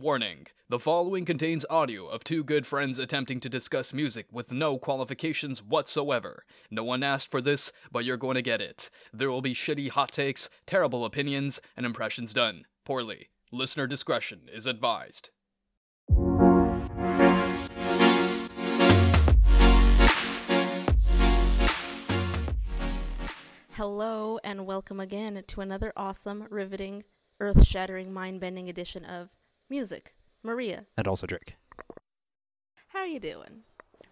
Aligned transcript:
Warning 0.00 0.46
the 0.68 0.78
following 0.78 1.24
contains 1.24 1.66
audio 1.68 2.06
of 2.06 2.22
two 2.22 2.44
good 2.44 2.68
friends 2.68 3.00
attempting 3.00 3.40
to 3.40 3.48
discuss 3.48 3.92
music 3.92 4.26
with 4.30 4.52
no 4.52 4.78
qualifications 4.78 5.60
whatsoever. 5.60 6.44
No 6.70 6.84
one 6.84 7.02
asked 7.02 7.32
for 7.32 7.40
this, 7.40 7.72
but 7.90 8.04
you're 8.04 8.16
going 8.16 8.36
to 8.36 8.42
get 8.42 8.60
it. 8.60 8.90
There 9.12 9.28
will 9.28 9.42
be 9.42 9.54
shitty 9.54 9.88
hot 9.90 10.12
takes, 10.12 10.48
terrible 10.66 11.04
opinions, 11.04 11.60
and 11.76 11.84
impressions 11.84 12.32
done 12.32 12.64
poorly. 12.84 13.30
Listener 13.50 13.88
discretion 13.88 14.42
is 14.54 14.68
advised. 14.68 15.30
Hello, 23.72 24.38
and 24.44 24.64
welcome 24.64 25.00
again 25.00 25.42
to 25.44 25.60
another 25.60 25.92
awesome, 25.96 26.46
riveting, 26.50 27.02
earth 27.40 27.66
shattering, 27.66 28.12
mind 28.12 28.40
bending 28.40 28.68
edition 28.68 29.04
of 29.04 29.30
Music. 29.68 30.14
Maria, 30.42 30.86
and 30.96 31.08
also 31.08 31.26
Drake. 31.26 31.56
how 32.88 33.00
are 33.00 33.06
you 33.06 33.18
doing? 33.20 33.62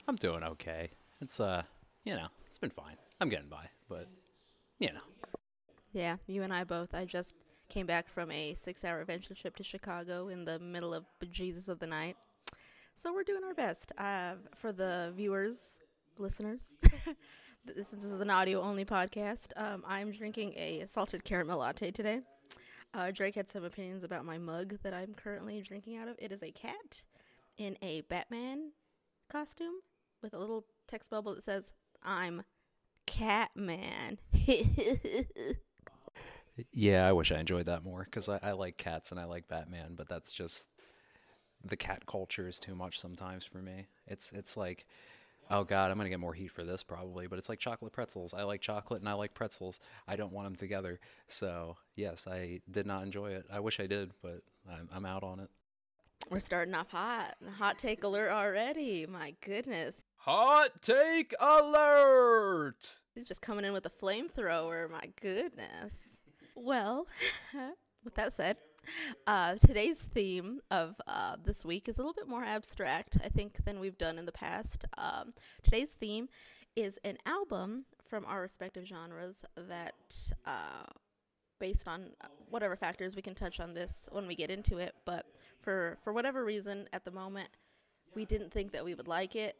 I'm 0.09 0.17
doing 0.17 0.43
okay. 0.43 0.91
It's 1.21 1.39
uh, 1.41 1.63
you 2.05 2.15
know, 2.15 2.27
it's 2.49 2.59
been 2.59 2.71
fine. 2.71 2.97
I'm 3.21 3.29
getting 3.29 3.49
by, 3.49 3.69
but 3.89 4.09
you 4.79 4.89
know, 4.93 5.01
Yeah, 5.93 6.17
you 6.27 6.43
and 6.43 6.53
I 6.53 6.65
both. 6.65 6.95
I 6.95 7.05
just 7.05 7.35
came 7.69 7.87
back 7.87 8.09
from 8.09 8.31
a 8.33 8.55
six 8.55 8.85
hour 8.85 9.01
adventure 9.01 9.35
trip 9.35 9.55
to 9.57 9.65
Chicago 9.65 10.29
in 10.29 10.45
the 10.45 10.59
middle 10.59 10.93
of 10.93 11.05
Jesus 11.31 11.69
of 11.69 11.79
the 11.79 11.87
night. 11.87 12.17
So 12.95 13.15
we're 13.15 13.23
doing 13.23 13.45
our 13.45 13.55
best. 13.55 13.93
Uh, 13.97 14.35
for 14.57 14.73
the 14.73 15.13
viewers, 15.17 15.79
listeners, 16.19 16.77
this, 17.65 17.91
this 17.91 18.05
is 18.05 18.21
an 18.21 18.31
audio 18.31 18.61
only 18.61 18.85
podcast. 18.85 19.53
Um, 19.57 19.85
I'm 19.87 20.11
drinking 20.11 20.55
a 20.57 20.85
salted 20.89 21.25
caramel 21.25 21.59
latte 21.59 21.93
today. 21.93 22.21
Uh, 22.95 23.11
Drake 23.11 23.35
had 23.35 23.51
some 23.51 23.65
opinions 23.65 24.05
about 24.05 24.25
my 24.25 24.39
mug 24.39 24.79
that 24.83 24.95
I'm 24.95 25.15
currently 25.15 25.61
drinking 25.61 25.97
out 25.97 26.09
of. 26.09 26.17
It 26.19 26.33
is 26.33 26.43
a 26.43 26.51
cat 26.51 27.05
in 27.59 27.77
a 27.83 28.03
Batman 28.03 28.73
costume 29.29 29.75
with 30.23 30.35
a 30.35 30.39
little 30.39 30.65
text 30.87 31.11
bubble 31.11 31.35
that 31.35 31.45
says, 31.45 31.73
I'm 32.03 32.43
Catman. 33.07 34.19
yeah. 36.73 37.07
I 37.07 37.13
wish 37.13 37.33
I 37.33 37.39
enjoyed 37.39 37.67
that 37.67 37.85
more 37.85 38.05
because 38.05 38.29
I, 38.29 38.39
I 38.43 38.53
like 38.53 38.77
cats 38.77 39.11
and 39.11 39.21
I 39.21 39.25
like 39.25 39.49
Batman, 39.49 39.95
but 39.95 40.09
that's 40.09 40.33
just 40.33 40.69
the 41.65 41.77
cat 41.77 42.07
culture 42.07 42.49
is 42.49 42.59
too 42.59 42.75
much 42.75 43.01
sometimes 43.01 43.45
for 43.45 43.59
me. 43.59 43.87
It's 44.07 44.33
it's 44.33 44.57
like, 44.57 44.87
oh 45.51 45.65
god, 45.65 45.91
I'm 45.91 45.97
gonna 45.97 46.11
get 46.11 46.21
more 46.21 46.35
heat 46.35 46.51
for 46.51 46.65
this 46.65 46.83
probably, 46.83 47.27
but 47.27 47.39
it's 47.39 47.49
like 47.49 47.59
chocolate 47.59 47.93
pretzels. 47.93 48.35
I 48.35 48.43
like 48.43 48.61
chocolate 48.61 49.01
and 49.01 49.09
I 49.09 49.15
like 49.15 49.35
pretzels. 49.35 49.81
I 50.07 50.17
don't 50.17 50.33
want 50.33 50.47
them 50.47 50.57
together. 50.57 51.01
So 51.29 51.77
yes, 51.95 52.27
I 52.27 52.61
did 52.71 52.87
not 52.87 53.03
enjoy 53.03 53.31
it. 53.33 53.47
I 53.53 53.61
wish 53.61 53.81
I 53.81 53.87
did, 53.87 54.13
but 54.23 54.43
I'm, 54.71 54.89
I'm 54.93 55.07
out 55.07 55.23
on 55.23 55.41
it. 55.41 55.51
We're 56.31 56.41
starting 56.41 56.75
off 56.75 56.91
hot. 56.91 57.37
Hot 57.59 57.79
take 57.79 58.03
alert 58.03 58.31
already. 58.31 59.07
My 59.07 59.35
goodness. 59.41 60.03
Hot 60.19 60.83
take 60.83 61.35
alert! 61.39 62.97
He's 63.15 63.29
just 63.29 63.41
coming 63.41 63.65
in 63.65 63.73
with 63.73 63.87
a 63.87 63.91
flamethrower. 63.91 64.91
My 64.91 65.09
goodness. 65.21 66.21
Well, 66.57 67.07
with 68.05 68.15
that 68.17 68.33
said, 68.33 68.57
uh, 69.27 69.55
today's 69.57 70.01
theme 70.01 70.61
of 70.71 70.95
uh, 71.07 71.37
this 71.43 71.65
week 71.65 71.89
is 71.89 71.99
a 71.99 72.03
little 72.03 72.15
bit 72.15 72.29
more 72.29 72.45
abstract, 72.45 73.19
I 73.25 73.29
think, 73.29 73.65
than 73.65 73.81
we've 73.81 73.99
done 73.99 74.19
in 74.19 74.27
the 74.27 74.33
past. 74.33 74.85
Um, 74.97 75.33
today's 75.63 75.93
theme 75.93 76.29
is 76.75 76.99
an 77.05 77.19
album 77.27 77.85
from 78.09 78.25
our 78.27 78.41
respective 78.41 78.87
genres 78.87 79.45
that, 79.57 80.33
uh, 80.47 80.85
based 81.59 81.89
on 81.89 82.11
uh, 82.23 82.29
whatever 82.51 82.77
factors, 82.77 83.17
we 83.17 83.23
can 83.23 83.35
touch 83.35 83.61
on 83.61 83.75
this 83.75 84.09
when 84.13 84.27
we 84.27 84.35
get 84.35 84.51
into 84.51 84.79
it. 84.79 84.95
But 85.05 85.27
for 85.61 85.99
for 86.05 86.13
whatever 86.13 86.45
reason, 86.45 86.89
at 86.93 87.05
the 87.05 87.11
moment, 87.11 87.49
we 88.15 88.25
didn't 88.25 88.53
think 88.53 88.73
that 88.73 88.85
we 88.85 88.95
would 88.95 89.09
like 89.09 89.37
it, 89.37 89.57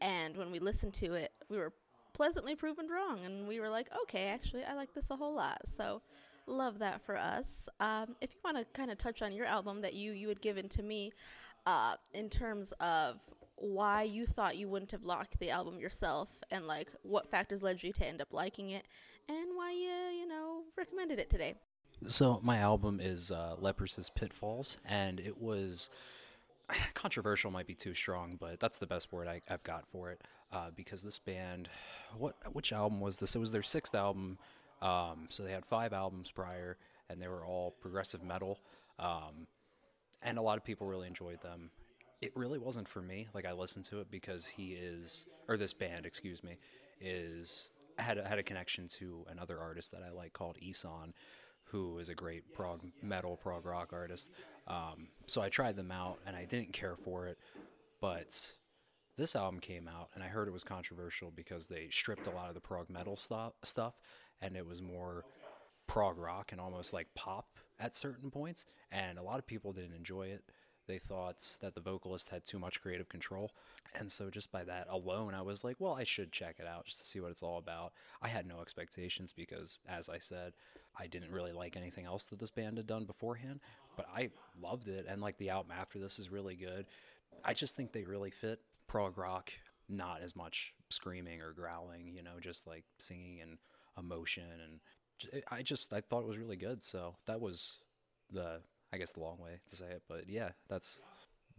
and 0.00 0.36
when 0.36 0.50
we 0.50 0.58
listened 0.58 0.94
to 0.94 1.14
it, 1.14 1.32
we 1.48 1.56
were 1.56 1.72
pleasantly 2.12 2.54
proven 2.54 2.88
wrong, 2.88 3.24
and 3.24 3.48
we 3.48 3.58
were 3.60 3.70
like, 3.70 3.88
okay, 4.02 4.26
actually, 4.26 4.64
I 4.64 4.74
like 4.74 4.92
this 4.94 5.10
a 5.10 5.16
whole 5.16 5.34
lot. 5.34 5.62
So 5.66 6.02
love 6.46 6.78
that 6.80 7.04
for 7.04 7.16
us. 7.16 7.68
Um, 7.80 8.16
if 8.20 8.30
you 8.32 8.40
want 8.44 8.56
to 8.58 8.64
kind 8.78 8.90
of 8.90 8.98
touch 8.98 9.22
on 9.22 9.32
your 9.32 9.46
album 9.46 9.82
that 9.82 9.94
you 9.94 10.12
you 10.12 10.28
had 10.28 10.40
given 10.40 10.68
to 10.70 10.82
me, 10.82 11.12
uh, 11.66 11.96
in 12.14 12.28
terms 12.28 12.72
of 12.80 13.18
why 13.56 14.02
you 14.02 14.26
thought 14.26 14.56
you 14.56 14.68
wouldn't 14.68 14.90
have 14.90 15.04
locked 15.04 15.38
the 15.38 15.50
album 15.50 15.78
yourself, 15.78 16.28
and 16.50 16.66
like 16.66 16.88
what 17.02 17.30
factors 17.30 17.62
led 17.62 17.82
you 17.82 17.92
to 17.92 18.06
end 18.06 18.20
up 18.20 18.28
liking 18.32 18.70
it, 18.70 18.84
and 19.28 19.48
why 19.54 19.72
you 19.72 20.18
you 20.18 20.26
know 20.26 20.62
recommended 20.76 21.18
it 21.18 21.30
today. 21.30 21.54
So 22.06 22.40
my 22.42 22.58
album 22.58 23.00
is 23.00 23.30
uh, 23.30 23.54
Leprous' 23.58 24.10
Pitfalls, 24.14 24.76
and 24.84 25.20
it 25.20 25.40
was 25.40 25.90
controversial. 26.94 27.50
Might 27.50 27.66
be 27.66 27.74
too 27.74 27.94
strong, 27.94 28.36
but 28.38 28.60
that's 28.60 28.78
the 28.78 28.86
best 28.86 29.12
word 29.12 29.28
I, 29.28 29.40
I've 29.48 29.62
got 29.62 29.86
for 29.86 30.10
it. 30.10 30.22
Uh, 30.52 30.70
because 30.74 31.02
this 31.02 31.18
band, 31.18 31.68
what 32.16 32.34
which 32.52 32.72
album 32.72 33.00
was 33.00 33.18
this? 33.18 33.34
It 33.34 33.38
was 33.38 33.52
their 33.52 33.62
sixth 33.62 33.94
album. 33.94 34.38
Um, 34.82 35.26
so 35.28 35.44
they 35.44 35.52
had 35.52 35.64
five 35.64 35.92
albums 35.92 36.30
prior, 36.30 36.76
and 37.08 37.22
they 37.22 37.28
were 37.28 37.46
all 37.46 37.70
progressive 37.80 38.22
metal. 38.22 38.58
Um, 38.98 39.46
and 40.22 40.36
a 40.36 40.42
lot 40.42 40.58
of 40.58 40.64
people 40.64 40.86
really 40.86 41.06
enjoyed 41.06 41.40
them. 41.40 41.70
It 42.20 42.32
really 42.36 42.58
wasn't 42.58 42.88
for 42.88 43.00
me. 43.00 43.28
Like 43.32 43.46
I 43.46 43.52
listened 43.52 43.84
to 43.86 44.00
it 44.00 44.10
because 44.10 44.46
he 44.46 44.72
is, 44.72 45.26
or 45.48 45.56
this 45.56 45.72
band, 45.72 46.04
excuse 46.04 46.44
me, 46.44 46.58
is 47.00 47.70
had 47.98 48.18
a, 48.18 48.28
had 48.28 48.38
a 48.38 48.42
connection 48.42 48.88
to 48.88 49.24
another 49.30 49.58
artist 49.58 49.92
that 49.92 50.02
I 50.02 50.10
like 50.10 50.32
called 50.32 50.58
Ihsahn, 50.62 51.12
who 51.64 51.98
is 51.98 52.08
a 52.08 52.14
great 52.14 52.52
prog 52.52 52.80
metal 53.02 53.36
prog 53.36 53.64
rock 53.64 53.92
artist. 53.92 54.32
Um, 54.66 55.08
so 55.26 55.42
I 55.42 55.48
tried 55.48 55.76
them 55.76 55.90
out, 55.90 56.18
and 56.26 56.36
I 56.36 56.44
didn't 56.44 56.72
care 56.72 56.96
for 56.96 57.26
it, 57.26 57.38
but 58.00 58.56
this 59.16 59.36
album 59.36 59.60
came 59.60 59.88
out 59.88 60.08
and 60.14 60.24
I 60.24 60.28
heard 60.28 60.48
it 60.48 60.52
was 60.52 60.64
controversial 60.64 61.30
because 61.34 61.66
they 61.66 61.88
stripped 61.90 62.26
a 62.26 62.30
lot 62.30 62.48
of 62.48 62.54
the 62.54 62.60
prog 62.60 62.88
metal 62.88 63.16
stuff 63.16 64.00
and 64.42 64.56
it 64.56 64.66
was 64.66 64.82
more 64.82 65.24
prog 65.86 66.18
rock 66.18 66.52
and 66.52 66.60
almost 66.60 66.92
like 66.92 67.06
pop 67.14 67.46
at 67.78 67.94
certain 67.96 68.30
points 68.30 68.66
and 68.90 69.18
a 69.18 69.22
lot 69.22 69.38
of 69.38 69.46
people 69.46 69.72
didn't 69.72 69.94
enjoy 69.94 70.26
it. 70.26 70.42
They 70.88 70.98
thought 70.98 71.56
that 71.60 71.74
the 71.74 71.80
vocalist 71.80 72.30
had 72.30 72.44
too 72.44 72.58
much 72.58 72.80
creative 72.82 73.08
control. 73.08 73.52
And 73.98 74.10
so 74.10 74.30
just 74.30 74.50
by 74.50 74.64
that 74.64 74.86
alone 74.90 75.34
I 75.34 75.42
was 75.42 75.64
like, 75.64 75.76
well, 75.78 75.94
I 75.94 76.04
should 76.04 76.32
check 76.32 76.56
it 76.58 76.66
out 76.66 76.86
just 76.86 76.98
to 76.98 77.04
see 77.04 77.20
what 77.20 77.30
it's 77.30 77.42
all 77.42 77.58
about. 77.58 77.92
I 78.20 78.28
had 78.28 78.46
no 78.46 78.60
expectations 78.60 79.32
because 79.32 79.78
as 79.88 80.08
I 80.08 80.18
said, 80.18 80.52
I 80.98 81.06
didn't 81.06 81.30
really 81.30 81.52
like 81.52 81.76
anything 81.76 82.04
else 82.04 82.26
that 82.26 82.38
this 82.38 82.50
band 82.50 82.76
had 82.76 82.86
done 82.86 83.04
beforehand, 83.04 83.60
but 83.96 84.06
I 84.14 84.30
loved 84.60 84.88
it 84.88 85.06
and 85.08 85.20
like 85.20 85.38
the 85.38 85.50
album 85.50 85.72
after 85.78 85.98
this 85.98 86.18
is 86.18 86.30
really 86.30 86.56
good. 86.56 86.86
I 87.44 87.54
just 87.54 87.76
think 87.76 87.92
they 87.92 88.04
really 88.04 88.30
fit 88.30 88.60
prog 88.86 89.16
rock, 89.18 89.52
not 89.88 90.20
as 90.22 90.36
much 90.36 90.74
screaming 90.90 91.40
or 91.40 91.52
growling, 91.52 92.08
you 92.14 92.22
know, 92.22 92.38
just 92.40 92.66
like 92.66 92.84
singing 92.98 93.40
and 93.40 93.58
emotion. 93.98 94.44
And 94.62 95.42
I 95.50 95.62
just, 95.62 95.92
I 95.92 96.00
thought 96.00 96.22
it 96.22 96.28
was 96.28 96.38
really 96.38 96.56
good. 96.56 96.82
So 96.82 97.16
that 97.26 97.40
was 97.40 97.78
the, 98.30 98.60
I 98.92 98.98
guess, 98.98 99.12
the 99.12 99.20
long 99.20 99.38
way 99.38 99.60
to 99.68 99.76
say 99.76 99.86
it. 99.86 100.02
But 100.08 100.28
yeah, 100.28 100.50
that's 100.68 101.00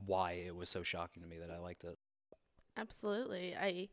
why 0.06 0.34
it 0.34 0.56
was 0.56 0.70
so 0.70 0.84
shocking 0.84 1.24
to 1.24 1.30
me 1.30 1.38
that 1.40 1.52
I 1.52 1.60
liked 1.60 1.84
it. 1.84 1.98
Absolutely. 2.78 3.56
I 3.60 3.90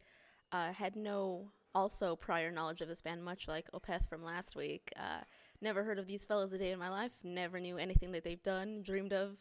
uh, 0.52 0.72
had 0.72 0.96
no 0.96 1.50
also 1.74 2.16
prior 2.16 2.50
knowledge 2.50 2.80
of 2.80 2.88
this 2.88 3.00
band, 3.00 3.22
much 3.24 3.46
like 3.46 3.70
Opeth 3.72 4.08
from 4.08 4.24
last 4.24 4.56
week. 4.56 4.92
Uh, 4.96 5.20
never 5.60 5.84
heard 5.84 5.98
of 5.98 6.06
these 6.06 6.24
fellas 6.24 6.52
a 6.52 6.58
day 6.58 6.72
in 6.72 6.78
my 6.78 6.88
life. 6.88 7.12
Never 7.22 7.60
knew 7.60 7.78
anything 7.78 8.12
that 8.12 8.24
they've 8.24 8.42
done, 8.42 8.82
dreamed 8.82 9.12
of, 9.12 9.36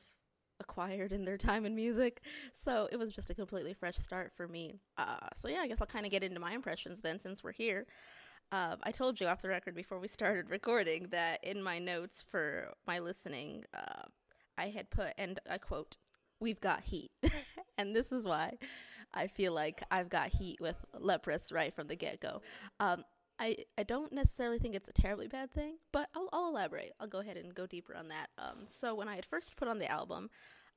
acquired 0.60 1.12
in 1.12 1.26
their 1.26 1.38
time 1.38 1.66
in 1.66 1.74
music. 1.74 2.22
So 2.54 2.88
it 2.92 2.98
was 2.98 3.12
just 3.12 3.30
a 3.30 3.34
completely 3.34 3.74
fresh 3.74 3.98
start 3.98 4.34
for 4.36 4.48
me. 4.48 4.82
Uh, 4.98 5.28
so 5.36 5.48
yeah, 5.48 5.62
I 5.62 5.68
guess 5.68 5.82
I'll 5.82 5.88
kind 5.88 6.06
of 6.06 6.12
get 6.12 6.24
into 6.24 6.40
my 6.40 6.52
impressions 6.52 7.02
then, 7.02 7.20
since 7.20 7.44
we're 7.44 7.54
here. 7.54 7.88
Um, 8.52 8.78
I 8.84 8.92
told 8.92 9.20
you 9.20 9.28
off 9.28 9.42
the 9.42 9.50
record 9.50 9.76
before 9.76 10.00
we 10.00 10.08
started 10.08 10.50
recording 10.50 11.08
that 11.12 11.44
in 11.44 11.62
my 11.62 11.78
notes 11.78 12.26
for 12.28 12.74
my 12.88 13.00
listening, 13.00 13.66
uh, 13.76 14.08
I 14.58 14.70
had 14.70 14.90
put, 14.90 15.14
and 15.18 15.40
I 15.50 15.60
quote, 15.60 15.98
"We've 16.40 16.60
got 16.60 16.86
heat," 16.86 17.12
and 17.78 17.96
this 17.96 18.12
is 18.12 18.26
why 18.26 18.58
I 19.14 19.28
feel 19.28 19.54
like 19.54 19.84
I've 19.92 20.10
got 20.10 20.30
heat 20.30 20.60
with 20.60 20.78
Leprous 20.98 21.52
right 21.52 21.74
from 21.74 21.88
the 21.88 21.96
get 21.96 22.22
go. 22.22 22.42
Um, 22.80 23.04
I, 23.40 23.58
I 23.78 23.84
don't 23.84 24.12
necessarily 24.12 24.60
think 24.60 24.76
it's 24.76 24.90
a 24.90 24.94
terribly 24.94 25.28
bad 25.28 25.52
thing, 25.52 25.78
but 25.94 26.10
I'll, 26.16 26.28
I'll 26.34 26.50
elaborate. 26.50 26.92
I'll 27.00 27.08
go 27.08 27.20
ahead 27.20 27.38
and 27.38 27.56
go 27.56 27.66
deeper 27.66 27.96
on 27.96 28.10
that. 28.10 28.30
Um, 28.38 28.66
so 28.66 28.94
when 28.96 29.08
I 29.08 29.16
had 29.16 29.26
first 29.26 29.56
put 29.56 29.70
on 29.70 29.80
the 29.80 29.90
album, 29.90 30.30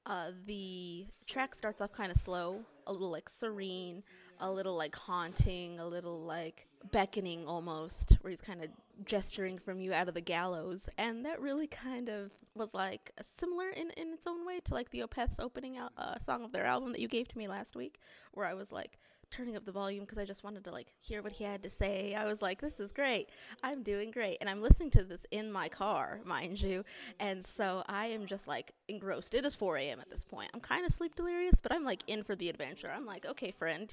uh, 0.06 0.30
the 0.46 1.06
track 1.26 1.54
starts 1.54 1.80
off 1.80 1.92
kind 1.92 2.12
of 2.12 2.16
slow, 2.16 2.64
a 2.86 2.92
little 2.92 3.10
like 3.10 3.28
serene, 3.28 4.04
a 4.42 4.50
little 4.50 4.76
like 4.76 4.94
haunting, 4.94 5.80
a 5.80 5.86
little 5.86 6.20
like 6.20 6.68
beckoning 6.90 7.46
almost, 7.46 8.18
where 8.20 8.30
he's 8.30 8.42
kind 8.42 8.62
of 8.62 8.70
gesturing 9.06 9.58
from 9.58 9.80
you 9.80 9.92
out 9.94 10.08
of 10.08 10.14
the 10.14 10.20
gallows, 10.20 10.88
and 10.98 11.24
that 11.24 11.40
really 11.40 11.66
kind 11.66 12.08
of 12.08 12.30
was 12.54 12.74
like 12.74 13.12
similar 13.22 13.70
in, 13.70 13.90
in 13.96 14.12
its 14.12 14.26
own 14.26 14.44
way 14.44 14.60
to 14.60 14.74
like 14.74 14.90
the 14.90 15.02
Opeth's 15.02 15.40
opening 15.40 15.78
out, 15.78 15.92
uh, 15.96 16.18
song 16.18 16.44
of 16.44 16.52
their 16.52 16.66
album 16.66 16.92
that 16.92 17.00
you 17.00 17.08
gave 17.08 17.28
to 17.28 17.38
me 17.38 17.48
last 17.48 17.74
week, 17.74 17.98
where 18.32 18.46
I 18.46 18.52
was 18.52 18.70
like, 18.70 18.98
turning 19.32 19.56
up 19.56 19.64
the 19.64 19.72
volume 19.72 20.04
because 20.04 20.18
I 20.18 20.24
just 20.24 20.44
wanted 20.44 20.62
to 20.64 20.70
like 20.70 20.88
hear 21.00 21.22
what 21.22 21.32
he 21.32 21.44
had 21.44 21.62
to 21.62 21.70
say. 21.70 22.14
I 22.14 22.26
was 22.26 22.42
like, 22.42 22.60
this 22.60 22.78
is 22.78 22.92
great. 22.92 23.30
I'm 23.62 23.82
doing 23.82 24.10
great. 24.10 24.36
And 24.40 24.48
I'm 24.48 24.60
listening 24.60 24.90
to 24.90 25.04
this 25.04 25.26
in 25.30 25.50
my 25.50 25.68
car, 25.68 26.20
mind 26.24 26.60
you. 26.60 26.84
And 27.18 27.44
so 27.44 27.82
I 27.88 28.08
am 28.08 28.26
just 28.26 28.46
like 28.46 28.72
engrossed. 28.88 29.34
It 29.34 29.44
is 29.44 29.56
4 29.56 29.78
a.m. 29.78 30.00
at 30.00 30.10
this 30.10 30.22
point. 30.22 30.50
I'm 30.54 30.60
kind 30.60 30.84
of 30.84 30.92
sleep 30.92 31.16
delirious, 31.16 31.60
but 31.60 31.72
I'm 31.72 31.84
like 31.84 32.02
in 32.06 32.22
for 32.22 32.36
the 32.36 32.50
adventure. 32.50 32.92
I'm 32.94 33.06
like, 33.06 33.26
okay, 33.26 33.50
friend, 33.50 33.90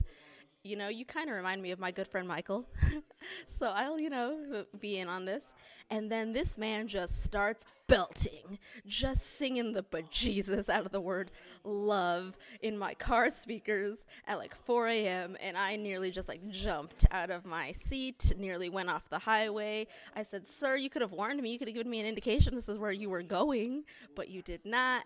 you 0.63 0.75
know, 0.75 0.89
you 0.89 1.05
kind 1.05 1.29
of 1.29 1.35
remind 1.35 1.61
me 1.61 1.71
of 1.71 1.79
my 1.79 1.89
good 1.89 2.07
friend 2.07 2.27
Michael. 2.27 2.65
so 3.47 3.71
I'll, 3.73 3.99
you 3.99 4.09
know, 4.09 4.65
be 4.79 4.97
in 4.97 5.07
on 5.07 5.25
this. 5.25 5.53
And 5.89 6.11
then 6.11 6.33
this 6.33 6.57
man 6.57 6.87
just 6.87 7.23
starts 7.23 7.65
belting, 7.87 8.59
just 8.85 9.37
singing 9.37 9.73
the 9.73 9.83
bejesus 9.83 10.69
out 10.69 10.85
of 10.85 10.91
the 10.91 10.99
word 10.99 11.31
love 11.63 12.37
in 12.61 12.77
my 12.77 12.93
car 12.93 13.29
speakers 13.29 14.05
at 14.27 14.37
like 14.37 14.53
4 14.53 14.87
a.m. 14.89 15.37
And 15.41 15.57
I 15.57 15.77
nearly 15.77 16.11
just 16.11 16.27
like 16.27 16.47
jumped 16.49 17.05
out 17.09 17.29
of 17.29 17.45
my 17.45 17.71
seat, 17.71 18.33
nearly 18.37 18.69
went 18.69 18.89
off 18.89 19.09
the 19.09 19.19
highway. 19.19 19.87
I 20.15 20.23
said, 20.23 20.47
Sir, 20.47 20.75
you 20.75 20.89
could 20.89 21.01
have 21.01 21.13
warned 21.13 21.41
me. 21.41 21.51
You 21.51 21.57
could 21.57 21.69
have 21.69 21.75
given 21.75 21.89
me 21.89 22.01
an 22.01 22.05
indication 22.05 22.53
this 22.53 22.69
is 22.69 22.77
where 22.77 22.91
you 22.91 23.09
were 23.09 23.23
going, 23.23 23.85
but 24.15 24.27
you 24.29 24.41
did 24.41 24.65
not. 24.65 25.05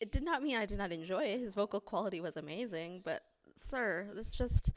It 0.00 0.10
did 0.10 0.24
not 0.24 0.42
mean 0.42 0.56
I 0.56 0.66
did 0.66 0.78
not 0.78 0.90
enjoy 0.90 1.24
it. 1.24 1.40
His 1.40 1.54
vocal 1.54 1.80
quality 1.80 2.20
was 2.20 2.36
amazing, 2.36 3.02
but 3.04 3.22
sir, 3.56 4.08
this 4.14 4.32
just 4.32 4.72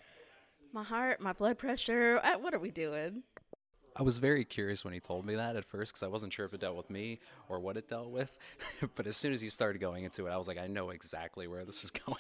my 0.74 0.83
heart, 0.83 1.21
my 1.21 1.33
blood 1.33 1.57
pressure. 1.57 2.19
Uh, 2.24 2.38
what 2.38 2.53
are 2.53 2.59
we 2.59 2.71
doing? 2.71 3.24
I 3.95 4.03
was 4.03 4.19
very 4.19 4.45
curious 4.45 4.85
when 4.85 4.94
he 4.94 5.00
told 5.00 5.25
me 5.25 5.35
that 5.35 5.56
at 5.56 5.65
first 5.65 5.91
because 5.91 6.03
I 6.03 6.07
wasn't 6.07 6.31
sure 6.31 6.45
if 6.45 6.53
it 6.53 6.62
dealt 6.62 6.77
with 6.77 6.89
me 6.91 7.19
or 7.50 7.59
what 7.59 7.77
it 7.77 7.89
dealt 7.89 8.12
with. 8.12 8.38
but 8.95 9.07
as 9.07 9.18
soon 9.18 9.33
as 9.33 9.44
you 9.44 9.50
started 9.50 9.79
going 9.79 10.03
into 10.03 10.27
it, 10.27 10.29
I 10.29 10.38
was 10.38 10.47
like, 10.47 10.59
I 10.59 10.68
know 10.68 10.91
exactly 10.91 11.47
where 11.47 11.65
this 11.65 11.83
is 11.83 11.91
going. 12.06 12.18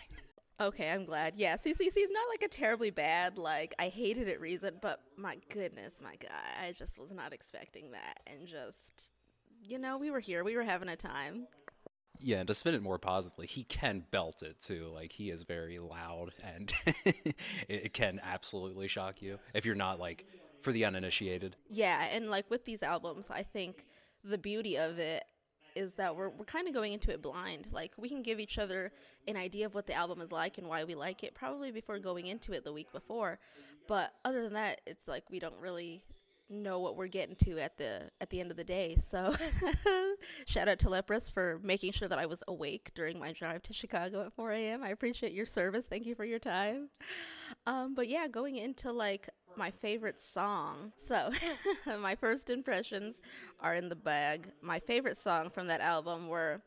Okay, 0.59 0.89
I'm 0.89 1.05
glad. 1.05 1.35
Yeah, 1.37 1.55
see, 1.55 1.75
see, 1.75 1.91
see, 1.91 1.99
it's 1.99 2.11
not 2.11 2.25
like 2.31 2.41
a 2.41 2.47
terribly 2.47 2.89
bad, 2.89 3.37
like, 3.37 3.75
I 3.77 3.89
hated 3.89 4.27
it 4.27 4.41
reason, 4.41 4.79
but 4.81 5.01
my 5.15 5.37
goodness, 5.49 5.99
my 6.01 6.15
God, 6.19 6.31
I 6.59 6.71
just 6.71 6.97
was 6.97 7.11
not 7.11 7.31
expecting 7.31 7.91
that. 7.91 8.21
And 8.25 8.47
just, 8.47 9.11
you 9.61 9.77
know, 9.77 9.99
we 9.99 10.09
were 10.09 10.19
here, 10.19 10.43
we 10.43 10.55
were 10.55 10.63
having 10.63 10.89
a 10.89 10.95
time. 10.95 11.45
Yeah, 12.19 12.37
and 12.37 12.47
to 12.47 12.55
spin 12.55 12.73
it 12.73 12.81
more 12.81 12.97
positively, 12.97 13.47
he 13.47 13.63
can 13.63 14.05
belt 14.11 14.43
it 14.43 14.59
too. 14.59 14.89
Like 14.93 15.11
he 15.11 15.29
is 15.29 15.43
very 15.43 15.77
loud, 15.77 16.33
and 16.43 16.71
it, 17.67 17.93
can 17.93 18.19
absolutely 18.23 18.87
shock 18.87 19.21
you 19.21 19.39
if 19.53 19.65
you're 19.65 19.75
not 19.75 19.99
like 19.99 20.25
for 20.61 20.71
the 20.71 20.85
uninitiated. 20.85 21.55
Yeah, 21.69 22.07
and 22.11 22.27
like 22.29 22.49
with 22.49 22.65
these 22.65 22.83
albums, 22.83 23.27
I 23.29 23.43
think 23.43 23.85
the 24.23 24.37
beauty 24.37 24.77
of 24.77 24.99
it 24.99 25.23
is 25.75 25.95
that 25.95 26.15
we're 26.15 26.29
we're 26.29 26.45
kind 26.45 26.67
of 26.67 26.73
going 26.73 26.93
into 26.93 27.11
it 27.11 27.21
blind. 27.21 27.67
Like 27.71 27.93
we 27.97 28.09
can 28.09 28.23
give 28.23 28.39
each 28.39 28.57
other 28.57 28.91
an 29.27 29.37
idea 29.37 29.65
of 29.65 29.75
what 29.75 29.87
the 29.87 29.93
album 29.93 30.21
is 30.21 30.31
like 30.31 30.57
and 30.57 30.67
why 30.67 30.83
we 30.83 30.95
like 30.95 31.23
it 31.23 31.35
probably 31.35 31.71
before 31.71 31.99
going 31.99 32.27
into 32.27 32.53
it 32.53 32.63
the 32.63 32.73
week 32.73 32.91
before. 32.91 33.39
But 33.87 34.13
other 34.25 34.43
than 34.43 34.53
that, 34.53 34.81
it's 34.85 35.07
like 35.07 35.23
we 35.29 35.39
don't 35.39 35.59
really 35.59 36.03
know 36.49 36.79
what 36.79 36.95
we're 36.95 37.07
getting 37.07 37.35
to 37.35 37.59
at 37.59 37.77
the 37.77 38.09
at 38.21 38.29
the 38.29 38.39
end 38.39 38.51
of 38.51 38.57
the 38.57 38.63
day. 38.63 38.95
So 38.95 39.35
shout 40.45 40.67
out 40.67 40.79
to 40.79 40.89
Leprous 40.89 41.29
for 41.29 41.59
making 41.63 41.91
sure 41.91 42.07
that 42.07 42.19
I 42.19 42.25
was 42.25 42.43
awake 42.47 42.91
during 42.95 43.19
my 43.19 43.33
drive 43.33 43.63
to 43.63 43.73
Chicago 43.73 44.25
at 44.25 44.33
4 44.33 44.51
a.m. 44.51 44.83
I 44.83 44.89
appreciate 44.89 45.33
your 45.33 45.45
service. 45.45 45.85
Thank 45.87 46.05
you 46.05 46.15
for 46.15 46.25
your 46.25 46.39
time. 46.39 46.89
Um, 47.65 47.95
but 47.95 48.07
yeah, 48.07 48.27
going 48.27 48.55
into 48.55 48.91
like 48.91 49.29
my 49.55 49.71
favorite 49.71 50.21
song. 50.21 50.93
So 50.95 51.31
my 51.99 52.15
first 52.15 52.49
impressions 52.49 53.21
are 53.59 53.73
in 53.73 53.89
the 53.89 53.95
bag. 53.95 54.51
My 54.61 54.79
favorite 54.79 55.17
song 55.17 55.49
from 55.49 55.67
that 55.67 55.81
album 55.81 56.27
were 56.27 56.61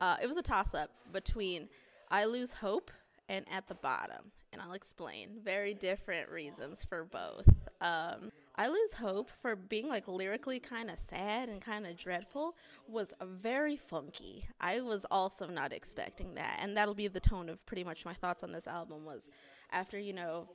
uh, 0.00 0.16
it 0.22 0.26
was 0.26 0.36
a 0.36 0.42
toss 0.42 0.74
up 0.74 0.90
between 1.12 1.68
I 2.10 2.26
Lose 2.26 2.52
Hope 2.54 2.90
and 3.28 3.44
At 3.50 3.68
the 3.68 3.74
Bottom. 3.74 4.32
And 4.52 4.62
I'll 4.62 4.74
explain 4.74 5.40
very 5.42 5.74
different 5.74 6.28
reasons 6.28 6.84
for 6.84 7.04
both. 7.04 7.48
Um, 7.80 8.30
I 8.56 8.68
Lose 8.68 8.94
Hope 8.94 9.30
for 9.42 9.56
being 9.56 9.88
like 9.88 10.06
lyrically 10.06 10.60
kind 10.60 10.90
of 10.90 10.98
sad 10.98 11.48
and 11.48 11.60
kind 11.60 11.86
of 11.86 11.96
dreadful 11.96 12.54
was 12.86 13.12
very 13.20 13.76
funky. 13.76 14.46
I 14.60 14.80
was 14.80 15.04
also 15.10 15.48
not 15.48 15.72
expecting 15.72 16.34
that. 16.34 16.58
And 16.60 16.76
that'll 16.76 16.94
be 16.94 17.08
the 17.08 17.20
tone 17.20 17.48
of 17.48 17.64
pretty 17.66 17.82
much 17.82 18.04
my 18.04 18.14
thoughts 18.14 18.44
on 18.44 18.52
this 18.52 18.68
album 18.68 19.04
was 19.04 19.28
after, 19.72 19.98
you 19.98 20.12
know, 20.12 20.48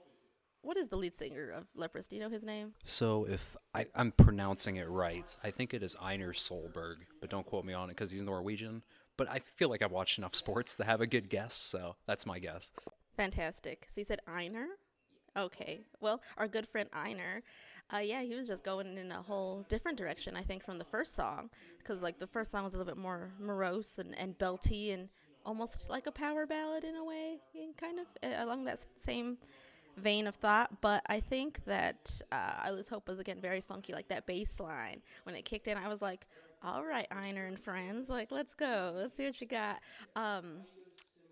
what 0.62 0.78
is 0.78 0.88
the 0.88 0.96
lead 0.96 1.16
singer 1.16 1.52
of 1.52 1.68
Leprous? 1.76 2.08
Do 2.08 2.16
you 2.16 2.22
know 2.22 2.30
his 2.30 2.44
name? 2.44 2.74
So 2.86 3.26
if 3.26 3.56
I, 3.74 3.88
am 3.96 4.12
pronouncing 4.12 4.78
it 4.78 4.90
right, 4.90 5.36
I 5.44 5.52
think 5.52 5.74
it 5.74 5.84
is 5.84 5.96
Einar 6.02 6.32
Solberg, 6.32 6.96
but 7.20 7.30
don't 7.30 7.46
quote 7.46 7.66
me 7.66 7.74
on 7.74 7.90
it 7.90 7.96
because 7.96 8.12
he's 8.12 8.24
Norwegian. 8.24 8.84
But 9.18 9.30
I 9.30 9.40
feel 9.40 9.70
like 9.70 9.82
I've 9.82 9.92
watched 9.92 10.18
enough 10.18 10.36
sports 10.36 10.76
to 10.76 10.86
have 10.86 11.02
a 11.02 11.08
good 11.08 11.30
guess, 11.30 11.54
so 11.54 11.96
that's 12.08 12.26
my 12.26 12.40
guess. 12.40 12.72
Fantastic. 13.18 13.88
So 13.90 14.00
you 14.00 14.06
said 14.06 14.20
Einar? 14.28 14.68
Okay. 15.38 15.82
Well, 16.00 16.22
our 16.38 16.48
good 16.48 16.68
friend 16.68 16.90
Einar 16.94 17.44
uh, 17.94 17.98
yeah, 17.98 18.22
he 18.22 18.36
was 18.36 18.48
just 18.48 18.64
going 18.64 18.98
in 18.98 19.12
a 19.12 19.22
whole 19.22 19.66
different 19.70 19.98
direction, 19.98 20.36
I 20.36 20.44
think, 20.44 20.64
from 20.64 20.78
the 20.78 20.86
first 20.86 21.16
song. 21.16 21.50
Because, 21.78 22.02
like, 22.02 22.20
the 22.20 22.28
first 22.28 22.52
song 22.52 22.64
was 22.64 22.74
a 22.74 22.78
little 22.78 22.94
bit 22.94 23.02
more 23.02 23.32
morose 23.40 23.98
and, 23.98 24.18
and 24.18 24.38
belty 24.38 24.94
and 24.94 25.10
almost 25.46 25.90
like 25.90 26.06
a 26.06 26.12
power 26.12 26.46
ballad 26.46 26.84
in 26.84 26.96
a 26.96 27.04
way, 27.04 27.40
kind 27.78 28.00
of 28.00 28.06
uh, 28.24 28.44
along 28.44 28.66
that 28.66 28.86
same 28.98 29.38
vein 29.98 30.28
of 30.28 30.36
thought. 30.36 30.82
But 30.82 31.02
I 31.08 31.20
think 31.20 31.66
that 31.66 32.22
uh, 32.32 32.54
I 32.62 32.72
Lose 32.72 32.90
Hope 32.90 33.08
was, 33.08 33.20
again, 33.20 33.40
very 33.42 33.62
funky. 33.62 33.94
Like, 33.94 34.10
that 34.10 34.28
bass 34.28 34.60
line, 34.60 35.02
when 35.24 35.36
it 35.36 35.46
kicked 35.46 35.68
in, 35.68 35.78
I 35.78 35.88
was 35.88 36.02
like, 36.02 36.28
all 36.62 36.84
right, 36.84 37.08
Einar 37.10 37.46
and 37.46 37.58
friends, 37.58 38.10
like, 38.10 38.32
let's 38.32 38.54
go. 38.54 38.94
Let's 38.96 39.16
see 39.16 39.26
what 39.26 39.40
you 39.40 39.48
got. 39.48 39.80
Um, 40.16 40.58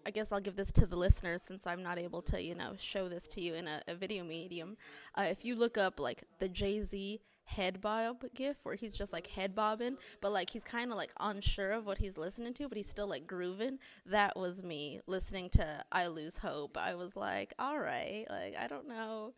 I 0.08 0.10
guess 0.10 0.32
I'll 0.32 0.40
give 0.40 0.56
this 0.56 0.72
to 0.72 0.86
the 0.86 0.96
listeners 0.96 1.42
since 1.42 1.68
I'm 1.68 1.84
not 1.84 2.00
able 2.00 2.22
to, 2.22 2.42
you 2.42 2.56
know, 2.56 2.76
show 2.80 3.10
this 3.10 3.28
to 3.28 3.42
you 3.42 3.56
in 3.56 3.68
a, 3.68 3.82
a 3.90 3.94
video 3.94 4.24
medium. 4.24 4.78
Uh, 5.14 5.26
if 5.30 5.44
you 5.44 5.54
look 5.54 5.78
up 5.78 6.00
like 6.00 6.24
the 6.40 6.48
Jay 6.48 6.82
Z 6.82 7.20
head 7.44 7.82
bob 7.82 8.24
gif 8.34 8.56
where 8.64 8.76
he's 8.76 8.96
just 8.96 9.12
like 9.12 9.28
head 9.28 9.54
bobbing, 9.54 9.98
but 10.22 10.32
like 10.32 10.50
he's 10.50 10.64
kind 10.64 10.92
of 10.92 10.98
like 10.98 11.12
unsure 11.20 11.74
of 11.74 11.86
what 11.86 11.98
he's 11.98 12.18
listening 12.18 12.54
to, 12.54 12.70
but 12.70 12.78
he's 12.78 12.90
still 12.90 13.08
like 13.08 13.28
grooving. 13.28 13.80
That 14.06 14.38
was 14.38 14.64
me 14.64 15.02
listening 15.08 15.50
to 15.52 15.84
I 15.92 16.08
Lose 16.08 16.38
Hope. 16.38 16.78
I 16.78 16.96
was 16.96 17.18
like, 17.18 17.54
all 17.60 17.78
right, 17.78 18.26
like 18.30 18.56
I 18.58 18.68
don't 18.68 18.88
know 18.88 19.34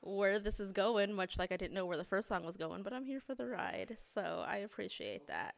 where 0.00 0.40
this 0.40 0.58
is 0.58 0.72
going, 0.72 1.12
much 1.12 1.38
like 1.38 1.52
I 1.52 1.56
didn't 1.56 1.74
know 1.74 1.86
where 1.86 1.96
the 1.96 2.02
first 2.02 2.26
song 2.26 2.42
was 2.44 2.56
going, 2.56 2.82
but 2.82 2.92
I'm 2.92 3.04
here 3.04 3.20
for 3.20 3.36
the 3.36 3.46
ride. 3.46 3.96
So 4.02 4.44
I 4.48 4.56
appreciate 4.56 5.28
that 5.28 5.54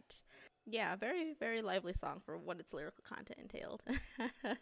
yeah, 0.67 0.97
very, 0.97 1.35
very 1.39 1.63
lively 1.63 1.93
song 1.93 2.21
for 2.25 2.39
what 2.39 2.61
its 2.61 2.73
lyrical 2.73 3.05
content 3.07 3.39
entailed. 3.41 3.83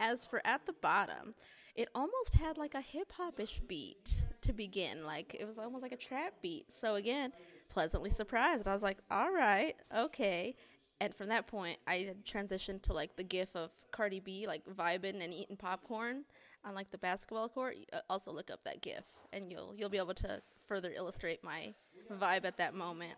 As 0.00 0.26
for 0.26 0.40
At 0.44 0.66
the 0.66 0.72
Bottom, 0.72 1.34
it 1.74 1.88
almost 1.94 2.34
had 2.34 2.58
like 2.58 2.74
a 2.74 2.80
hip 2.80 3.12
hop 3.12 3.38
ish 3.40 3.60
beat 3.60 4.24
to 4.42 4.52
begin. 4.52 5.04
Like 5.04 5.36
it 5.38 5.46
was 5.46 5.58
almost 5.58 5.82
like 5.82 5.92
a 5.92 5.96
trap 5.96 6.34
beat. 6.42 6.72
So 6.72 6.96
again, 6.96 7.32
pleasantly 7.68 8.10
surprised. 8.10 8.66
I 8.66 8.72
was 8.72 8.82
like, 8.82 8.98
all 9.10 9.32
right, 9.32 9.74
okay. 9.96 10.54
And 11.00 11.14
from 11.14 11.28
that 11.28 11.46
point, 11.46 11.78
I 11.86 12.14
transitioned 12.24 12.82
to 12.82 12.92
like 12.92 13.16
the 13.16 13.24
gif 13.24 13.54
of 13.56 13.70
Cardi 13.90 14.20
B 14.20 14.46
like 14.46 14.64
vibing 14.66 15.22
and 15.22 15.34
eating 15.34 15.56
popcorn 15.56 16.24
on 16.64 16.74
like 16.74 16.90
the 16.90 16.98
basketball 16.98 17.48
court. 17.48 17.76
Uh, 17.92 17.98
also 18.08 18.32
look 18.32 18.50
up 18.50 18.62
that 18.64 18.82
gif, 18.82 19.04
and 19.32 19.50
you'll 19.50 19.74
you'll 19.76 19.88
be 19.88 19.98
able 19.98 20.14
to 20.14 20.40
further 20.66 20.92
illustrate 20.94 21.42
my 21.42 21.74
vibe 22.12 22.44
at 22.44 22.58
that 22.58 22.74
moment. 22.74 23.14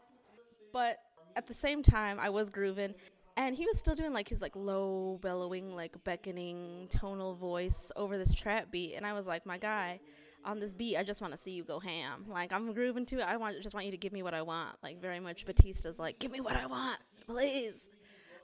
But 0.73 0.99
at 1.37 1.47
the 1.47 1.55
same 1.55 1.83
time, 1.83 2.19
I 2.21 2.31
was 2.31 2.51
grooving, 2.51 2.95
and 3.37 3.55
he 3.55 3.67
was 3.67 3.79
still 3.79 3.95
doing 3.95 4.13
like 4.13 4.29
his 4.29 4.41
like 4.41 4.55
low 4.55 5.19
bellowing, 5.23 5.75
like 5.75 6.03
beckoning 6.05 6.89
tonal 6.91 7.35
voice 7.35 7.91
over 7.97 8.17
this 8.17 8.35
trap 8.35 8.71
beat, 8.71 8.95
and 8.95 9.07
I 9.07 9.13
was 9.13 9.27
like, 9.27 9.45
my 9.47 9.59
guy, 9.59 10.01
on 10.45 10.61
this 10.61 10.75
beat, 10.75 10.97
I 10.97 11.03
just 11.03 11.21
want 11.21 11.33
to 11.33 11.39
see 11.39 11.53
you 11.53 11.65
go 11.65 11.81
ham. 11.81 12.27
Like 12.29 12.53
I'm 12.53 12.73
grooving 12.73 13.07
to 13.07 13.21
it. 13.21 13.27
I 13.27 13.37
want 13.37 13.61
just 13.63 13.75
want 13.75 13.87
you 13.87 13.93
to 13.93 13.99
give 13.99 14.13
me 14.13 14.23
what 14.23 14.35
I 14.35 14.43
want. 14.43 14.77
Like 14.83 15.01
very 15.01 15.21
much 15.21 15.47
Batista's 15.47 15.99
like, 15.99 16.19
give 16.19 16.31
me 16.31 16.41
what 16.41 16.57
I 16.57 16.67
want, 16.67 16.99
please. 17.27 17.89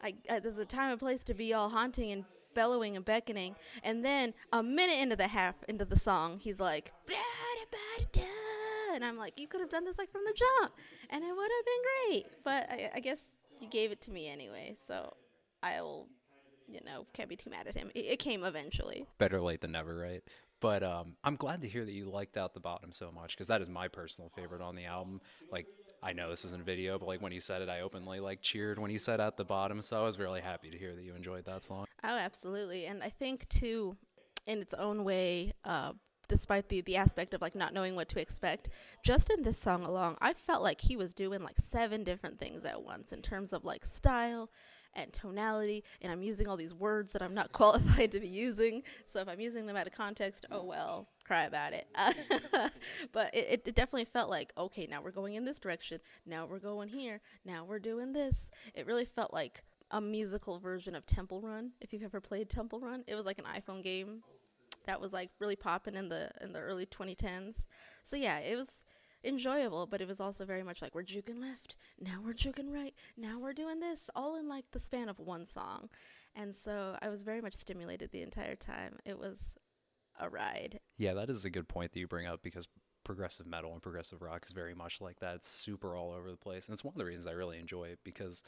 I, 0.02 0.14
I 0.30 0.36
uh, 0.36 0.40
there's 0.40 0.58
a 0.58 0.64
time 0.64 0.90
and 0.92 0.98
place 0.98 1.22
to 1.24 1.34
be 1.34 1.52
all 1.52 1.68
haunting 1.68 2.10
and 2.10 2.24
bellowing 2.54 2.96
and 2.96 3.04
beckoning, 3.04 3.54
and 3.84 4.04
then 4.04 4.34
a 4.52 4.62
minute 4.62 4.98
into 4.98 5.16
the 5.16 5.28
half 5.28 5.54
into 5.68 5.84
the 5.84 5.96
song, 5.96 6.40
he's 6.40 6.58
like, 6.58 6.92
and 8.94 9.04
I'm 9.04 9.16
like, 9.16 9.38
you 9.38 9.46
could 9.46 9.60
have 9.60 9.70
done 9.70 9.84
this 9.84 9.98
like 9.98 10.10
from 10.10 10.22
the 10.24 10.34
jump, 10.36 10.72
and 11.10 11.24
it 11.24 11.34
would 11.34 11.50
have 11.56 11.64
been 11.64 11.82
great. 12.10 12.26
But 12.44 12.70
I, 12.70 12.90
I 12.96 13.00
guess 13.00 13.30
you 13.60 13.68
gave 13.68 13.92
it 13.92 14.00
to 14.02 14.10
me 14.10 14.28
anyway, 14.28 14.76
so 14.86 15.14
I'll, 15.62 16.06
you 16.68 16.80
know, 16.84 17.06
can't 17.12 17.28
be 17.28 17.36
too 17.36 17.50
mad 17.50 17.66
at 17.66 17.74
him. 17.74 17.90
It, 17.94 18.06
it 18.06 18.18
came 18.18 18.44
eventually. 18.44 19.06
Better 19.18 19.40
late 19.40 19.60
than 19.60 19.72
never, 19.72 19.96
right? 19.96 20.22
But 20.60 20.82
um, 20.82 21.16
I'm 21.24 21.36
glad 21.36 21.62
to 21.62 21.68
hear 21.68 21.84
that 21.84 21.92
you 21.92 22.10
liked 22.10 22.36
At 22.36 22.52
the 22.54 22.60
Bottom 22.60 22.92
so 22.92 23.10
much 23.10 23.34
because 23.34 23.46
that 23.46 23.62
is 23.62 23.68
my 23.68 23.88
personal 23.88 24.30
favorite 24.30 24.60
on 24.60 24.74
the 24.76 24.84
album. 24.84 25.20
Like, 25.50 25.66
I 26.02 26.12
know 26.12 26.28
this 26.28 26.44
isn't 26.44 26.64
video, 26.64 26.98
but 26.98 27.08
like 27.08 27.22
when 27.22 27.32
you 27.32 27.40
said 27.40 27.62
it, 27.62 27.68
I 27.68 27.80
openly 27.80 28.20
like 28.20 28.42
cheered 28.42 28.78
when 28.78 28.90
you 28.90 28.98
said 28.98 29.20
At 29.20 29.36
the 29.36 29.44
Bottom. 29.44 29.80
So 29.80 30.00
I 30.00 30.04
was 30.04 30.18
really 30.18 30.40
happy 30.42 30.70
to 30.70 30.76
hear 30.76 30.94
that 30.94 31.02
you 31.02 31.14
enjoyed 31.14 31.46
that 31.46 31.64
song. 31.64 31.86
Oh, 32.04 32.08
absolutely. 32.08 32.86
And 32.86 33.02
I 33.02 33.08
think 33.08 33.48
too, 33.48 33.96
in 34.46 34.60
its 34.60 34.74
own 34.74 35.04
way, 35.04 35.54
uh, 35.64 35.92
despite 36.30 36.68
the 36.68 36.80
the 36.80 36.96
aspect 36.96 37.34
of 37.34 37.42
like 37.42 37.54
not 37.54 37.74
knowing 37.74 37.94
what 37.94 38.08
to 38.08 38.20
expect 38.20 38.68
just 39.04 39.28
in 39.28 39.42
this 39.42 39.58
song 39.58 39.84
alone 39.84 40.16
i 40.20 40.32
felt 40.32 40.62
like 40.62 40.80
he 40.80 40.96
was 40.96 41.12
doing 41.12 41.42
like 41.42 41.58
seven 41.58 42.02
different 42.02 42.38
things 42.38 42.64
at 42.64 42.82
once 42.82 43.12
in 43.12 43.20
terms 43.20 43.52
of 43.52 43.64
like 43.64 43.84
style 43.84 44.48
and 44.94 45.12
tonality, 45.12 45.84
and 46.00 46.12
I'm 46.12 46.22
using 46.22 46.48
all 46.48 46.56
these 46.56 46.74
words 46.74 47.12
that 47.12 47.22
I'm 47.22 47.34
not 47.34 47.52
qualified 47.52 48.12
to 48.12 48.20
be 48.20 48.28
using. 48.28 48.82
So 49.06 49.20
if 49.20 49.28
I'm 49.28 49.40
using 49.40 49.66
them 49.66 49.76
out 49.76 49.86
of 49.86 49.92
context, 49.92 50.46
oh 50.50 50.64
well, 50.64 51.08
cry 51.24 51.44
about 51.44 51.72
it. 51.72 51.86
but 53.12 53.34
it, 53.34 53.62
it 53.66 53.74
definitely 53.74 54.06
felt 54.06 54.30
like, 54.30 54.52
okay, 54.56 54.86
now 54.90 55.02
we're 55.02 55.10
going 55.10 55.34
in 55.34 55.44
this 55.44 55.60
direction. 55.60 56.00
Now 56.26 56.46
we're 56.46 56.58
going 56.58 56.88
here. 56.88 57.20
Now 57.44 57.64
we're 57.64 57.78
doing 57.78 58.12
this. 58.12 58.50
It 58.74 58.86
really 58.86 59.04
felt 59.04 59.32
like 59.32 59.62
a 59.90 60.00
musical 60.00 60.58
version 60.58 60.94
of 60.94 61.06
Temple 61.06 61.40
Run. 61.40 61.72
If 61.80 61.92
you've 61.92 62.02
ever 62.02 62.20
played 62.20 62.48
Temple 62.48 62.80
Run, 62.80 63.04
it 63.06 63.14
was 63.14 63.26
like 63.26 63.38
an 63.38 63.44
iPhone 63.44 63.82
game 63.82 64.22
that 64.86 65.00
was 65.00 65.12
like 65.12 65.30
really 65.38 65.56
popping 65.56 65.94
in 65.94 66.08
the 66.08 66.30
in 66.40 66.52
the 66.52 66.60
early 66.60 66.86
2010s. 66.86 67.66
So 68.02 68.16
yeah, 68.16 68.38
it 68.38 68.56
was 68.56 68.84
enjoyable, 69.24 69.86
but 69.86 70.00
it 70.00 70.08
was 70.08 70.20
also 70.20 70.44
very 70.44 70.62
much 70.62 70.80
like 70.80 70.94
we're 70.94 71.02
juking 71.02 71.40
left, 71.40 71.76
now 72.00 72.20
we're 72.24 72.32
juking 72.32 72.72
right, 72.72 72.94
now 73.16 73.38
we're 73.38 73.52
doing 73.52 73.80
this, 73.80 74.08
all 74.14 74.36
in 74.36 74.48
like 74.48 74.64
the 74.72 74.78
span 74.78 75.08
of 75.08 75.18
one 75.18 75.46
song. 75.46 75.88
And 76.34 76.54
so 76.54 76.96
I 77.02 77.08
was 77.08 77.22
very 77.22 77.40
much 77.40 77.54
stimulated 77.54 78.12
the 78.12 78.22
entire 78.22 78.56
time. 78.56 78.96
It 79.04 79.18
was 79.18 79.58
a 80.18 80.28
ride. 80.28 80.80
Yeah, 80.96 81.14
that 81.14 81.30
is 81.30 81.44
a 81.44 81.50
good 81.50 81.68
point 81.68 81.92
that 81.92 82.00
you 82.00 82.06
bring 82.06 82.26
up 82.26 82.42
because 82.42 82.68
progressive 83.04 83.46
metal 83.46 83.72
and 83.72 83.82
progressive 83.82 84.22
rock 84.22 84.44
is 84.46 84.52
very 84.52 84.74
much 84.74 85.00
like 85.00 85.18
that. 85.20 85.34
It's 85.36 85.48
super 85.48 85.96
all 85.96 86.12
over 86.12 86.30
the 86.30 86.36
place. 86.36 86.68
And 86.68 86.74
it's 86.74 86.84
one 86.84 86.94
of 86.94 86.98
the 86.98 87.04
reasons 87.04 87.26
I 87.26 87.32
really 87.32 87.58
enjoy 87.58 87.84
it 87.84 87.98
because, 88.04 88.42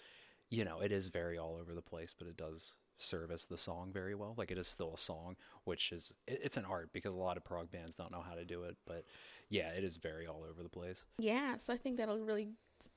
you 0.50 0.64
know, 0.64 0.80
it 0.80 0.92
is 0.92 1.08
very 1.08 1.38
all 1.38 1.56
over 1.56 1.74
the 1.74 1.82
place, 1.82 2.14
but 2.16 2.28
it 2.28 2.36
does 2.36 2.76
service 3.02 3.46
the 3.46 3.56
song 3.56 3.90
very 3.92 4.14
well. 4.14 4.34
Like 4.36 4.50
it 4.50 4.58
is 4.58 4.68
still 4.68 4.92
a 4.94 4.98
song, 4.98 5.36
which 5.64 5.92
is 5.92 6.14
it's 6.26 6.56
an 6.56 6.64
art 6.64 6.90
because 6.92 7.14
a 7.14 7.18
lot 7.18 7.36
of 7.36 7.44
prog 7.44 7.70
bands 7.70 7.96
don't 7.96 8.12
know 8.12 8.24
how 8.26 8.34
to 8.34 8.44
do 8.44 8.62
it. 8.62 8.76
But 8.86 9.04
yeah, 9.48 9.68
it 9.70 9.84
is 9.84 9.96
very 9.96 10.26
all 10.26 10.44
over 10.48 10.62
the 10.62 10.68
place. 10.68 11.06
Yeah, 11.18 11.56
so 11.58 11.72
I 11.72 11.76
think 11.76 11.96
that'll 11.96 12.20
really 12.20 12.48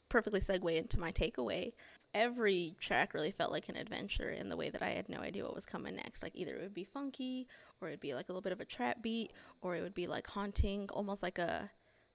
perfectly 0.10 0.40
segue 0.40 0.76
into 0.76 1.00
my 1.00 1.12
takeaway. 1.12 1.74
Every 2.14 2.76
track 2.80 3.14
really 3.14 3.32
felt 3.32 3.52
like 3.52 3.68
an 3.68 3.76
adventure 3.76 4.30
in 4.30 4.50
the 4.50 4.56
way 4.56 4.70
that 4.70 4.82
I 4.82 4.90
had 4.90 5.10
no 5.10 5.20
idea 5.20 5.44
what 5.44 5.54
was 5.54 5.66
coming 5.66 5.96
next. 5.96 6.24
Like 6.24 6.36
either 6.36 6.56
it 6.56 6.62
would 6.62 6.74
be 6.74 6.86
funky, 6.86 7.48
or 7.82 7.90
it'd 7.90 8.00
be 8.00 8.14
like 8.14 8.30
a 8.30 8.32
little 8.32 8.42
bit 8.42 8.54
of 8.54 8.62
a 8.62 8.66
trap 8.66 9.02
beat, 9.02 9.34
or 9.62 9.76
it 9.76 9.82
would 9.82 9.94
be 9.94 10.08
like 10.08 10.28
haunting, 10.28 10.88
almost 10.92 11.22
like 11.22 11.38
a 11.38 11.70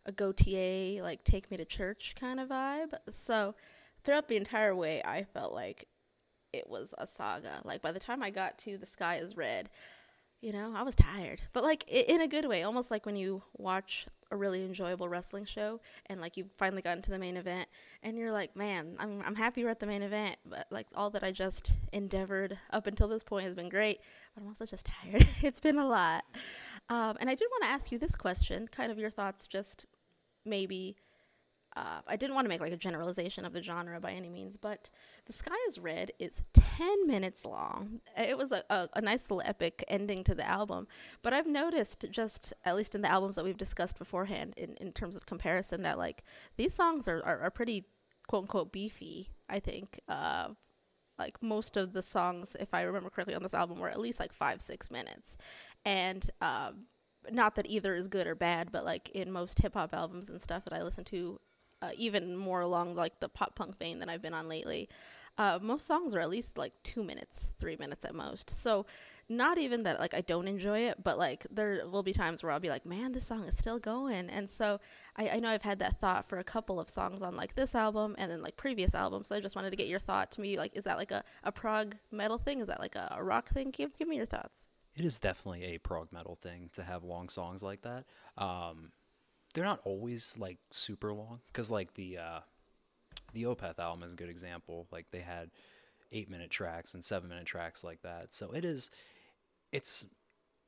a 0.07 0.13
Gotye, 0.13 1.03
like 1.03 1.25
take 1.25 1.51
me 1.51 1.57
to 1.57 1.65
church 1.65 2.15
kind 2.19 2.41
of 2.41 2.49
vibe. 2.49 2.95
So 3.11 3.55
throughout 4.05 4.29
the 4.29 4.37
entire 4.37 4.75
way, 4.75 5.03
I 5.05 5.25
felt 5.25 5.53
like 5.53 5.87
it 6.53 6.69
was 6.69 6.95
a 6.99 7.07
saga. 7.07 7.61
Like 7.65 7.83
by 7.83 7.93
the 7.93 8.01
time 8.01 8.23
I 8.23 8.31
got 8.31 8.59
to 8.59 8.79
the 8.79 8.87
sky 8.87 9.17
is 9.17 9.37
red, 9.37 9.71
you 10.41 10.53
know, 10.53 10.73
I 10.75 10.83
was 10.83 10.95
tired, 10.95 11.43
but 11.53 11.63
like 11.63 11.87
in 11.89 12.21
a 12.21 12.29
good 12.29 12.47
way, 12.47 12.63
almost 12.63 12.91
like 12.91 13.05
when 13.05 13.17
you 13.17 13.43
watch 13.59 14.07
a 14.31 14.37
really 14.37 14.65
enjoyable 14.65 15.09
wrestling 15.09 15.45
show 15.45 15.81
and 16.07 16.21
like 16.21 16.37
you 16.37 16.49
finally 16.57 16.81
got 16.83 16.97
into 16.97 17.11
the 17.11 17.19
main 17.19 17.37
event 17.37 17.69
and 18.03 18.17
you're 18.17 18.33
like, 18.33 18.57
man, 18.57 18.97
I'm 18.99 19.23
I'm 19.27 19.35
happy 19.35 19.65
we're 19.65 19.71
at 19.71 19.81
the 19.81 19.87
main 19.87 20.03
event, 20.03 20.37
but 20.47 20.67
like 20.71 20.87
all 20.95 21.11
that 21.11 21.23
I 21.23 21.31
just 21.31 21.73
endeavored 21.93 22.59
up 22.71 22.87
until 22.87 23.09
this 23.09 23.23
point 23.23 23.45
has 23.45 23.55
been 23.55 23.69
great, 23.69 24.01
but 24.35 24.43
I'm 24.43 24.49
also 24.49 24.65
just 24.65 24.89
tired. 25.03 25.27
it's 25.43 25.61
been 25.61 25.79
a 25.79 25.87
lot, 25.87 26.25
um, 26.89 27.17
and 27.21 27.29
I 27.29 27.35
did 27.35 27.49
want 27.51 27.65
to 27.65 27.71
ask 27.71 27.93
you 27.93 27.99
this 27.99 28.15
question, 28.15 28.69
kind 28.69 28.91
of 28.91 28.99
your 28.99 29.11
thoughts, 29.11 29.47
just 29.47 29.85
maybe 30.45 30.97
uh, 31.77 32.01
I 32.07 32.17
didn't 32.17 32.35
want 32.35 32.47
to 32.47 32.49
make 32.49 32.61
like 32.61 32.73
a 32.73 32.77
generalization 32.77 33.45
of 33.45 33.53
the 33.53 33.63
genre 33.63 34.01
by 34.01 34.11
any 34.13 34.29
means, 34.29 34.57
but 34.57 34.91
The 35.27 35.33
Sky 35.33 35.55
is 35.69 35.79
Red 35.79 36.11
is 36.19 36.43
10 36.53 37.07
minutes 37.07 37.45
long. 37.45 38.01
It 38.17 38.37
was 38.37 38.51
a, 38.51 38.65
a, 38.69 38.89
a, 38.95 39.01
nice 39.01 39.31
little 39.31 39.43
epic 39.45 39.85
ending 39.87 40.25
to 40.25 40.35
the 40.35 40.47
album. 40.47 40.89
But 41.23 41.33
I've 41.33 41.47
noticed, 41.47 42.07
just 42.11 42.53
at 42.65 42.75
least 42.75 42.97
in 42.97 43.03
the 43.03 43.09
albums 43.09 43.37
that 43.37 43.45
we've 43.45 43.57
discussed 43.57 43.99
beforehand, 43.99 44.55
in, 44.57 44.75
in 44.81 44.93
terms 44.93 45.17
of 45.17 45.27
comparison, 45.27 45.83
that 45.83 45.97
like 45.97 46.25
these 46.57 46.75
songs 46.75 47.07
are, 47.07 47.23
are, 47.25 47.41
are 47.41 47.51
pretty 47.51 47.85
quote 48.27 48.43
unquote 48.43 48.73
beefy, 48.73 49.31
I 49.49 49.61
think. 49.61 50.01
Uh, 50.09 50.49
like 51.21 51.41
most 51.41 51.77
of 51.77 51.93
the 51.93 52.03
songs, 52.03 52.57
if 52.59 52.75
I 52.75 52.83
remember 52.83 53.11
correctly, 53.11 53.35
on 53.37 53.45
this 53.45 53.55
album 53.55 53.79
were 53.79 53.91
at 53.91 54.01
least 54.01 54.19
like 54.19 54.33
five, 54.33 54.61
six 54.61 54.91
minutes. 54.91 55.37
And, 55.85 56.29
um, 56.41 56.87
not 57.31 57.55
that 57.55 57.67
either 57.69 57.95
is 57.95 58.09
good 58.09 58.27
or 58.27 58.35
bad, 58.35 58.73
but 58.73 58.85
like 58.85 59.11
in 59.11 59.31
most 59.31 59.61
hip 59.61 59.75
hop 59.75 59.95
albums 59.95 60.31
and 60.31 60.41
stuff 60.43 60.65
that 60.65 60.73
I 60.73 60.83
listen 60.83 61.05
to 61.05 61.39
uh, 61.83 61.91
even 61.97 62.37
more 62.37 62.61
along 62.61 62.95
like 62.95 63.21
the 63.21 63.29
pop 63.29 63.55
punk 63.55 63.79
vein 63.79 63.99
than 63.99 64.09
I've 64.09 64.23
been 64.23 64.35
on 64.35 64.49
lately. 64.49 64.89
Uh, 65.39 65.59
most 65.63 65.87
songs 65.87 66.15
are 66.15 66.21
at 66.21 66.29
least 66.29 66.59
like 66.59 66.73
two 66.83 67.03
minutes, 67.03 67.53
three 67.59 67.77
minutes 67.77 68.05
at 68.05 68.15
most. 68.15 68.51
So 68.51 68.85
not 69.31 69.59
even 69.59 69.85
that 69.85 70.01
like 70.01 70.13
I 70.13 70.21
don't 70.23 70.49
enjoy 70.49 70.81
it, 70.81 71.03
but 71.03 71.17
like 71.17 71.47
there 71.51 71.87
will 71.87 72.03
be 72.03 72.13
times 72.13 72.43
where 72.43 72.51
I'll 72.51 72.61
be 72.61 72.69
like, 72.69 72.85
man, 72.85 73.13
this 73.13 73.27
song 73.27 73.45
is 73.45 73.57
still 73.57 73.79
going. 73.79 74.29
And 74.29 74.51
so 74.51 74.81
I, 75.17 75.29
I 75.29 75.41
know 75.41 75.49
I've 75.49 75.63
had 75.63 75.79
that 75.79 76.01
thought 76.01 76.29
for 76.29 76.39
a 76.39 76.45
couple 76.45 76.81
of 76.81 76.91
songs 76.91 77.23
on 77.23 77.37
like 77.37 77.55
this 77.55 77.75
album 77.75 78.17
and 78.19 78.31
then 78.31 78.43
like 78.43 78.57
previous 78.57 78.95
albums. 78.95 79.29
So 79.29 79.37
I 79.37 79.41
just 79.41 79.55
wanted 79.55 79.71
to 79.71 79.77
get 79.77 79.87
your 79.87 80.01
thought 80.01 80.33
to 80.33 80.41
me. 80.41 80.59
Like, 80.59 80.77
is 80.77 80.85
that 80.85 80.99
like 80.99 81.13
a, 81.13 81.23
a 81.45 81.53
prog 81.53 81.97
metal 82.11 82.39
thing? 82.39 82.61
Is 82.61 82.67
that 82.67 82.81
like 82.81 82.97
a, 82.97 83.15
a 83.17 83.23
rock 83.23 83.49
thing? 83.49 83.71
Give, 83.71 83.97
give 83.97 84.09
me 84.09 84.17
your 84.17 84.27
thoughts. 84.27 84.69
It 84.97 85.05
is 85.05 85.21
definitely 85.21 85.65
a 85.65 85.79
prog 85.79 86.13
metal 86.13 86.35
thing 86.35 86.69
to 86.73 86.83
have 86.83 87.05
long 87.05 87.29
songs 87.29 87.63
like 87.63 87.83
that. 87.83 88.05
Um, 88.37 88.91
they're 89.55 89.65
not 89.65 89.81
always 89.85 90.37
like 90.39 90.59
super 90.71 91.13
long 91.13 91.41
because 91.49 91.71
like 91.71 91.95
the 91.95 92.19
uh, 92.19 92.41
the 93.33 93.45
Opeth 93.45 93.79
album 93.79 94.03
is 94.03 94.13
a 94.13 94.17
good 94.17 94.29
example. 94.29 94.87
Like 94.91 95.11
they 95.11 95.21
had 95.21 95.51
eight 96.13 96.31
minute 96.31 96.51
tracks 96.51 96.95
and 96.95 97.05
seven 97.05 97.29
minute 97.29 97.47
tracks 97.47 97.85
like 97.85 98.03
that. 98.03 98.33
So 98.33 98.51
it 98.53 98.65
is 98.65 98.91
it's 99.73 100.07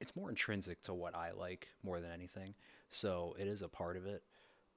it's 0.01 0.17
more 0.17 0.29
intrinsic 0.29 0.81
to 0.83 0.95
what 0.95 1.15
I 1.15 1.31
like 1.31 1.69
more 1.83 2.01
than 2.01 2.11
anything. 2.11 2.55
So 2.91 3.37
it 3.39 3.47
is 3.47 3.63
a 3.63 3.69
part 3.69 3.97
of 3.97 4.07
it. 4.07 4.23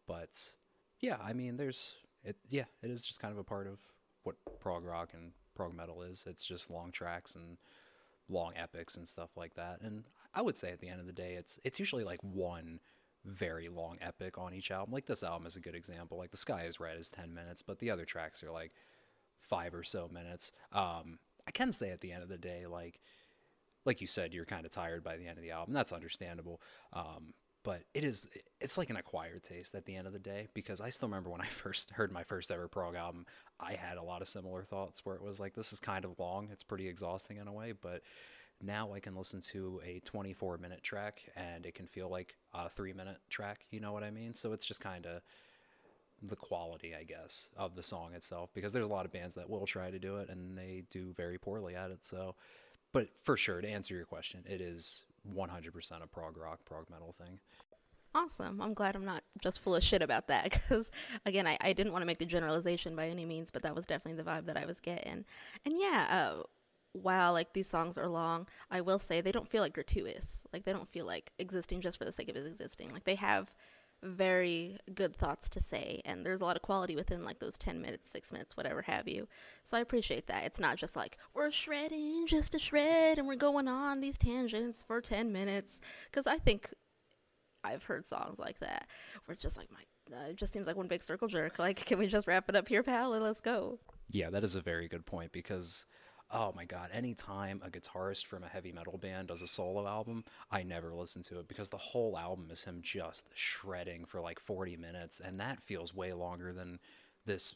But 0.07 0.53
yeah, 0.99 1.17
I 1.23 1.33
mean 1.33 1.57
there's 1.57 1.95
it 2.23 2.37
yeah, 2.49 2.65
it 2.83 2.89
is 2.89 3.05
just 3.05 3.19
kind 3.19 3.31
of 3.31 3.39
a 3.39 3.43
part 3.43 3.67
of 3.67 3.79
what 4.23 4.35
prog 4.59 4.83
rock 4.83 5.09
and 5.13 5.31
prog 5.55 5.73
metal 5.73 6.01
is. 6.03 6.25
It's 6.27 6.45
just 6.45 6.71
long 6.71 6.91
tracks 6.91 7.35
and 7.35 7.57
long 8.29 8.53
epics 8.55 8.97
and 8.97 9.07
stuff 9.07 9.37
like 9.37 9.55
that. 9.55 9.81
And 9.81 10.05
I 10.33 10.41
would 10.41 10.55
say 10.55 10.71
at 10.71 10.79
the 10.79 10.89
end 10.89 10.99
of 10.99 11.07
the 11.07 11.13
day 11.13 11.33
it's 11.33 11.59
it's 11.63 11.79
usually 11.79 12.03
like 12.03 12.21
one 12.21 12.79
very 13.25 13.69
long 13.69 13.97
epic 14.01 14.37
on 14.37 14.53
each 14.53 14.71
album. 14.71 14.93
Like 14.93 15.05
this 15.05 15.23
album 15.23 15.47
is 15.47 15.55
a 15.55 15.61
good 15.61 15.75
example. 15.75 16.17
Like 16.17 16.31
The 16.31 16.37
Sky 16.37 16.63
is 16.63 16.79
Red 16.79 16.97
is 16.97 17.09
10 17.09 17.33
minutes, 17.33 17.61
but 17.61 17.79
the 17.79 17.89
other 17.89 18.05
tracks 18.05 18.43
are 18.43 18.51
like 18.51 18.71
5 19.39 19.73
or 19.73 19.83
so 19.83 20.09
minutes. 20.11 20.51
Um 20.71 21.19
I 21.47 21.51
can 21.51 21.71
say 21.71 21.91
at 21.91 22.01
the 22.01 22.11
end 22.11 22.23
of 22.23 22.29
the 22.29 22.37
day 22.37 22.65
like 22.67 22.99
like 23.85 24.01
you 24.01 24.07
said 24.07 24.33
you're 24.33 24.45
kind 24.45 24.65
of 24.65 24.71
tired 24.71 25.03
by 25.03 25.17
the 25.17 25.27
end 25.27 25.37
of 25.37 25.43
the 25.43 25.51
album. 25.51 25.73
That's 25.73 25.93
understandable. 25.93 26.61
Um 26.93 27.33
but 27.63 27.81
it 27.95 28.03
is 28.03 28.29
it's 28.61 28.77
like 28.77 28.91
an 28.91 28.95
acquired 28.95 29.43
taste 29.43 29.73
at 29.73 29.85
the 29.85 29.95
end 29.95 30.07
of 30.07 30.13
the 30.13 30.19
day 30.19 30.47
because 30.53 30.79
I 30.79 30.89
still 30.89 31.09
remember 31.09 31.31
when 31.31 31.41
I 31.41 31.45
first 31.63 31.91
heard 31.91 32.11
my 32.11 32.23
first 32.23 32.51
ever 32.51 32.67
prog 32.67 32.95
album, 32.95 33.25
I 33.59 33.73
had 33.73 33.97
a 33.97 34.03
lot 34.03 34.21
of 34.21 34.27
similar 34.27 34.63
thoughts 34.63 35.03
where 35.03 35.15
it 35.15 35.23
was 35.23 35.39
like 35.39 35.55
this 35.55 35.73
is 35.73 35.79
kind 35.79 36.05
of 36.05 36.19
long, 36.19 36.49
it's 36.51 36.63
pretty 36.63 36.87
exhausting 36.87 37.37
in 37.37 37.47
a 37.47 37.53
way, 37.53 37.73
but 37.73 38.01
now 38.61 38.93
I 38.93 38.99
can 38.99 39.15
listen 39.15 39.41
to 39.41 39.81
a 39.85 39.99
24 39.99 40.57
minute 40.57 40.83
track 40.83 41.21
and 41.35 41.65
it 41.65 41.75
can 41.75 41.87
feel 41.87 42.09
like 42.09 42.35
a 42.53 42.69
three 42.69 42.93
minute 42.93 43.19
track. 43.29 43.65
You 43.71 43.79
know 43.79 43.93
what 43.93 44.03
I 44.03 44.11
mean? 44.11 44.33
So 44.33 44.53
it's 44.53 44.65
just 44.65 44.81
kind 44.81 45.05
of 45.05 45.21
the 46.21 46.35
quality, 46.35 46.93
I 46.95 47.03
guess, 47.03 47.49
of 47.57 47.75
the 47.75 47.83
song 47.83 48.13
itself 48.13 48.49
because 48.53 48.73
there's 48.73 48.89
a 48.89 48.93
lot 48.93 49.05
of 49.05 49.11
bands 49.11 49.35
that 49.35 49.49
will 49.49 49.65
try 49.65 49.91
to 49.91 49.99
do 49.99 50.17
it 50.17 50.29
and 50.29 50.57
they 50.57 50.83
do 50.89 51.13
very 51.13 51.37
poorly 51.37 51.75
at 51.75 51.91
it. 51.91 52.03
So, 52.03 52.35
but 52.93 53.09
for 53.19 53.35
sure, 53.35 53.61
to 53.61 53.67
answer 53.67 53.93
your 53.93 54.05
question, 54.05 54.43
it 54.47 54.61
is 54.61 55.03
100% 55.33 56.03
a 56.03 56.07
prog 56.07 56.37
rock, 56.37 56.63
prog 56.65 56.89
metal 56.89 57.11
thing. 57.11 57.39
Awesome. 58.13 58.61
I'm 58.61 58.73
glad 58.73 58.95
I'm 58.95 59.03
not 59.03 59.23
just 59.41 59.59
full 59.59 59.75
of 59.75 59.83
shit 59.83 60.01
about 60.01 60.27
that 60.29 60.43
because, 60.51 60.89
again, 61.25 61.45
I, 61.45 61.57
I 61.59 61.73
didn't 61.73 61.91
want 61.91 62.01
to 62.01 62.05
make 62.05 62.19
the 62.19 62.25
generalization 62.25 62.95
by 62.95 63.09
any 63.09 63.25
means, 63.25 63.51
but 63.51 63.61
that 63.63 63.75
was 63.75 63.85
definitely 63.85 64.23
the 64.23 64.29
vibe 64.29 64.45
that 64.45 64.57
I 64.57 64.65
was 64.65 64.79
getting. 64.79 65.25
And 65.65 65.75
yeah, 65.77 66.07
uh, 66.09 66.43
while 67.01 67.33
like 67.33 67.53
these 67.53 67.67
songs 67.67 67.97
are 67.97 68.07
long, 68.07 68.47
I 68.71 68.81
will 68.81 68.99
say 68.99 69.21
they 69.21 69.31
don't 69.31 69.49
feel 69.49 69.61
like 69.61 69.73
gratuitous. 69.73 70.45
Like 70.53 70.63
they 70.63 70.73
don't 70.73 70.91
feel 70.91 71.05
like 71.05 71.31
existing 71.37 71.81
just 71.81 71.97
for 71.97 72.05
the 72.05 72.11
sake 72.11 72.29
of 72.29 72.35
existing. 72.35 72.91
Like 72.91 73.03
they 73.03 73.15
have 73.15 73.53
very 74.03 74.77
good 74.93 75.15
thoughts 75.15 75.49
to 75.49 75.59
say 75.59 76.01
and 76.05 76.25
there's 76.25 76.41
a 76.41 76.45
lot 76.45 76.55
of 76.55 76.61
quality 76.61 76.95
within 76.95 77.25
like 77.25 77.39
those 77.39 77.57
10 77.57 77.81
minutes 77.81 78.11
6 78.11 78.31
minutes 78.31 78.55
whatever 78.55 78.83
have 78.83 79.07
you 79.07 79.27
so 79.63 79.77
i 79.77 79.79
appreciate 79.79 80.27
that 80.27 80.43
it's 80.43 80.59
not 80.59 80.77
just 80.77 80.95
like 80.95 81.17
we're 81.33 81.49
shredding 81.49 82.27
just 82.27 82.53
a 82.53 82.59
shred 82.59 83.17
and 83.17 83.27
we're 83.27 83.35
going 83.35 83.67
on 83.67 84.01
these 84.01 84.17
tangents 84.17 84.83
for 84.83 85.01
10 85.01 85.31
minutes 85.31 85.81
because 86.11 86.27
i 86.27 86.37
think 86.37 86.71
i've 87.63 87.85
heard 87.85 88.05
songs 88.05 88.37
like 88.37 88.59
that 88.59 88.85
where 89.25 89.33
it's 89.33 89.41
just 89.41 89.57
like 89.57 89.71
my 89.71 89.79
uh, 90.15 90.29
it 90.29 90.35
just 90.35 90.53
seems 90.53 90.67
like 90.67 90.75
one 90.75 90.87
big 90.87 91.01
circle 91.01 91.27
jerk 91.27 91.57
like 91.57 91.83
can 91.85 91.97
we 91.97 92.05
just 92.05 92.27
wrap 92.27 92.47
it 92.47 92.55
up 92.55 92.67
here 92.67 92.83
pal 92.83 93.13
and 93.13 93.23
let's 93.23 93.41
go 93.41 93.79
yeah 94.11 94.29
that 94.29 94.43
is 94.43 94.55
a 94.55 94.61
very 94.61 94.87
good 94.87 95.05
point 95.05 95.31
because 95.31 95.87
oh 96.31 96.53
my 96.55 96.65
god, 96.65 96.89
anytime 96.91 97.61
a 97.63 97.69
guitarist 97.69 98.25
from 98.25 98.43
a 98.43 98.47
heavy 98.47 98.71
metal 98.71 98.97
band 98.97 99.27
does 99.27 99.41
a 99.41 99.47
solo 99.47 99.87
album, 99.87 100.23
I 100.51 100.63
never 100.63 100.93
listen 100.93 101.21
to 101.23 101.39
it 101.39 101.47
because 101.47 101.69
the 101.69 101.77
whole 101.77 102.17
album 102.17 102.49
is 102.51 102.63
him 102.65 102.79
just 102.81 103.27
shredding 103.33 104.05
for 104.05 104.21
like 104.21 104.39
40 104.39 104.77
minutes, 104.77 105.19
and 105.19 105.39
that 105.39 105.61
feels 105.61 105.93
way 105.93 106.13
longer 106.13 106.53
than 106.53 106.79
this 107.25 107.55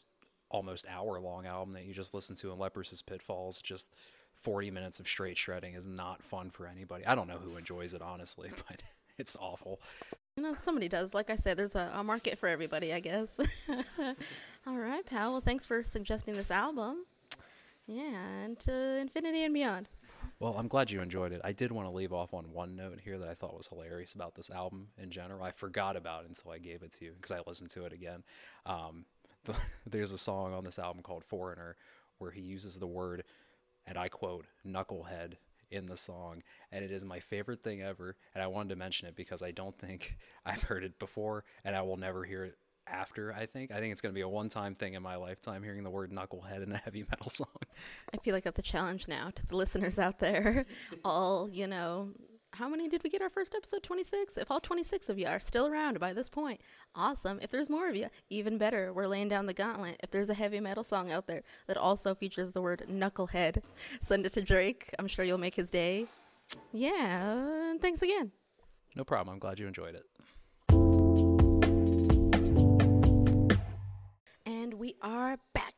almost 0.50 0.86
hour 0.88 1.20
long 1.20 1.46
album 1.46 1.74
that 1.74 1.84
you 1.84 1.94
just 1.94 2.14
listened 2.14 2.38
to 2.38 2.52
in 2.52 2.58
Leprous' 2.58 3.02
Pitfalls. 3.02 3.62
Just 3.62 3.94
40 4.34 4.70
minutes 4.70 5.00
of 5.00 5.06
straight 5.08 5.36
shredding 5.36 5.74
is 5.74 5.86
not 5.86 6.22
fun 6.22 6.50
for 6.50 6.66
anybody. 6.66 7.06
I 7.06 7.14
don't 7.14 7.28
know 7.28 7.38
who 7.38 7.56
enjoys 7.56 7.94
it, 7.94 8.02
honestly, 8.02 8.50
but 8.68 8.82
it's 9.18 9.36
awful. 9.40 9.80
You 10.36 10.42
know, 10.42 10.54
somebody 10.54 10.88
does. 10.88 11.14
Like 11.14 11.30
I 11.30 11.36
said, 11.36 11.56
there's 11.56 11.74
a, 11.74 11.92
a 11.94 12.04
market 12.04 12.38
for 12.38 12.48
everybody, 12.48 12.92
I 12.92 13.00
guess. 13.00 13.38
All 14.66 14.76
right, 14.76 15.04
pal. 15.04 15.32
Well, 15.32 15.40
thanks 15.40 15.66
for 15.66 15.82
suggesting 15.82 16.34
this 16.34 16.50
album 16.50 17.04
Yeah, 17.90 18.44
and 18.44 18.56
to 18.60 18.98
infinity 18.98 19.42
and 19.42 19.52
beyond. 19.52 19.88
Well, 20.38 20.54
I'm 20.56 20.68
glad 20.68 20.92
you 20.92 21.00
enjoyed 21.00 21.32
it. 21.32 21.40
I 21.42 21.50
did 21.50 21.72
want 21.72 21.88
to 21.88 21.92
leave 21.92 22.12
off 22.12 22.32
on 22.32 22.52
one 22.52 22.76
note 22.76 23.00
here 23.02 23.18
that 23.18 23.28
I 23.28 23.34
thought 23.34 23.56
was 23.56 23.66
hilarious 23.66 24.14
about 24.14 24.36
this 24.36 24.48
album 24.48 24.90
in 24.96 25.10
general. 25.10 25.42
I 25.42 25.50
forgot 25.50 25.96
about 25.96 26.22
it 26.22 26.28
until 26.28 26.52
I 26.52 26.58
gave 26.58 26.84
it 26.84 26.92
to 26.92 27.06
you 27.06 27.12
because 27.16 27.32
I 27.32 27.40
listened 27.44 27.70
to 27.70 27.86
it 27.86 27.92
again. 27.92 28.22
Um, 28.64 29.06
the, 29.44 29.56
there's 29.86 30.12
a 30.12 30.18
song 30.18 30.54
on 30.54 30.62
this 30.62 30.78
album 30.78 31.02
called 31.02 31.24
Foreigner 31.24 31.76
where 32.18 32.30
he 32.30 32.42
uses 32.42 32.78
the 32.78 32.86
word, 32.86 33.24
and 33.86 33.98
I 33.98 34.08
quote, 34.08 34.46
knucklehead 34.64 35.34
in 35.70 35.86
the 35.86 35.96
song. 35.96 36.42
And 36.70 36.84
it 36.84 36.92
is 36.92 37.04
my 37.04 37.18
favorite 37.18 37.62
thing 37.62 37.82
ever. 37.82 38.16
And 38.34 38.42
I 38.42 38.46
wanted 38.46 38.70
to 38.70 38.76
mention 38.76 39.08
it 39.08 39.16
because 39.16 39.42
I 39.42 39.50
don't 39.50 39.76
think 39.76 40.16
I've 40.46 40.62
heard 40.62 40.84
it 40.84 40.98
before 40.98 41.44
and 41.64 41.74
I 41.74 41.82
will 41.82 41.96
never 41.96 42.24
hear 42.24 42.44
it 42.44 42.58
after, 42.90 43.32
I 43.32 43.46
think. 43.46 43.70
I 43.70 43.80
think 43.80 43.92
it's 43.92 44.00
going 44.00 44.12
to 44.12 44.18
be 44.18 44.22
a 44.22 44.28
one 44.28 44.48
time 44.48 44.74
thing 44.74 44.94
in 44.94 45.02
my 45.02 45.16
lifetime 45.16 45.62
hearing 45.62 45.82
the 45.82 45.90
word 45.90 46.12
knucklehead 46.12 46.62
in 46.62 46.72
a 46.72 46.78
heavy 46.78 47.04
metal 47.10 47.30
song. 47.30 47.48
I 48.12 48.18
feel 48.18 48.34
like 48.34 48.44
that's 48.44 48.58
a 48.58 48.62
challenge 48.62 49.08
now 49.08 49.30
to 49.34 49.46
the 49.46 49.56
listeners 49.56 49.98
out 49.98 50.18
there. 50.18 50.66
all, 51.04 51.48
you 51.48 51.66
know, 51.66 52.10
how 52.52 52.68
many 52.68 52.88
did 52.88 53.02
we 53.04 53.10
get 53.10 53.22
our 53.22 53.30
first 53.30 53.54
episode? 53.54 53.82
26? 53.82 54.36
If 54.36 54.50
all 54.50 54.60
26 54.60 55.08
of 55.08 55.18
you 55.18 55.26
are 55.26 55.38
still 55.38 55.66
around 55.66 56.00
by 56.00 56.12
this 56.12 56.28
point, 56.28 56.60
awesome. 56.94 57.38
If 57.42 57.50
there's 57.50 57.70
more 57.70 57.88
of 57.88 57.94
you, 57.94 58.08
even 58.28 58.58
better. 58.58 58.92
We're 58.92 59.06
laying 59.06 59.28
down 59.28 59.46
the 59.46 59.54
gauntlet. 59.54 59.98
If 60.02 60.10
there's 60.10 60.30
a 60.30 60.34
heavy 60.34 60.60
metal 60.60 60.84
song 60.84 61.10
out 61.10 61.26
there 61.26 61.42
that 61.68 61.76
also 61.76 62.14
features 62.14 62.52
the 62.52 62.62
word 62.62 62.84
knucklehead, 62.90 63.62
send 64.00 64.26
it 64.26 64.32
to 64.32 64.42
Drake. 64.42 64.92
I'm 64.98 65.06
sure 65.06 65.24
you'll 65.24 65.38
make 65.38 65.54
his 65.54 65.70
day. 65.70 66.06
Yeah, 66.72 67.74
thanks 67.80 68.02
again. 68.02 68.32
No 68.96 69.04
problem. 69.04 69.34
I'm 69.34 69.38
glad 69.38 69.60
you 69.60 69.68
enjoyed 69.68 69.94
it. 69.94 70.04
We 74.80 74.94
are 75.02 75.36
back. 75.52 75.74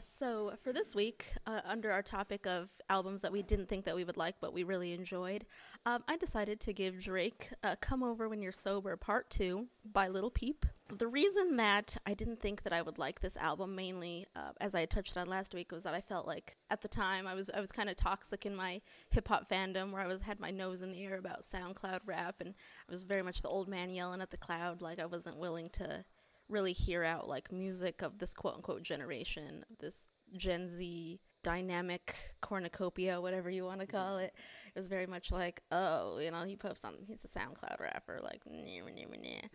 So, 0.00 0.54
for 0.64 0.72
this 0.72 0.92
week, 0.92 1.34
uh, 1.46 1.60
under 1.64 1.92
our 1.92 2.02
topic 2.02 2.48
of 2.48 2.68
albums 2.90 3.20
that 3.20 3.30
we 3.30 3.42
didn't 3.42 3.68
think 3.68 3.84
that 3.84 3.94
we 3.94 4.02
would 4.02 4.16
like 4.16 4.34
but 4.40 4.52
we 4.52 4.64
really 4.64 4.92
enjoyed, 4.92 5.46
um, 5.86 6.02
I 6.08 6.16
decided 6.16 6.58
to 6.62 6.72
give 6.72 6.98
Drake 6.98 7.50
uh, 7.62 7.76
Come 7.80 8.02
Over 8.02 8.28
When 8.28 8.42
You're 8.42 8.50
Sober 8.50 8.96
Part 8.96 9.30
2 9.30 9.68
by 9.84 10.08
Lil 10.08 10.32
Peep. 10.32 10.66
The 10.88 11.06
reason 11.06 11.58
that 11.58 11.96
I 12.06 12.14
didn't 12.14 12.40
think 12.40 12.64
that 12.64 12.72
I 12.72 12.82
would 12.82 12.98
like 12.98 13.20
this 13.20 13.36
album 13.36 13.76
mainly, 13.76 14.26
uh, 14.34 14.50
as 14.60 14.74
I 14.74 14.84
touched 14.84 15.16
on 15.16 15.28
last 15.28 15.54
week, 15.54 15.70
was 15.70 15.84
that 15.84 15.94
I 15.94 16.00
felt 16.00 16.26
like 16.26 16.56
at 16.72 16.82
the 16.82 16.88
time 16.88 17.24
I 17.24 17.34
was 17.34 17.48
I 17.50 17.60
was 17.60 17.70
kind 17.70 17.88
of 17.88 17.94
toxic 17.94 18.44
in 18.44 18.56
my 18.56 18.80
hip 19.10 19.28
hop 19.28 19.48
fandom, 19.48 19.92
where 19.92 20.02
I 20.02 20.08
was 20.08 20.22
had 20.22 20.40
my 20.40 20.50
nose 20.50 20.82
in 20.82 20.90
the 20.90 21.04
air 21.04 21.18
about 21.18 21.42
SoundCloud 21.42 22.00
rap, 22.04 22.40
and 22.40 22.54
I 22.88 22.92
was 22.92 23.04
very 23.04 23.22
much 23.22 23.42
the 23.42 23.48
old 23.48 23.68
man 23.68 23.90
yelling 23.90 24.22
at 24.22 24.32
the 24.32 24.36
cloud, 24.36 24.82
like 24.82 24.98
I 24.98 25.06
wasn't 25.06 25.36
willing 25.36 25.68
to 25.74 26.04
really 26.48 26.72
hear 26.72 27.04
out 27.04 27.28
like 27.28 27.52
music 27.52 28.02
of 28.02 28.18
this 28.18 28.34
quote 28.34 28.54
unquote 28.54 28.82
generation, 28.82 29.64
this 29.80 30.08
Gen 30.36 30.68
Z 30.68 31.20
dynamic 31.42 32.14
cornucopia, 32.40 33.20
whatever 33.20 33.48
you 33.50 33.64
want 33.64 33.80
to 33.80 33.86
call 33.86 34.16
mm-hmm. 34.16 34.24
it. 34.24 34.34
It 34.74 34.78
was 34.78 34.86
very 34.86 35.06
much 35.06 35.30
like, 35.30 35.62
oh, 35.72 36.18
you 36.18 36.30
know, 36.30 36.44
he 36.44 36.56
posts 36.56 36.84
on, 36.84 36.94
he's 37.06 37.24
a 37.24 37.28
SoundCloud 37.28 37.80
rapper, 37.80 38.20
like, 38.22 38.42
nah, 38.46 38.60
nah, 38.60 39.16
nah. 39.16 39.48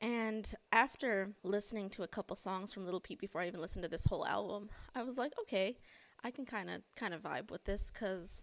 And 0.00 0.52
after 0.72 1.32
listening 1.42 1.90
to 1.90 2.02
a 2.02 2.08
couple 2.08 2.34
songs 2.34 2.72
from 2.72 2.86
Lil 2.86 3.00
Peep 3.00 3.20
before 3.20 3.42
I 3.42 3.46
even 3.46 3.60
listened 3.60 3.82
to 3.82 3.88
this 3.88 4.06
whole 4.06 4.26
album, 4.26 4.68
I 4.94 5.02
was 5.02 5.18
like, 5.18 5.32
okay, 5.42 5.76
I 6.24 6.30
can 6.30 6.46
kind 6.46 6.70
of 6.70 6.82
kind 6.96 7.12
of 7.12 7.22
vibe 7.22 7.50
with 7.50 7.64
this 7.64 7.90
because 7.90 8.42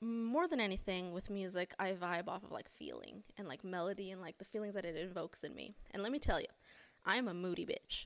more 0.00 0.46
than 0.48 0.60
anything 0.60 1.12
with 1.12 1.30
music, 1.30 1.74
I 1.78 1.92
vibe 1.92 2.28
off 2.28 2.44
of 2.44 2.50
like 2.50 2.68
feeling 2.68 3.22
and 3.36 3.48
like 3.48 3.64
melody 3.64 4.10
and 4.10 4.20
like 4.20 4.38
the 4.38 4.44
feelings 4.44 4.74
that 4.74 4.84
it 4.84 4.96
invokes 4.96 5.44
in 5.44 5.54
me. 5.54 5.74
And 5.92 6.02
let 6.02 6.12
me 6.12 6.18
tell 6.18 6.40
you, 6.40 6.46
I'm 7.08 7.26
a 7.26 7.34
moody 7.34 7.66
bitch. 7.66 8.04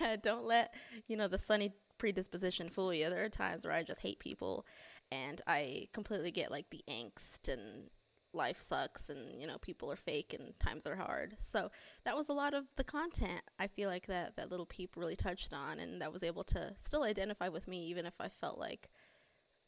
Don't 0.22 0.44
let, 0.44 0.74
you 1.06 1.16
know, 1.16 1.28
the 1.28 1.38
sunny 1.38 1.72
predisposition 1.96 2.68
fool 2.68 2.92
you. 2.92 3.08
There 3.08 3.24
are 3.24 3.30
times 3.30 3.64
where 3.64 3.72
I 3.72 3.84
just 3.84 4.00
hate 4.00 4.18
people 4.18 4.66
and 5.12 5.40
I 5.46 5.88
completely 5.92 6.32
get 6.32 6.50
like 6.50 6.68
the 6.70 6.82
angst 6.90 7.48
and 7.50 7.88
life 8.34 8.58
sucks 8.58 9.08
and, 9.08 9.40
you 9.40 9.46
know, 9.46 9.58
people 9.58 9.92
are 9.92 9.96
fake 9.96 10.34
and 10.36 10.58
times 10.58 10.86
are 10.86 10.96
hard. 10.96 11.36
So 11.38 11.70
that 12.04 12.16
was 12.16 12.28
a 12.28 12.32
lot 12.32 12.52
of 12.52 12.64
the 12.76 12.84
content 12.84 13.42
I 13.60 13.68
feel 13.68 13.88
like 13.88 14.08
that, 14.08 14.36
that 14.36 14.50
Lil 14.50 14.66
Peep 14.66 14.96
really 14.96 15.16
touched 15.16 15.52
on 15.52 15.78
and 15.78 16.02
that 16.02 16.12
was 16.12 16.24
able 16.24 16.44
to 16.44 16.74
still 16.78 17.04
identify 17.04 17.48
with 17.48 17.68
me 17.68 17.86
even 17.86 18.06
if 18.06 18.14
I 18.18 18.28
felt 18.28 18.58
like 18.58 18.90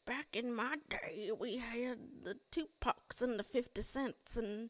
back 0.05 0.27
in 0.33 0.53
my 0.53 0.75
day 0.89 1.31
we 1.39 1.57
had 1.57 1.97
the 2.23 2.37
Tupacs 2.51 3.21
and 3.21 3.39
the 3.39 3.43
50 3.43 3.81
cents 3.81 4.35
and 4.35 4.69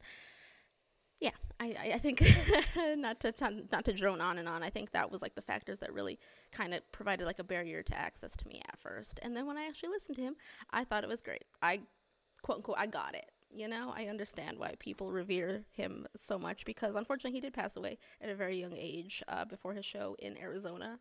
yeah, 1.20 1.32
I, 1.60 1.92
I 1.94 1.98
think 1.98 2.22
not 2.98 3.20
to 3.22 3.34
not 3.72 3.86
to 3.86 3.94
drone 3.94 4.22
on 4.22 4.38
and 4.38 4.48
on. 4.48 4.64
I 4.64 4.70
think 4.70 4.92
that 4.92 5.12
was 5.12 5.22
like 5.22 5.36
the 5.36 5.42
factors 5.42 5.80
that 5.80 5.94
really 5.94 6.20
kind 6.52 6.74
of 6.74 6.90
provided 6.92 7.26
like 7.26 7.40
a 7.40 7.44
barrier 7.44 7.84
to 7.84 7.98
access 7.98 8.36
to 8.38 8.48
me 8.48 8.62
at 8.68 8.80
first. 8.80 9.20
And 9.22 9.36
then 9.36 9.46
when 9.46 9.58
I 9.58 9.66
actually 9.66 9.90
listened 9.90 10.18
to 10.18 10.22
him, 10.22 10.36
I 10.72 10.84
thought 10.84 11.04
it 11.04 11.10
was 11.10 11.22
great. 11.22 11.46
I 11.62 11.82
quote 12.42 12.58
unquote 12.58 12.78
I 12.78 12.88
got 12.88 13.16
it. 13.16 13.32
You 13.52 13.70
know, 13.70 13.94
I 13.96 14.08
understand 14.08 14.60
why 14.60 14.76
people 14.80 15.12
revere 15.12 15.64
him 15.72 16.08
so 16.16 16.38
much 16.38 16.66
because 16.66 16.96
unfortunately 16.96 17.38
he 17.38 17.40
did 17.40 17.54
pass 17.54 17.78
away 17.78 17.98
at 18.20 18.30
a 18.30 18.36
very 18.36 18.60
young 18.60 18.74
age 18.76 19.24
uh, 19.30 19.46
before 19.46 19.74
his 19.74 19.86
show 19.86 20.18
in 20.20 20.38
Arizona 20.38 21.00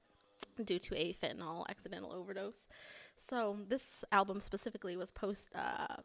due 0.64 0.78
to 0.78 0.96
a 0.96 1.12
fentanyl 1.12 1.64
accidental 1.68 2.12
overdose. 2.12 2.68
So 3.16 3.58
this 3.68 4.04
album 4.12 4.40
specifically 4.40 4.96
was 4.96 5.10
post, 5.10 5.48
uh, 5.52 5.96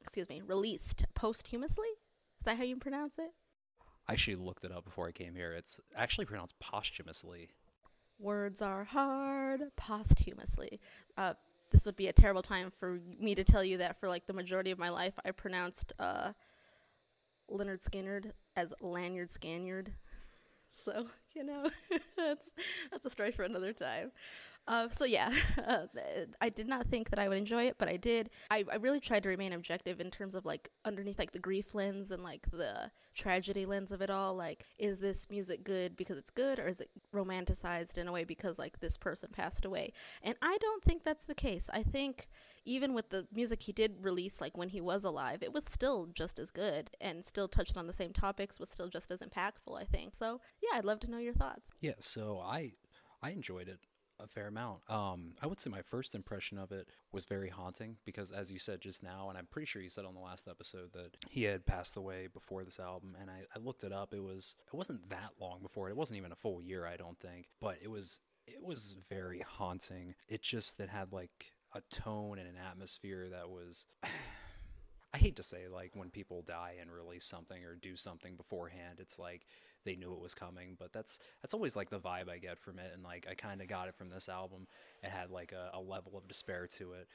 excuse 0.00 0.28
me, 0.30 0.40
released 0.46 1.04
posthumously. 1.14 1.88
Is 2.44 2.46
that 2.46 2.58
how 2.58 2.64
you 2.64 2.76
pronounce 2.76 3.18
it? 3.18 3.30
I 4.06 4.12
actually 4.12 4.34
looked 4.34 4.66
it 4.66 4.70
up 4.70 4.84
before 4.84 5.08
I 5.08 5.12
came 5.12 5.34
here. 5.34 5.54
It's 5.54 5.80
actually 5.96 6.26
pronounced 6.26 6.58
posthumously. 6.60 7.48
Words 8.18 8.60
are 8.60 8.84
hard 8.84 9.62
posthumously. 9.76 10.78
Uh, 11.16 11.32
this 11.70 11.86
would 11.86 11.96
be 11.96 12.08
a 12.08 12.12
terrible 12.12 12.42
time 12.42 12.70
for 12.78 13.00
me 13.18 13.34
to 13.34 13.44
tell 13.44 13.64
you 13.64 13.78
that 13.78 13.98
for 13.98 14.10
like 14.10 14.26
the 14.26 14.34
majority 14.34 14.70
of 14.70 14.78
my 14.78 14.90
life, 14.90 15.14
I 15.24 15.30
pronounced 15.30 15.94
uh, 15.98 16.32
Lynyrd 17.50 17.82
Skynyrd 17.82 18.32
as 18.54 18.74
Lanyard 18.82 19.30
Scanyard. 19.30 19.88
So 20.76 21.06
you 21.36 21.44
know, 21.44 21.70
that's 22.16 22.50
that's 22.90 23.06
a 23.06 23.10
story 23.10 23.30
for 23.30 23.44
another 23.44 23.72
time. 23.72 24.10
Uh, 24.66 24.88
so 24.88 25.04
yeah, 25.04 25.30
uh, 25.66 25.86
I 26.40 26.48
did 26.48 26.66
not 26.66 26.86
think 26.88 27.10
that 27.10 27.18
I 27.18 27.28
would 27.28 27.38
enjoy 27.38 27.64
it, 27.64 27.76
but 27.78 27.88
I 27.88 27.96
did. 27.96 28.30
I, 28.50 28.64
I 28.70 28.76
really 28.76 29.00
tried 29.00 29.22
to 29.24 29.28
remain 29.28 29.52
objective 29.52 30.00
in 30.00 30.10
terms 30.10 30.34
of 30.34 30.44
like 30.44 30.70
underneath 30.84 31.18
like 31.18 31.32
the 31.32 31.38
grief 31.38 31.74
lens 31.74 32.10
and 32.10 32.22
like 32.22 32.50
the 32.50 32.90
tragedy 33.14 33.66
lens 33.66 33.92
of 33.92 34.00
it 34.00 34.10
all. 34.10 34.34
Like, 34.34 34.64
is 34.78 35.00
this 35.00 35.26
music 35.30 35.64
good 35.64 35.96
because 35.96 36.16
it's 36.16 36.30
good, 36.30 36.58
or 36.58 36.66
is 36.66 36.80
it 36.80 36.90
romanticized 37.14 37.98
in 37.98 38.08
a 38.08 38.12
way 38.12 38.24
because 38.24 38.58
like 38.58 38.80
this 38.80 38.96
person 38.96 39.30
passed 39.32 39.64
away? 39.64 39.92
And 40.22 40.36
I 40.40 40.56
don't 40.60 40.82
think 40.82 41.04
that's 41.04 41.24
the 41.24 41.34
case. 41.34 41.68
I 41.72 41.82
think 41.82 42.28
even 42.64 42.94
with 42.94 43.10
the 43.10 43.26
music 43.32 43.64
he 43.64 43.72
did 43.72 44.02
release, 44.02 44.40
like 44.40 44.56
when 44.56 44.70
he 44.70 44.80
was 44.80 45.04
alive, 45.04 45.42
it 45.42 45.52
was 45.52 45.64
still 45.64 46.06
just 46.06 46.38
as 46.38 46.50
good 46.50 46.90
and 47.00 47.24
still 47.24 47.48
touched 47.48 47.76
on 47.76 47.86
the 47.86 47.92
same 47.92 48.14
topics, 48.14 48.58
was 48.58 48.70
still 48.70 48.88
just 48.88 49.10
as 49.10 49.20
impactful. 49.20 49.78
I 49.78 49.84
think 49.84 50.14
so. 50.14 50.40
Yeah, 50.62 50.78
I'd 50.78 50.86
love 50.86 51.00
to 51.00 51.10
know 51.10 51.18
your 51.18 51.34
thoughts. 51.34 51.72
Yeah, 51.82 51.94
so 52.00 52.40
I 52.42 52.72
I 53.22 53.30
enjoyed 53.30 53.68
it 53.68 53.80
a 54.24 54.28
fair 54.28 54.48
amount. 54.48 54.80
Um, 54.88 55.34
I 55.40 55.46
would 55.46 55.60
say 55.60 55.70
my 55.70 55.82
first 55.82 56.14
impression 56.14 56.58
of 56.58 56.72
it 56.72 56.88
was 57.12 57.24
very 57.26 57.50
haunting 57.50 57.98
because, 58.04 58.32
as 58.32 58.50
you 58.50 58.58
said 58.58 58.80
just 58.80 59.02
now, 59.02 59.28
and 59.28 59.38
I'm 59.38 59.46
pretty 59.46 59.66
sure 59.66 59.82
you 59.82 59.88
said 59.88 60.04
on 60.04 60.14
the 60.14 60.20
last 60.20 60.48
episode 60.48 60.92
that 60.94 61.16
he 61.30 61.44
had 61.44 61.66
passed 61.66 61.96
away 61.96 62.28
before 62.32 62.64
this 62.64 62.80
album, 62.80 63.16
and 63.20 63.30
I, 63.30 63.42
I 63.54 63.58
looked 63.62 63.84
it 63.84 63.92
up. 63.92 64.12
It 64.12 64.22
was 64.22 64.56
it 64.66 64.76
wasn't 64.76 65.08
that 65.10 65.32
long 65.40 65.60
before 65.62 65.88
it. 65.88 65.92
It 65.92 65.96
wasn't 65.96 66.18
even 66.18 66.32
a 66.32 66.36
full 66.36 66.60
year, 66.60 66.86
I 66.86 66.96
don't 66.96 67.18
think, 67.18 67.46
but 67.60 67.76
it 67.82 67.90
was 67.90 68.20
it 68.46 68.62
was 68.62 68.96
very 69.08 69.40
haunting. 69.40 70.14
It 70.28 70.42
just 70.42 70.80
it 70.80 70.88
had 70.88 71.12
like 71.12 71.52
a 71.74 71.80
tone 71.90 72.38
and 72.38 72.48
an 72.48 72.56
atmosphere 72.56 73.28
that 73.30 73.50
was. 73.50 73.86
I 75.12 75.18
hate 75.18 75.36
to 75.36 75.44
say 75.44 75.68
like 75.68 75.92
when 75.94 76.10
people 76.10 76.42
die 76.42 76.74
and 76.80 76.90
release 76.90 77.24
something 77.24 77.64
or 77.64 77.76
do 77.76 77.94
something 77.94 78.34
beforehand, 78.34 78.98
it's 78.98 79.16
like 79.16 79.46
they 79.84 79.96
knew 79.96 80.12
it 80.12 80.20
was 80.20 80.34
coming. 80.34 80.76
But 80.78 80.92
that's 80.92 81.18
that's 81.42 81.54
always 81.54 81.76
like 81.76 81.90
the 81.90 82.00
vibe 82.00 82.28
I 82.28 82.38
get 82.38 82.58
from 82.58 82.78
it, 82.78 82.90
and 82.92 83.02
like 83.02 83.26
I 83.30 83.34
kind 83.34 83.60
of 83.60 83.68
got 83.68 83.88
it 83.88 83.94
from 83.94 84.10
this 84.10 84.28
album. 84.28 84.66
It 85.02 85.10
had 85.10 85.30
like 85.30 85.52
a, 85.52 85.76
a 85.76 85.80
level 85.80 86.16
of 86.16 86.28
despair 86.28 86.66
to 86.78 86.92
it 86.92 87.08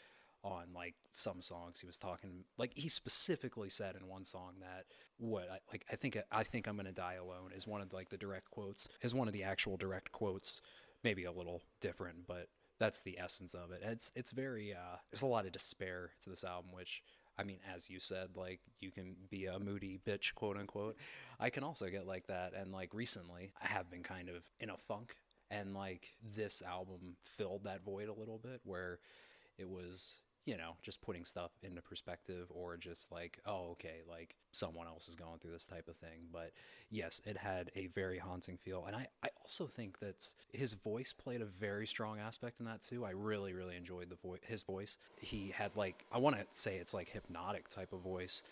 on 0.44 0.68
like 0.74 0.96
some 1.12 1.42
songs 1.42 1.82
he 1.82 1.86
was 1.86 1.98
talking 1.98 2.46
like 2.58 2.72
he 2.76 2.88
specifically 2.88 3.68
said 3.68 3.96
in 3.96 4.08
one 4.08 4.24
song 4.24 4.54
that 4.62 4.86
what 5.18 5.50
I, 5.52 5.58
like 5.72 5.84
I 5.92 5.96
think 5.96 6.18
I 6.32 6.44
think 6.44 6.68
I'm 6.68 6.78
gonna 6.78 6.94
die 6.94 7.16
alone 7.16 7.52
is 7.54 7.68
one 7.68 7.82
of 7.82 7.92
like 7.92 8.10
the 8.10 8.18
direct 8.18 8.50
quotes 8.50 8.88
is 9.02 9.14
one 9.14 9.28
of 9.28 9.34
the 9.34 9.44
actual 9.44 9.76
direct 9.76 10.12
quotes 10.12 10.62
maybe 11.04 11.26
a 11.26 11.32
little 11.32 11.62
different 11.82 12.26
but 12.26 12.48
that's 12.80 13.02
the 13.02 13.20
essence 13.20 13.54
of 13.54 13.72
it 13.72 13.82
it's 13.84 14.12
it's 14.16 14.32
very 14.32 14.74
uh 14.74 14.98
there's 15.12 15.24
a 15.24 15.28
lot 15.28 15.46
of 15.46 15.52
despair 15.52 16.12
to 16.22 16.30
this 16.30 16.46
album 16.46 16.72
which 16.72 17.04
I 17.40 17.44
mean, 17.44 17.60
as 17.74 17.90
you 17.90 18.02
said, 18.02 18.32
like 18.36 18.60
you 18.82 18.92
can 18.92 19.16
be 19.30 19.46
a 19.46 19.60
moody 19.60 20.00
bitch, 20.06 20.34
quote 20.34 20.58
unquote. 20.58 20.98
I 21.40 21.50
can 21.50 21.64
also 21.64 21.88
get 21.88 22.06
like 22.06 22.28
that. 22.28 22.54
And 22.54 22.74
like 22.74 22.94
recently, 22.94 23.54
I 23.64 23.68
have 23.68 23.90
been 23.90 24.04
kind 24.04 24.28
of 24.28 24.44
in 24.60 24.70
a 24.70 24.78
funk. 24.78 25.16
And 25.50 25.74
like 25.74 26.10
this 26.36 26.62
album 26.62 27.16
filled 27.24 27.64
that 27.64 27.84
void 27.84 28.10
a 28.10 28.14
little 28.14 28.38
bit 28.38 28.60
where 28.66 29.00
it 29.58 29.70
was 29.70 30.20
you 30.46 30.58
know, 30.58 30.76
just 30.82 31.02
putting 31.02 31.24
stuff 31.24 31.52
into 31.62 31.82
perspective 31.82 32.48
or 32.50 32.78
just 32.78 33.12
like, 33.12 33.40
oh, 33.46 33.72
okay, 33.72 34.02
like 34.10 34.36
someone 34.52 34.88
else 34.88 35.08
is 35.08 35.16
going 35.16 35.38
through 35.40 35.52
this 35.52 35.66
type 35.66 35.88
of 35.88 35.96
thing. 35.96 36.28
But 36.32 36.52
yes, 36.90 37.22
it 37.26 37.38
had 37.38 37.72
a 37.76 37.88
very 37.88 38.18
haunting 38.18 38.58
feel. 38.58 38.86
And 38.86 38.96
I, 38.96 39.08
I 39.24 39.30
also 39.42 39.68
think 39.68 40.00
that 40.00 40.34
his 40.52 40.74
voice 40.74 41.14
played 41.14 41.42
a 41.42 41.46
very 41.46 41.86
strong 41.86 42.20
aspect 42.20 42.60
in 42.60 42.66
that 42.66 42.82
too. 42.82 43.06
I 43.06 43.12
really, 43.12 43.54
really 43.54 43.76
enjoyed 43.76 44.10
the 44.10 44.16
vo- 44.16 44.38
his 44.42 44.64
voice. 44.64 44.98
He 45.20 45.54
had 45.56 45.76
like, 45.76 46.06
I 46.12 46.18
want 46.18 46.38
to 46.38 46.46
say 46.52 46.78
it's 46.78 46.94
like 46.94 47.10
hypnotic 47.10 47.68
type 47.68 47.94
of 47.94 48.00
voice 48.00 48.44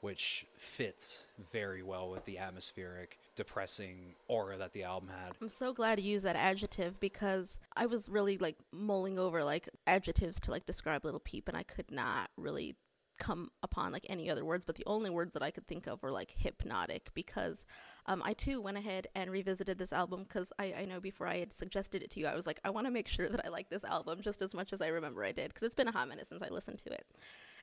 which 0.00 0.46
fits 0.56 1.26
very 1.52 1.82
well 1.82 2.10
with 2.10 2.24
the 2.24 2.38
atmospheric, 2.38 3.18
depressing 3.34 4.14
aura 4.28 4.56
that 4.56 4.72
the 4.72 4.82
album 4.82 5.10
had. 5.10 5.32
I'm 5.40 5.48
so 5.48 5.72
glad 5.72 6.00
you 6.00 6.12
used 6.12 6.24
that 6.24 6.36
adjective 6.36 6.98
because 7.00 7.60
I 7.76 7.86
was 7.86 8.08
really 8.08 8.38
like 8.38 8.56
mulling 8.72 9.18
over 9.18 9.44
like 9.44 9.68
adjectives 9.86 10.40
to 10.40 10.50
like 10.50 10.64
describe 10.64 11.04
Lil 11.04 11.20
Peep 11.20 11.48
and 11.48 11.56
I 11.56 11.62
could 11.62 11.90
not 11.90 12.30
really 12.36 12.76
come 13.18 13.50
upon 13.62 13.92
like 13.92 14.06
any 14.08 14.30
other 14.30 14.44
words, 14.44 14.64
but 14.64 14.76
the 14.76 14.86
only 14.86 15.10
words 15.10 15.34
that 15.34 15.42
I 15.42 15.50
could 15.50 15.68
think 15.68 15.86
of 15.86 16.02
were 16.02 16.10
like 16.10 16.34
hypnotic 16.36 17.10
because 17.14 17.66
um, 18.06 18.22
I 18.24 18.32
too 18.32 18.62
went 18.62 18.78
ahead 18.78 19.06
and 19.14 19.30
revisited 19.30 19.76
this 19.76 19.92
album 19.92 20.24
because 20.24 20.52
I, 20.58 20.74
I 20.80 20.84
know 20.86 21.00
before 21.00 21.26
I 21.26 21.38
had 21.38 21.52
suggested 21.52 22.02
it 22.02 22.10
to 22.12 22.20
you, 22.20 22.26
I 22.26 22.34
was 22.34 22.46
like, 22.46 22.58
I 22.64 22.70
want 22.70 22.86
to 22.86 22.90
make 22.90 23.06
sure 23.06 23.28
that 23.28 23.44
I 23.44 23.50
like 23.50 23.68
this 23.68 23.84
album 23.84 24.22
just 24.22 24.40
as 24.40 24.54
much 24.54 24.72
as 24.72 24.80
I 24.80 24.88
remember 24.88 25.22
I 25.22 25.32
did 25.32 25.48
because 25.48 25.62
it's 25.62 25.74
been 25.74 25.88
a 25.88 25.92
hot 25.92 26.08
minute 26.08 26.28
since 26.28 26.42
I 26.42 26.48
listened 26.48 26.78
to 26.78 26.92
it 26.92 27.06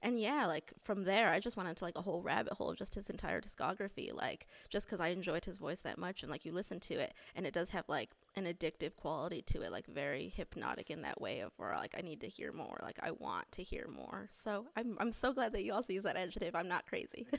and 0.01 0.19
yeah, 0.19 0.45
like 0.45 0.73
from 0.83 1.03
there, 1.03 1.31
I 1.31 1.39
just 1.39 1.57
went 1.57 1.69
into 1.69 1.83
like 1.83 1.97
a 1.97 2.01
whole 2.01 2.21
rabbit 2.21 2.53
hole 2.53 2.69
of 2.69 2.77
just 2.77 2.95
his 2.95 3.09
entire 3.09 3.41
discography. 3.41 4.13
Like 4.13 4.47
just 4.69 4.87
because 4.87 4.99
I 4.99 5.09
enjoyed 5.09 5.45
his 5.45 5.57
voice 5.57 5.81
that 5.81 5.97
much, 5.97 6.23
and 6.23 6.31
like 6.31 6.45
you 6.45 6.51
listen 6.51 6.79
to 6.81 6.95
it, 6.95 7.13
and 7.35 7.45
it 7.45 7.53
does 7.53 7.71
have 7.71 7.85
like 7.87 8.11
an 8.35 8.45
addictive 8.45 8.95
quality 8.95 9.41
to 9.43 9.61
it, 9.61 9.71
like 9.71 9.87
very 9.87 10.29
hypnotic 10.29 10.89
in 10.89 11.01
that 11.01 11.19
way 11.21 11.39
of 11.39 11.51
where 11.57 11.75
like 11.75 11.95
I 11.97 12.01
need 12.01 12.21
to 12.21 12.27
hear 12.27 12.51
more, 12.51 12.79
like 12.81 12.99
I 13.01 13.11
want 13.11 13.51
to 13.53 13.63
hear 13.63 13.87
more. 13.87 14.27
So 14.31 14.65
I'm 14.75 14.97
I'm 14.99 15.11
so 15.11 15.33
glad 15.33 15.53
that 15.53 15.63
you 15.63 15.73
also 15.73 15.93
use 15.93 16.03
that 16.03 16.17
adjective. 16.17 16.55
I'm 16.55 16.67
not 16.67 16.85
crazy. 16.85 17.27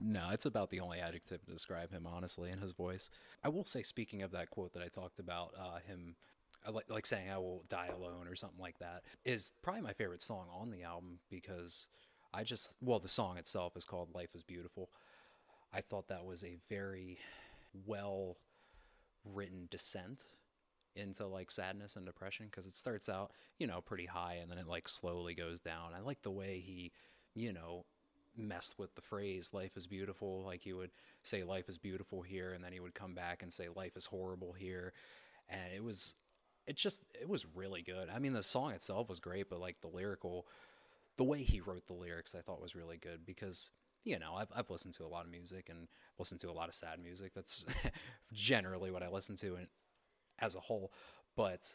No, 0.00 0.28
it's 0.32 0.44
about 0.44 0.70
the 0.70 0.80
only 0.80 0.98
adjective 0.98 1.44
to 1.46 1.52
describe 1.52 1.90
him, 1.90 2.06
honestly, 2.06 2.50
in 2.50 2.58
his 2.58 2.72
voice. 2.72 3.10
I 3.42 3.48
will 3.48 3.64
say, 3.64 3.82
speaking 3.82 4.22
of 4.22 4.32
that 4.32 4.50
quote 4.50 4.72
that 4.72 4.82
I 4.82 4.88
talked 4.88 5.18
about, 5.18 5.54
uh, 5.58 5.78
him 5.86 6.16
like, 6.70 6.86
like 6.88 7.06
saying 7.06 7.30
I 7.30 7.38
will 7.38 7.62
die 7.68 7.88
alone 7.88 8.26
or 8.28 8.34
something 8.34 8.60
like 8.60 8.78
that 8.78 9.02
is 9.24 9.52
probably 9.62 9.82
my 9.82 9.92
favorite 9.92 10.22
song 10.22 10.46
on 10.52 10.70
the 10.70 10.82
album 10.82 11.18
because 11.30 11.88
I 12.32 12.42
just 12.44 12.74
well 12.80 12.98
the 12.98 13.08
song 13.08 13.36
itself 13.36 13.76
is 13.76 13.84
called 13.84 14.14
Life 14.14 14.34
is 14.34 14.42
Beautiful. 14.42 14.90
I 15.72 15.80
thought 15.80 16.08
that 16.08 16.24
was 16.24 16.44
a 16.44 16.56
very 16.68 17.18
well 17.86 18.36
written 19.24 19.68
descent 19.70 20.24
into 20.96 21.26
like 21.26 21.50
sadness 21.50 21.96
and 21.96 22.06
depression 22.06 22.46
because 22.46 22.66
it 22.66 22.74
starts 22.74 23.08
out, 23.08 23.32
you 23.58 23.66
know, 23.66 23.80
pretty 23.80 24.06
high 24.06 24.38
and 24.40 24.50
then 24.50 24.58
it 24.58 24.68
like 24.68 24.88
slowly 24.88 25.34
goes 25.34 25.60
down. 25.60 25.92
I 25.96 26.00
like 26.00 26.22
the 26.22 26.30
way 26.30 26.62
he, 26.64 26.92
you 27.34 27.52
know, 27.52 27.84
messed 28.36 28.78
with 28.78 28.94
the 28.94 29.00
phrase 29.00 29.54
life 29.54 29.76
is 29.76 29.86
beautiful 29.86 30.42
like 30.44 30.62
he 30.62 30.72
would 30.72 30.90
say 31.22 31.44
life 31.44 31.68
is 31.68 31.78
beautiful 31.78 32.22
here 32.22 32.52
and 32.52 32.64
then 32.64 32.72
he 32.72 32.80
would 32.80 32.94
come 32.94 33.14
back 33.14 33.42
and 33.42 33.52
say 33.52 33.68
life 33.74 33.96
is 33.96 34.06
horrible 34.06 34.52
here 34.52 34.92
and 35.48 35.72
it 35.72 35.84
was 35.84 36.16
it 36.66 36.76
just 36.76 37.04
it 37.20 37.28
was 37.28 37.46
really 37.54 37.82
good. 37.82 38.08
I 38.14 38.18
mean, 38.18 38.32
the 38.32 38.42
song 38.42 38.72
itself 38.72 39.08
was 39.08 39.20
great, 39.20 39.48
but 39.48 39.60
like 39.60 39.80
the 39.80 39.88
lyrical, 39.88 40.46
the 41.16 41.24
way 41.24 41.42
he 41.42 41.60
wrote 41.60 41.86
the 41.86 41.94
lyrics, 41.94 42.34
I 42.34 42.40
thought 42.40 42.62
was 42.62 42.74
really 42.74 42.96
good 42.96 43.26
because 43.26 43.70
you 44.04 44.18
know 44.18 44.34
I've 44.36 44.52
I've 44.54 44.70
listened 44.70 44.94
to 44.94 45.04
a 45.04 45.08
lot 45.08 45.24
of 45.24 45.30
music 45.30 45.68
and 45.68 45.88
listened 46.18 46.40
to 46.40 46.50
a 46.50 46.52
lot 46.52 46.68
of 46.68 46.74
sad 46.74 47.02
music. 47.02 47.32
That's 47.34 47.64
generally 48.32 48.90
what 48.90 49.02
I 49.02 49.08
listen 49.08 49.36
to 49.36 49.56
and 49.56 49.68
as 50.38 50.54
a 50.54 50.60
whole, 50.60 50.92
but 51.36 51.72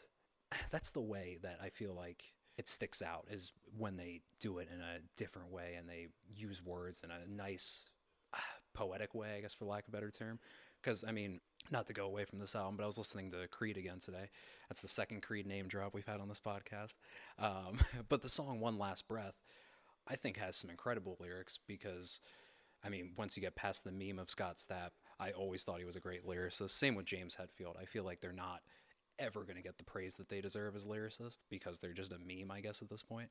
that's 0.70 0.90
the 0.90 1.00
way 1.00 1.38
that 1.42 1.58
I 1.62 1.68
feel 1.68 1.94
like 1.94 2.32
it 2.58 2.68
sticks 2.68 3.00
out 3.00 3.26
is 3.30 3.52
when 3.76 3.96
they 3.96 4.20
do 4.38 4.58
it 4.58 4.68
in 4.70 4.80
a 4.80 4.98
different 5.16 5.50
way 5.50 5.76
and 5.78 5.88
they 5.88 6.08
use 6.34 6.62
words 6.62 7.02
in 7.02 7.10
a 7.10 7.32
nice 7.32 7.88
poetic 8.74 9.14
way, 9.14 9.36
I 9.36 9.40
guess 9.40 9.54
for 9.54 9.64
lack 9.64 9.88
of 9.88 9.94
a 9.94 9.96
better 9.96 10.10
term. 10.10 10.38
Because 10.82 11.04
I 11.06 11.12
mean, 11.12 11.40
not 11.70 11.86
to 11.86 11.92
go 11.92 12.06
away 12.06 12.24
from 12.24 12.38
this 12.38 12.56
album, 12.56 12.76
but 12.76 12.84
I 12.84 12.86
was 12.86 12.98
listening 12.98 13.30
to 13.30 13.46
Creed 13.48 13.76
again 13.76 13.98
today. 13.98 14.30
That's 14.68 14.80
the 14.80 14.88
second 14.88 15.22
Creed 15.22 15.46
name 15.46 15.68
drop 15.68 15.94
we've 15.94 16.06
had 16.06 16.20
on 16.20 16.28
this 16.28 16.40
podcast. 16.40 16.96
Um, 17.38 17.78
but 18.08 18.22
the 18.22 18.28
song 18.28 18.60
One 18.60 18.78
Last 18.78 19.06
Breath, 19.06 19.42
I 20.08 20.16
think, 20.16 20.38
has 20.38 20.56
some 20.56 20.70
incredible 20.70 21.16
lyrics 21.20 21.58
because, 21.66 22.20
I 22.84 22.88
mean, 22.88 23.12
once 23.16 23.36
you 23.36 23.42
get 23.42 23.54
past 23.54 23.84
the 23.84 23.92
meme 23.92 24.18
of 24.18 24.30
Scott 24.30 24.56
Stapp, 24.56 24.90
I 25.18 25.30
always 25.32 25.64
thought 25.64 25.78
he 25.78 25.84
was 25.84 25.96
a 25.96 26.00
great 26.00 26.26
lyricist. 26.26 26.70
Same 26.70 26.94
with 26.94 27.06
James 27.06 27.36
Hetfield. 27.36 27.80
I 27.80 27.84
feel 27.84 28.04
like 28.04 28.20
they're 28.20 28.32
not 28.32 28.60
ever 29.18 29.42
going 29.42 29.56
to 29.56 29.62
get 29.62 29.76
the 29.76 29.84
praise 29.84 30.16
that 30.16 30.28
they 30.28 30.40
deserve 30.40 30.74
as 30.74 30.86
lyricists 30.86 31.42
because 31.50 31.78
they're 31.78 31.92
just 31.92 32.12
a 32.12 32.18
meme, 32.18 32.50
I 32.50 32.60
guess, 32.60 32.80
at 32.80 32.88
this 32.88 33.02
point. 33.02 33.28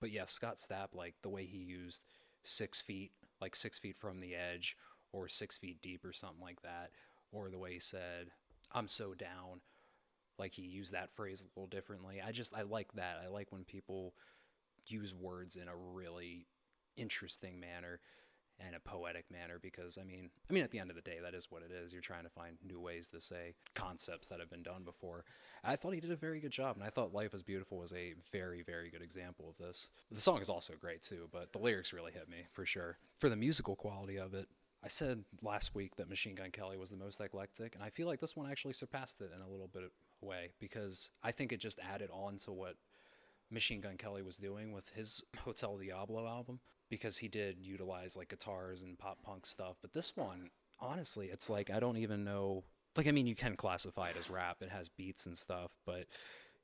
But 0.00 0.10
yeah, 0.10 0.24
Scott 0.26 0.56
Stapp, 0.56 0.94
like 0.94 1.14
the 1.22 1.28
way 1.28 1.44
he 1.44 1.58
used 1.58 2.04
six 2.42 2.80
feet, 2.80 3.12
like 3.40 3.54
six 3.54 3.78
feet 3.78 3.96
from 3.96 4.20
the 4.20 4.34
edge, 4.34 4.76
or 5.12 5.28
six 5.28 5.56
feet 5.56 5.80
deep, 5.80 6.04
or 6.04 6.12
something 6.12 6.42
like 6.42 6.62
that 6.62 6.90
or 7.32 7.48
the 7.48 7.58
way 7.58 7.74
he 7.74 7.78
said, 7.78 8.30
I'm 8.72 8.88
so 8.88 9.14
down. 9.14 9.60
Like 10.38 10.52
he 10.52 10.62
used 10.62 10.92
that 10.92 11.10
phrase 11.10 11.42
a 11.42 11.58
little 11.58 11.68
differently. 11.68 12.20
I 12.24 12.32
just, 12.32 12.54
I 12.54 12.62
like 12.62 12.92
that. 12.94 13.20
I 13.24 13.28
like 13.28 13.52
when 13.52 13.64
people 13.64 14.14
use 14.86 15.14
words 15.14 15.56
in 15.56 15.68
a 15.68 15.76
really 15.76 16.46
interesting 16.96 17.58
manner 17.58 18.00
and 18.64 18.74
a 18.74 18.80
poetic 18.80 19.30
manner 19.30 19.58
because 19.60 19.98
I 19.98 20.04
mean, 20.04 20.30
I 20.48 20.52
mean 20.52 20.64
at 20.64 20.70
the 20.70 20.78
end 20.78 20.90
of 20.90 20.96
the 20.96 21.02
day 21.02 21.18
that 21.22 21.34
is 21.34 21.50
what 21.50 21.62
it 21.62 21.70
is. 21.70 21.92
You're 21.92 22.02
trying 22.02 22.24
to 22.24 22.30
find 22.30 22.56
new 22.66 22.80
ways 22.80 23.08
to 23.08 23.20
say 23.20 23.54
concepts 23.74 24.28
that 24.28 24.40
have 24.40 24.50
been 24.50 24.62
done 24.62 24.82
before. 24.84 25.24
I 25.62 25.76
thought 25.76 25.94
he 25.94 26.00
did 26.00 26.10
a 26.10 26.16
very 26.16 26.40
good 26.40 26.52
job 26.52 26.76
and 26.76 26.84
I 26.84 26.88
thought 26.88 27.12
Life 27.12 27.34
is 27.34 27.42
Beautiful 27.42 27.78
was 27.78 27.92
a 27.92 28.14
very 28.32 28.62
very 28.62 28.90
good 28.90 29.02
example 29.02 29.48
of 29.48 29.58
this. 29.58 29.90
The 30.10 30.20
song 30.20 30.40
is 30.40 30.48
also 30.48 30.74
great 30.80 31.02
too, 31.02 31.28
but 31.32 31.52
the 31.52 31.58
lyrics 31.58 31.92
really 31.92 32.12
hit 32.12 32.28
me 32.28 32.46
for 32.50 32.64
sure. 32.64 32.98
For 33.18 33.28
the 33.28 33.36
musical 33.36 33.76
quality 33.76 34.18
of 34.18 34.34
it, 34.34 34.48
I 34.86 34.88
said 34.88 35.24
last 35.42 35.74
week 35.74 35.96
that 35.96 36.08
Machine 36.08 36.36
Gun 36.36 36.52
Kelly 36.52 36.76
was 36.76 36.90
the 36.90 36.96
most 36.96 37.20
eclectic, 37.20 37.74
and 37.74 37.82
I 37.82 37.90
feel 37.90 38.06
like 38.06 38.20
this 38.20 38.36
one 38.36 38.48
actually 38.48 38.74
surpassed 38.74 39.20
it 39.20 39.32
in 39.34 39.42
a 39.42 39.50
little 39.50 39.66
bit 39.66 39.82
of 39.82 39.90
a 40.22 40.24
way 40.24 40.52
because 40.60 41.10
I 41.24 41.32
think 41.32 41.52
it 41.52 41.58
just 41.58 41.80
added 41.80 42.08
on 42.12 42.36
to 42.44 42.52
what 42.52 42.76
Machine 43.50 43.80
Gun 43.80 43.96
Kelly 43.96 44.22
was 44.22 44.36
doing 44.36 44.70
with 44.70 44.90
his 44.90 45.24
Hotel 45.40 45.76
Diablo 45.76 46.28
album 46.28 46.60
because 46.88 47.18
he 47.18 47.26
did 47.26 47.66
utilize 47.66 48.16
like 48.16 48.28
guitars 48.28 48.84
and 48.84 48.96
pop 48.96 49.24
punk 49.24 49.44
stuff. 49.44 49.74
But 49.82 49.92
this 49.92 50.16
one, 50.16 50.50
honestly, 50.78 51.30
it's 51.32 51.50
like 51.50 51.68
I 51.68 51.80
don't 51.80 51.96
even 51.96 52.22
know. 52.22 52.62
Like, 52.96 53.08
I 53.08 53.10
mean, 53.10 53.26
you 53.26 53.34
can 53.34 53.56
classify 53.56 54.10
it 54.10 54.16
as 54.16 54.30
rap, 54.30 54.58
it 54.60 54.70
has 54.70 54.88
beats 54.88 55.26
and 55.26 55.36
stuff, 55.36 55.72
but 55.84 56.06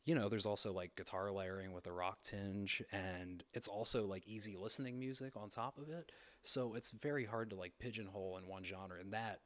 you 0.05 0.15
know, 0.15 0.29
there's 0.29 0.47
also 0.47 0.73
like 0.73 0.95
guitar 0.95 1.33
layering 1.33 1.73
with 1.73 1.89
a 1.89 1.93
rock 1.93 2.19
tinge, 2.23 2.83
and 2.93 3.43
it's 3.53 3.67
also 3.69 4.07
like 4.07 4.29
easy 4.29 4.57
listening 4.57 5.01
music 5.01 5.37
on 5.37 5.49
top 5.49 5.77
of 5.77 5.89
it. 5.89 6.13
So 6.43 6.75
it's 6.75 6.91
very 6.91 7.25
hard 7.25 7.51
to 7.51 7.57
like 7.57 7.79
pigeonhole 7.79 8.39
in 8.39 8.49
one 8.49 8.65
genre. 8.65 8.99
And 9.01 9.13
that, 9.13 9.41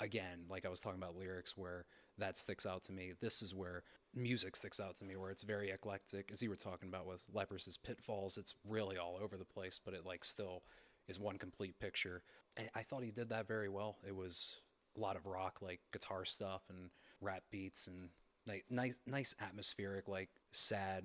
again, 0.00 0.44
like 0.48 0.66
I 0.66 0.68
was 0.68 0.80
talking 0.80 1.00
about 1.00 1.16
lyrics, 1.16 1.56
where 1.56 1.84
that 2.18 2.36
sticks 2.36 2.66
out 2.66 2.82
to 2.84 2.92
me. 2.92 3.12
This 3.20 3.42
is 3.42 3.54
where 3.54 3.82
music 4.14 4.56
sticks 4.56 4.80
out 4.80 4.96
to 4.96 5.04
me, 5.04 5.16
where 5.16 5.30
it's 5.30 5.42
very 5.42 5.70
eclectic. 5.70 6.30
As 6.32 6.42
you 6.42 6.50
were 6.50 6.56
talking 6.56 6.88
about 6.88 7.06
with 7.06 7.24
Leprous' 7.32 7.76
Pitfalls, 7.76 8.38
it's 8.38 8.54
really 8.66 8.96
all 8.96 9.18
over 9.22 9.36
the 9.36 9.44
place, 9.44 9.80
but 9.82 9.94
it 9.94 10.06
like 10.06 10.24
still 10.24 10.62
is 11.08 11.20
one 11.20 11.38
complete 11.38 11.78
picture. 11.78 12.22
And 12.56 12.68
I 12.74 12.82
thought 12.82 13.04
he 13.04 13.10
did 13.10 13.28
that 13.28 13.46
very 13.46 13.68
well. 13.68 13.96
It 14.06 14.16
was 14.16 14.56
a 14.96 15.00
lot 15.00 15.16
of 15.16 15.26
rock, 15.26 15.58
like 15.60 15.80
guitar 15.92 16.24
stuff 16.24 16.62
and 16.70 16.90
rap 17.20 17.42
beats 17.50 17.86
and 17.86 18.08
like 18.48 18.64
nice, 18.70 19.00
nice 19.06 19.34
atmospheric, 19.40 20.08
like 20.08 20.30
sad 20.52 21.04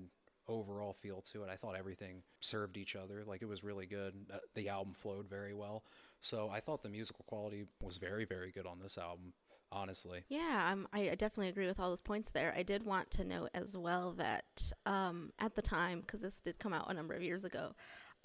overall 0.52 0.94
feel 0.94 1.22
to 1.22 1.44
it. 1.44 1.50
I 1.50 1.56
thought 1.56 1.76
everything 1.76 2.24
served 2.42 2.78
each 2.78 2.96
other. 2.96 3.24
Like 3.26 3.42
it 3.42 3.48
was 3.48 3.64
really 3.64 3.86
good. 3.86 4.14
Uh, 4.32 4.38
the 4.56 4.70
album 4.70 4.94
flowed 4.94 5.30
very 5.30 5.54
well. 5.54 5.84
So 6.20 6.50
I 6.52 6.60
thought 6.60 6.84
the 6.84 6.90
musical 6.90 7.26
quality 7.28 7.66
was 7.82 7.98
very, 7.98 8.26
very 8.26 8.52
good 8.52 8.66
on 8.66 8.80
this 8.80 8.98
album. 8.98 9.34
Honestly, 9.74 10.26
yeah, 10.28 10.70
um, 10.70 10.86
I, 10.92 11.04
definitely 11.16 11.48
agree 11.48 11.66
with 11.66 11.80
all 11.80 11.92
those 11.92 12.02
points 12.02 12.32
there. 12.32 12.54
I 12.58 12.62
did 12.62 12.84
want 12.86 13.10
to 13.12 13.24
note 13.24 13.52
as 13.54 13.78
well 13.78 14.12
that 14.18 14.74
um, 14.86 15.32
at 15.40 15.56
the 15.56 15.62
time, 15.62 16.02
because 16.02 16.20
this 16.20 16.42
did 16.42 16.60
come 16.60 16.74
out 16.74 16.92
a 16.92 16.94
number 16.94 17.14
of 17.14 17.24
years 17.24 17.46
ago, 17.46 17.74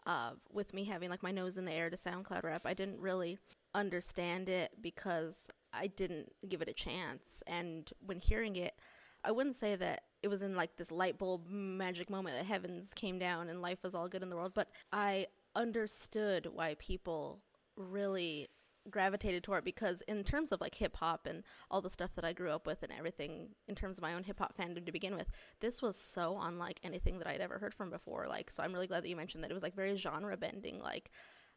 uh, 0.06 0.32
with 0.52 0.74
me 0.74 0.84
having 0.84 1.08
like 1.08 1.22
my 1.22 1.30
nose 1.30 1.56
in 1.56 1.64
the 1.64 1.72
air 1.72 1.88
to 1.88 1.96
SoundCloud 1.96 2.42
rap, 2.42 2.62
I 2.64 2.74
didn't 2.74 2.98
really 2.98 3.38
understand 3.76 4.48
it 4.48 4.72
because 4.80 5.48
I 5.72 5.86
didn't 5.86 6.32
give 6.48 6.62
it 6.62 6.68
a 6.68 6.72
chance. 6.72 7.44
And 7.46 7.92
when 8.00 8.18
hearing 8.18 8.56
it, 8.56 8.74
I 9.22 9.32
wouldn't 9.32 9.56
say 9.56 9.76
that 9.76 10.02
it 10.26 10.28
was 10.28 10.42
in 10.42 10.56
like 10.56 10.74
this 10.74 10.90
light 10.90 11.18
bulb 11.18 11.48
magic 11.48 12.10
moment 12.10 12.36
that 12.36 12.46
heavens 12.46 12.92
came 12.92 13.16
down 13.16 13.48
and 13.48 13.62
life 13.62 13.78
was 13.84 13.94
all 13.94 14.08
good 14.08 14.24
in 14.24 14.28
the 14.28 14.34
world, 14.34 14.50
but 14.56 14.68
I 14.92 15.28
understood 15.54 16.48
why 16.52 16.74
people 16.80 17.42
really 17.76 18.48
gravitated 18.90 19.44
toward 19.44 19.60
it 19.60 19.64
because 19.64 20.02
in 20.08 20.24
terms 20.24 20.50
of 20.50 20.60
like 20.60 20.74
hip 20.74 20.96
hop 20.96 21.26
and 21.26 21.44
all 21.70 21.80
the 21.80 21.90
stuff 21.90 22.16
that 22.16 22.24
I 22.24 22.32
grew 22.32 22.50
up 22.50 22.66
with 22.66 22.82
and 22.82 22.90
everything 22.92 23.50
in 23.68 23.76
terms 23.76 23.98
of 23.98 24.02
my 24.02 24.14
own 24.14 24.24
hip 24.24 24.40
hop 24.40 24.56
fandom 24.58 24.84
to 24.84 24.90
begin 24.90 25.14
with, 25.14 25.28
this 25.60 25.80
was 25.80 25.96
so 25.96 26.40
unlike 26.42 26.80
anything 26.82 27.18
that 27.18 27.28
I'd 27.28 27.40
ever 27.40 27.58
heard 27.58 27.72
from 27.72 27.88
before. 27.90 28.26
Like 28.28 28.50
so 28.50 28.64
I'm 28.64 28.72
really 28.72 28.88
glad 28.88 29.04
that 29.04 29.08
you 29.08 29.14
mentioned 29.16 29.44
that 29.44 29.52
it 29.52 29.54
was 29.54 29.62
like 29.62 29.76
very 29.76 29.94
genre 29.94 30.36
bending. 30.36 30.80
Like 30.80 31.12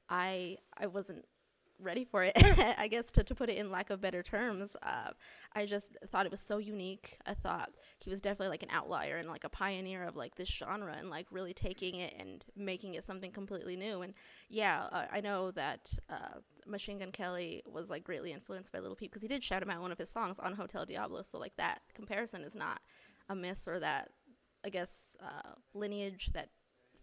I 0.10 0.58
I 0.77 0.86
wasn't 0.86 1.25
ready 1.80 2.06
for 2.06 2.24
it. 2.24 2.34
I 2.78 2.88
guess 2.88 3.12
to, 3.12 3.24
to 3.24 3.36
put 3.36 3.50
it 3.50 3.58
in 3.58 3.72
lack 3.72 3.89
of 3.89 4.02
better 4.02 4.22
terms, 4.22 4.76
uh, 4.84 5.12
I 5.56 5.65
just 5.65 5.98
thought 6.12 6.26
it 6.26 6.32
was 6.32 6.42
so 6.42 6.58
unique. 6.58 7.18
I 7.26 7.34
thought 7.34 7.72
he 8.00 8.10
was 8.10 8.22
definitely 8.22 8.50
like 8.50 8.63
an 8.63 8.70
outlier 8.72 9.18
and 9.18 9.30
like 9.30 9.44
a 9.44 9.50
pioneer 9.50 10.04
of 10.04 10.15
like 10.15 10.36
this 10.36 10.50
genre 10.50 10.96
and 10.98 11.10
like 11.10 11.28
really 11.32 11.54
taking 11.54 11.96
it 11.96 12.13
and 12.20 12.46
making 12.56 12.96
it 12.96 13.04
something 13.04 13.32
completely 13.32 13.76
new. 13.76 14.02
And 14.02 14.13
yeah, 14.50 14.88
uh, 14.92 15.06
I 15.12 15.22
know 15.22 15.52
that 15.52 15.94
uh, 16.10 16.39
Machine 16.65 17.00
Gun 17.00 17.12
Kelly 17.12 17.63
was 17.72 17.89
like 17.89 18.04
greatly 18.04 18.32
influenced 18.32 18.72
by 18.72 18.80
Lil 18.80 18.96
Peep 18.96 19.12
because 19.12 19.22
he 19.22 19.28
did 19.28 19.44
shout 19.44 19.63
him 19.63 19.70
out 19.70 19.82
one 19.82 19.92
of 19.92 19.98
his 19.98 20.10
songs 20.10 20.39
on 20.39 20.54
Hotel 20.54 20.86
Diablo. 20.86 21.24
So 21.24 21.39
like 21.39 21.56
that 21.58 21.82
comparison 21.94 22.44
is 22.44 22.56
not 22.56 22.82
a 23.30 23.36
miss 23.36 23.68
or 23.68 23.80
that 23.80 24.10
I 24.65 24.70
guess 24.70 25.15
uh, 25.24 25.54
lineage 25.74 26.32
that 26.34 26.50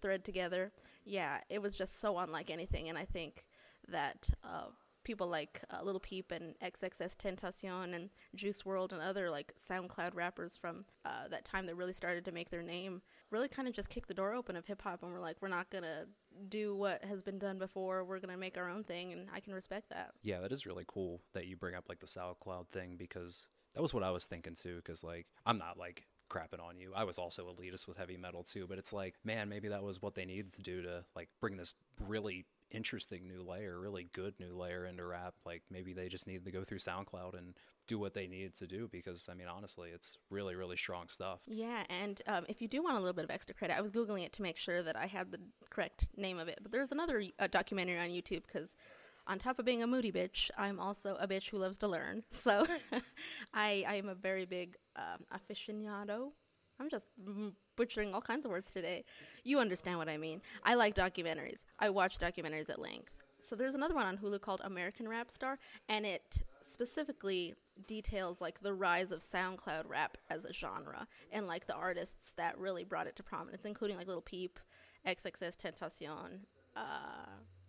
thread 0.00 0.24
together. 0.24 0.72
Yeah, 1.04 1.38
it 1.48 1.62
was 1.62 1.76
just 1.76 2.00
so 2.00 2.18
unlike 2.18 2.50
anything, 2.50 2.88
and 2.88 2.98
I 2.98 3.04
think 3.04 3.44
that 3.88 4.30
uh, 4.44 4.66
people 5.06 5.28
like 5.28 5.62
uh, 5.70 5.82
Lil 5.84 6.00
Peep 6.00 6.32
and 6.32 6.56
XXXTentacion 6.58 7.94
and 7.94 8.10
Juice 8.34 8.62
WRLD 8.62 8.92
and 8.92 9.00
other 9.00 9.30
like 9.30 9.54
SoundCloud 9.56 10.14
rappers 10.14 10.56
from 10.56 10.84
uh, 11.04 11.28
that 11.30 11.44
time 11.44 11.66
that 11.66 11.76
really 11.76 11.92
started 11.92 12.24
to 12.24 12.32
make 12.32 12.50
their 12.50 12.62
name 12.62 13.02
really 13.30 13.48
kind 13.48 13.68
of 13.68 13.74
just 13.74 13.88
kicked 13.88 14.08
the 14.08 14.14
door 14.14 14.34
open 14.34 14.56
of 14.56 14.66
hip 14.66 14.82
hop, 14.82 15.02
and 15.02 15.12
we're 15.12 15.20
like, 15.20 15.36
we're 15.40 15.48
not 15.48 15.70
gonna 15.70 16.06
do 16.48 16.76
what 16.76 17.04
has 17.04 17.22
been 17.22 17.38
done 17.38 17.58
before. 17.58 18.04
We're 18.04 18.18
gonna 18.18 18.36
make 18.36 18.58
our 18.58 18.68
own 18.68 18.82
thing, 18.82 19.12
and 19.12 19.28
I 19.32 19.40
can 19.40 19.54
respect 19.54 19.90
that. 19.90 20.10
Yeah, 20.22 20.40
that 20.40 20.52
is 20.52 20.66
really 20.66 20.84
cool 20.86 21.22
that 21.34 21.46
you 21.46 21.56
bring 21.56 21.76
up 21.76 21.88
like 21.88 22.00
the 22.00 22.06
SoundCloud 22.06 22.68
thing 22.68 22.96
because 22.98 23.48
that 23.74 23.82
was 23.82 23.94
what 23.94 24.02
I 24.02 24.10
was 24.10 24.26
thinking 24.26 24.54
too. 24.54 24.76
Because 24.76 25.04
like 25.04 25.26
I'm 25.46 25.58
not 25.58 25.78
like 25.78 26.06
crapping 26.28 26.60
on 26.60 26.78
you. 26.78 26.92
I 26.94 27.04
was 27.04 27.18
also 27.18 27.46
elitist 27.46 27.86
with 27.86 27.96
heavy 27.96 28.16
metal 28.16 28.42
too, 28.42 28.66
but 28.68 28.78
it's 28.78 28.92
like, 28.92 29.14
man, 29.24 29.48
maybe 29.48 29.68
that 29.68 29.84
was 29.84 30.02
what 30.02 30.16
they 30.16 30.24
needed 30.24 30.52
to 30.54 30.62
do 30.62 30.82
to 30.82 31.04
like 31.14 31.28
bring 31.40 31.56
this 31.56 31.74
really 32.00 32.44
interesting 32.70 33.28
new 33.28 33.42
layer, 33.42 33.78
really 33.78 34.08
good 34.12 34.34
new 34.38 34.56
layer 34.56 34.86
into 34.86 35.04
rap. 35.04 35.34
Like 35.44 35.62
maybe 35.70 35.92
they 35.92 36.08
just 36.08 36.26
needed 36.26 36.44
to 36.44 36.50
go 36.50 36.64
through 36.64 36.78
SoundCloud 36.78 37.36
and 37.36 37.54
do 37.86 37.98
what 37.98 38.14
they 38.14 38.26
needed 38.26 38.54
to 38.56 38.66
do 38.66 38.88
because 38.90 39.28
I 39.30 39.34
mean 39.34 39.48
honestly, 39.48 39.90
it's 39.90 40.16
really 40.30 40.54
really 40.54 40.76
strong 40.76 41.08
stuff. 41.08 41.40
Yeah, 41.46 41.84
and 41.88 42.20
um, 42.26 42.44
if 42.48 42.60
you 42.60 42.68
do 42.68 42.82
want 42.82 42.96
a 42.96 43.00
little 43.00 43.14
bit 43.14 43.24
of 43.24 43.30
extra 43.30 43.54
credit, 43.54 43.76
I 43.76 43.80
was 43.80 43.90
googling 43.90 44.24
it 44.24 44.32
to 44.34 44.42
make 44.42 44.58
sure 44.58 44.82
that 44.82 44.96
I 44.96 45.06
had 45.06 45.30
the 45.30 45.40
correct 45.70 46.08
name 46.16 46.38
of 46.38 46.48
it. 46.48 46.58
But 46.62 46.72
there's 46.72 46.92
another 46.92 47.22
uh, 47.38 47.46
documentary 47.46 47.98
on 47.98 48.08
YouTube 48.08 48.42
because 48.46 48.74
on 49.26 49.38
top 49.38 49.58
of 49.58 49.64
being 49.64 49.82
a 49.82 49.86
moody 49.86 50.12
bitch, 50.12 50.50
I'm 50.56 50.78
also 50.78 51.16
a 51.20 51.26
bitch 51.26 51.50
who 51.50 51.58
loves 51.58 51.78
to 51.78 51.88
learn. 51.88 52.22
So 52.30 52.66
I 53.54 53.84
I 53.86 53.94
am 53.96 54.08
a 54.08 54.14
very 54.14 54.44
big 54.44 54.76
um, 54.96 55.24
aficionado. 55.32 56.32
I'm 56.78 56.90
just 56.90 57.08
butchering 57.76 58.14
all 58.14 58.20
kinds 58.20 58.44
of 58.44 58.50
words 58.50 58.70
today. 58.70 59.04
You 59.44 59.58
understand 59.60 59.98
what 59.98 60.08
I 60.08 60.16
mean. 60.16 60.42
I 60.64 60.74
like 60.74 60.94
documentaries. 60.94 61.64
I 61.78 61.90
watch 61.90 62.18
documentaries 62.18 62.70
at 62.70 62.80
length. 62.80 63.12
So 63.38 63.54
there's 63.54 63.74
another 63.74 63.94
one 63.94 64.06
on 64.06 64.18
Hulu 64.18 64.40
called 64.40 64.60
American 64.64 65.08
Rap 65.08 65.30
Star, 65.30 65.58
and 65.88 66.06
it 66.06 66.42
specifically 66.62 67.54
details 67.86 68.40
like 68.40 68.60
the 68.60 68.72
rise 68.72 69.12
of 69.12 69.20
SoundCloud 69.20 69.88
rap 69.88 70.16
as 70.30 70.44
a 70.44 70.52
genre 70.52 71.06
and 71.30 71.46
like 71.46 71.66
the 71.66 71.74
artists 71.74 72.32
that 72.32 72.58
really 72.58 72.84
brought 72.84 73.06
it 73.06 73.16
to 73.16 73.22
prominence, 73.22 73.64
including 73.64 73.96
like 73.96 74.08
Lil 74.08 74.22
Peep, 74.22 74.58
XXXTentacion, 75.06 76.40
uh, 76.74 77.26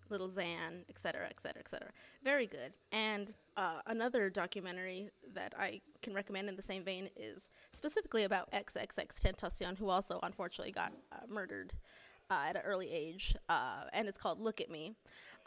Lil 0.10 0.30
Xan, 0.30 0.84
etc., 0.89 1.28
etc., 1.30 1.60
etc. 1.60 1.89
Very 2.24 2.48
good. 2.48 2.74
And 2.91 3.34
uh, 3.56 3.82
another 3.86 4.30
documentary 4.30 5.10
that 5.34 5.54
I 5.58 5.82
can 6.02 6.13
recommend 6.13 6.50
in 6.50 6.56
the 6.56 6.62
same 6.62 6.84
vein 6.84 7.10
is 7.15 7.50
specifically 7.72 8.24
about 8.24 8.52
XXXTentacion, 8.52 9.78
who 9.78 9.89
also 9.89 10.20
unfortunately 10.24 10.72
got 10.72 10.93
uh, 11.12 11.26
murdered 11.30 11.74
uh, 12.30 12.46
at 12.50 12.56
an 12.56 12.62
early 12.65 12.91
age, 12.91 13.36
uh, 13.50 13.84
and 13.93 14.08
it's 14.08 14.17
called 14.17 14.39
Look 14.39 14.62
at 14.62 14.70
Me. 14.70 14.93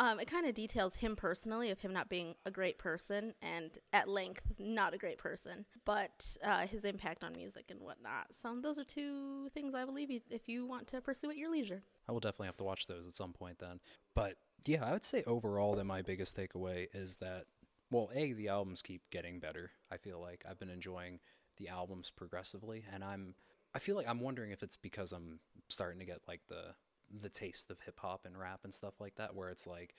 Um, 0.01 0.19
it 0.19 0.31
kind 0.31 0.47
of 0.47 0.55
details 0.55 0.97
him 0.97 1.15
personally, 1.15 1.71
of 1.71 1.81
him 1.81 1.93
not 1.93 2.09
being 2.09 2.35
a 2.47 2.51
great 2.51 2.79
person, 2.79 3.35
and 3.43 3.71
at 3.93 4.09
length, 4.09 4.51
not 4.59 4.95
a 4.95 4.99
great 4.99 5.19
person, 5.19 5.67
but 5.85 6.39
uh, 6.43 6.67
his 6.67 6.87
impact 6.87 7.23
on 7.23 7.35
music 7.35 7.67
and 7.69 7.81
whatnot. 7.81 8.29
So 8.33 8.57
those 8.63 8.79
are 8.79 8.85
two 8.85 9.51
things 9.53 9.75
I 9.75 9.85
believe 9.85 10.11
you, 10.11 10.21
if 10.31 10.49
you 10.49 10.65
want 10.65 10.87
to 10.89 11.03
pursue 11.03 11.29
at 11.29 11.37
your 11.37 11.51
leisure. 11.51 11.83
I 12.11 12.13
will 12.13 12.19
definitely 12.19 12.47
have 12.47 12.57
to 12.57 12.65
watch 12.65 12.89
those 12.89 13.07
at 13.07 13.13
some 13.13 13.33
point 13.33 13.61
then. 13.61 13.79
But 14.17 14.35
yeah, 14.67 14.85
I 14.85 14.93
would 14.93 15.05
say 15.05 15.23
overall 15.29 15.77
that 15.77 15.85
my 15.85 16.03
biggest 16.03 16.37
takeaway 16.37 16.89
is 16.93 17.19
that 17.19 17.45
well, 17.89 18.11
a 18.13 18.33
the 18.33 18.49
albums 18.49 18.83
keep 18.83 19.03
getting 19.11 19.39
better. 19.39 19.71
I 19.93 19.97
feel 19.97 20.21
like 20.21 20.45
I've 20.49 20.59
been 20.59 20.71
enjoying 20.71 21.21
the 21.57 21.69
albums 21.69 22.11
progressively, 22.11 22.85
and 22.93 23.05
I'm 23.05 23.35
I 23.77 23.79
feel 23.79 23.95
like 23.95 24.09
I'm 24.09 24.19
wondering 24.19 24.51
if 24.51 24.65
it's 24.65 24.77
because 24.77 25.13
I'm 25.13 25.39
starting 25.69 26.01
to 26.01 26.05
get 26.05 26.21
like 26.27 26.41
the 26.49 26.75
the 27.17 27.29
taste 27.29 27.71
of 27.71 27.79
hip 27.81 28.01
hop 28.01 28.27
and 28.27 28.37
rap 28.37 28.61
and 28.65 28.75
stuff 28.75 28.95
like 28.99 29.15
that, 29.15 29.37
where 29.37 29.49
it's 29.49 29.69
like, 29.69 29.95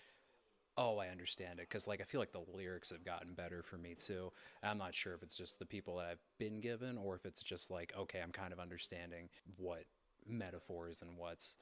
oh, 0.75 0.97
I 0.97 1.07
understand 1.07 1.59
it. 1.59 1.69
Because, 1.69 1.87
like, 1.87 2.01
I 2.01 2.05
feel 2.05 2.19
like 2.19 2.33
the 2.33 2.43
lyrics 2.53 2.89
have 2.91 3.05
gotten 3.05 3.33
better 3.33 3.63
for 3.63 3.77
me 3.77 3.95
too. 3.95 4.31
I'm 4.63 4.77
not 4.77 4.95
sure 4.95 5.13
if 5.13 5.23
it's 5.23 5.35
just 5.37 5.59
the 5.59 5.65
people 5.65 5.97
that 5.97 6.07
I've 6.07 6.23
been 6.39 6.59
given 6.61 6.97
or 6.97 7.15
if 7.15 7.25
it's 7.25 7.43
just 7.43 7.71
like, 7.71 7.93
okay, 7.97 8.19
I'm 8.21 8.31
kind 8.31 8.53
of 8.53 8.59
understanding 8.59 9.29
what 9.57 9.83
metaphors 10.25 11.01
and 11.01 11.17
what's 11.17 11.57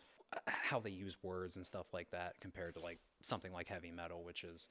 how 0.45 0.79
they 0.79 0.89
use 0.89 1.17
words 1.23 1.55
and 1.55 1.65
stuff 1.65 1.93
like 1.93 2.11
that 2.11 2.39
compared 2.39 2.75
to 2.75 2.81
like 2.81 2.99
something 3.21 3.51
like 3.51 3.67
heavy 3.67 3.91
metal, 3.91 4.23
which 4.23 4.43
is 4.43 4.69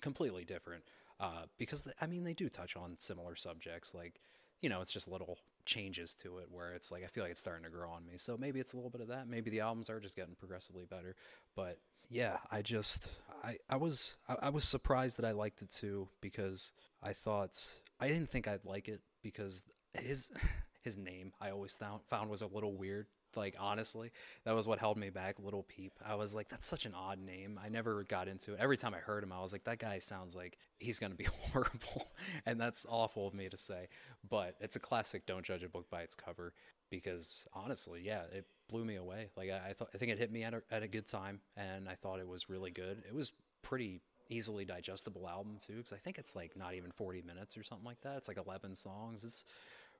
completely 0.00 0.44
different. 0.44 0.84
Uh, 1.20 1.46
because, 1.58 1.88
I 2.00 2.06
mean, 2.06 2.24
they 2.24 2.34
do 2.34 2.48
touch 2.48 2.76
on 2.76 2.96
similar 2.98 3.34
subjects. 3.34 3.94
Like, 3.94 4.20
you 4.60 4.68
know, 4.68 4.80
it's 4.80 4.92
just 4.92 5.08
little 5.08 5.38
changes 5.68 6.14
to 6.14 6.38
it 6.38 6.46
where 6.50 6.72
it's 6.72 6.90
like 6.90 7.04
I 7.04 7.06
feel 7.06 7.22
like 7.22 7.30
it's 7.30 7.40
starting 7.40 7.64
to 7.64 7.70
grow 7.70 7.90
on 7.90 8.06
me. 8.06 8.14
So 8.16 8.36
maybe 8.36 8.58
it's 8.58 8.72
a 8.72 8.76
little 8.76 8.90
bit 8.90 9.00
of 9.00 9.08
that. 9.08 9.28
Maybe 9.28 9.50
the 9.50 9.60
albums 9.60 9.90
are 9.90 10.00
just 10.00 10.16
getting 10.16 10.34
progressively 10.34 10.84
better. 10.84 11.14
But 11.54 11.78
yeah, 12.08 12.38
I 12.50 12.62
just 12.62 13.08
I 13.44 13.58
I 13.68 13.76
was 13.76 14.16
I, 14.28 14.36
I 14.42 14.50
was 14.50 14.64
surprised 14.64 15.18
that 15.18 15.26
I 15.26 15.32
liked 15.32 15.62
it 15.62 15.70
too 15.70 16.08
because 16.20 16.72
I 17.02 17.12
thought 17.12 17.80
I 18.00 18.08
didn't 18.08 18.30
think 18.30 18.48
I'd 18.48 18.64
like 18.64 18.88
it 18.88 19.02
because 19.22 19.66
his 19.94 20.30
his 20.82 20.96
name 20.96 21.32
I 21.40 21.50
always 21.50 21.76
found 21.76 22.02
found 22.04 22.30
was 22.30 22.42
a 22.42 22.46
little 22.46 22.74
weird 22.74 23.06
like 23.38 23.56
honestly, 23.58 24.10
that 24.44 24.54
was 24.54 24.66
what 24.66 24.78
held 24.78 24.98
me 24.98 25.10
back. 25.10 25.36
Lil 25.42 25.64
Peep. 25.68 25.92
I 26.04 26.14
was 26.16 26.34
like, 26.34 26.48
that's 26.48 26.66
such 26.66 26.84
an 26.84 26.94
odd 26.94 27.18
name. 27.18 27.58
I 27.62 27.68
never 27.68 28.04
got 28.04 28.28
into 28.28 28.52
it. 28.52 28.60
Every 28.60 28.76
time 28.76 28.94
I 28.94 28.98
heard 28.98 29.22
him, 29.22 29.32
I 29.32 29.40
was 29.40 29.52
like, 29.52 29.64
that 29.64 29.78
guy 29.78 29.98
sounds 29.98 30.36
like 30.36 30.58
he's 30.78 30.98
gonna 30.98 31.14
be 31.14 31.24
horrible, 31.52 32.08
and 32.44 32.60
that's 32.60 32.86
awful 32.88 33.26
of 33.26 33.34
me 33.34 33.48
to 33.48 33.56
say. 33.56 33.88
But 34.28 34.56
it's 34.60 34.76
a 34.76 34.80
classic. 34.80 35.26
Don't 35.26 35.44
judge 35.44 35.62
a 35.62 35.68
book 35.68 35.88
by 35.90 36.02
its 36.02 36.14
cover, 36.14 36.52
because 36.90 37.46
honestly, 37.54 38.02
yeah, 38.04 38.22
it 38.32 38.46
blew 38.68 38.84
me 38.84 38.96
away. 38.96 39.30
Like 39.36 39.50
I, 39.50 39.70
I 39.70 39.72
thought, 39.72 39.88
I 39.94 39.98
think 39.98 40.12
it 40.12 40.18
hit 40.18 40.32
me 40.32 40.42
at 40.44 40.54
a, 40.54 40.62
at 40.70 40.82
a 40.82 40.88
good 40.88 41.06
time, 41.06 41.40
and 41.56 41.88
I 41.88 41.94
thought 41.94 42.20
it 42.20 42.28
was 42.28 42.50
really 42.50 42.70
good. 42.70 43.02
It 43.06 43.14
was 43.14 43.32
pretty 43.62 44.02
easily 44.30 44.64
digestible 44.64 45.26
album 45.28 45.56
too 45.58 45.76
because 45.76 45.92
i 45.92 45.96
think 45.96 46.18
it's 46.18 46.36
like 46.36 46.56
not 46.56 46.74
even 46.74 46.90
40 46.90 47.22
minutes 47.22 47.56
or 47.56 47.62
something 47.62 47.86
like 47.86 48.00
that 48.02 48.16
it's 48.18 48.28
like 48.28 48.36
11 48.36 48.74
songs 48.74 49.24
it's 49.24 49.44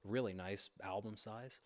really 0.05 0.33
nice 0.33 0.71
album 0.85 1.17
size 1.17 1.61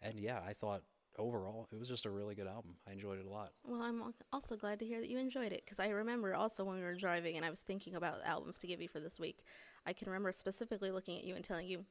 and 0.00 0.18
yeah 0.18 0.40
i 0.46 0.52
thought 0.52 0.82
overall, 1.18 1.68
it 1.72 1.78
was 1.78 1.88
just 1.88 2.06
a 2.06 2.10
really 2.10 2.34
good 2.34 2.46
album. 2.46 2.74
I 2.88 2.92
enjoyed 2.92 3.18
it 3.18 3.26
a 3.26 3.30
lot. 3.30 3.52
Well, 3.64 3.82
I'm 3.82 4.14
also 4.32 4.56
glad 4.56 4.78
to 4.80 4.86
hear 4.86 5.00
that 5.00 5.08
you 5.08 5.18
enjoyed 5.18 5.52
it 5.52 5.62
because 5.64 5.78
I 5.78 5.88
remember 5.88 6.34
also 6.34 6.64
when 6.64 6.76
we 6.76 6.82
were 6.82 6.94
driving 6.94 7.36
and 7.36 7.44
I 7.44 7.50
was 7.50 7.60
thinking 7.60 7.94
about 7.94 8.24
albums 8.24 8.58
to 8.58 8.66
give 8.66 8.80
you 8.80 8.88
for 8.88 9.00
this 9.00 9.18
week. 9.18 9.38
I 9.86 9.92
can 9.92 10.08
remember 10.08 10.32
specifically 10.32 10.90
looking 10.90 11.18
at 11.18 11.24
you 11.24 11.34
and 11.34 11.44
telling 11.44 11.66
you, 11.66 11.84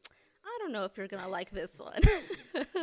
I 0.45 0.57
don't 0.59 0.71
know 0.71 0.85
if 0.85 0.97
you're 0.97 1.07
going 1.07 1.23
to 1.23 1.29
like 1.29 1.51
this 1.51 1.79
one. 1.79 2.01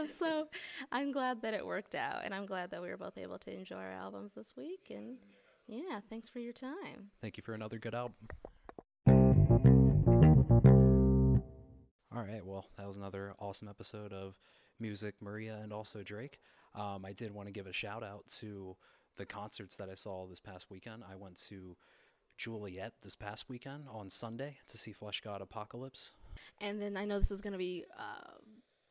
so 0.13 0.49
I'm 0.93 1.13
glad 1.13 1.43
that 1.43 1.55
it 1.55 1.65
worked 1.67 1.95
out 1.95 2.23
and 2.25 2.35
I'm 2.35 2.47
glad 2.47 2.71
that 2.71 2.83
we 2.83 2.89
were 2.89 2.97
both 2.97 3.17
able 3.19 3.39
to 3.39 3.53
enjoy 3.53 3.77
our 3.77 3.93
albums 3.93 4.35
this 4.35 4.55
week. 4.57 4.91
And 4.91 5.17
yeah, 5.67 6.01
thanks 6.11 6.29
for 6.29 6.41
your 6.41 6.53
time. 6.53 7.11
Thank 7.23 7.37
you 7.37 7.43
for 7.43 7.55
another 7.55 7.79
good 7.79 7.95
album. 7.95 8.15
All 12.17 12.23
right, 12.23 12.47
well, 12.47 12.67
that 12.77 12.87
was 12.87 12.97
another 12.97 13.35
awesome 13.41 13.67
episode 13.67 14.13
of 14.13 14.39
music, 14.79 15.17
Maria, 15.21 15.59
and 15.61 15.73
also 15.73 16.05
Drake. 16.05 16.39
Um, 16.73 17.05
I 17.05 17.13
did 17.13 17.33
want 17.33 17.49
to 17.49 17.53
give 17.53 17.67
a 17.67 17.73
shout 17.73 18.05
out 18.05 18.29
to 18.39 18.77
the 19.17 19.27
concerts 19.27 19.75
that 19.77 19.91
I 19.91 19.95
saw 19.95 20.25
this 20.27 20.39
past 20.39 20.71
weekend. 20.71 21.03
I 21.11 21.17
went 21.17 21.37
to 21.49 21.77
Joliet 22.37 22.93
this 23.03 23.17
past 23.17 23.49
weekend 23.49 23.87
on 23.91 24.11
Sunday 24.11 24.59
to 24.69 24.79
see 24.79 24.93
Fleshgod 24.93 25.41
Apocalypse. 25.41 26.13
And 26.61 26.81
then 26.81 26.97
I 26.97 27.05
know 27.05 27.19
this 27.19 27.33
is 27.33 27.41
going 27.41 27.53
to 27.53 27.59
be 27.59 27.85
uh, 27.99 28.39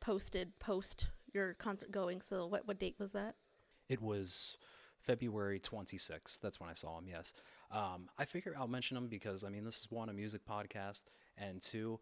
posted 0.00 0.58
post 0.58 1.08
your 1.32 1.54
concert 1.54 1.90
going. 1.90 2.20
So 2.20 2.46
what 2.46 2.68
what 2.68 2.78
date 2.78 2.96
was 2.98 3.12
that? 3.12 3.36
It 3.88 4.02
was 4.02 4.58
February 5.00 5.60
26th. 5.60 6.40
That's 6.40 6.60
when 6.60 6.68
I 6.68 6.74
saw 6.74 6.98
him. 6.98 7.06
Yes. 7.08 7.32
Um, 7.70 8.08
I 8.18 8.24
figure 8.24 8.54
I'll 8.58 8.68
mention 8.68 8.96
him 8.96 9.08
because 9.08 9.44
I 9.44 9.48
mean 9.48 9.64
this 9.64 9.80
is 9.80 9.90
one 9.90 10.08
a 10.08 10.12
music 10.12 10.42
podcast, 10.48 11.04
and 11.36 11.60
two, 11.60 12.00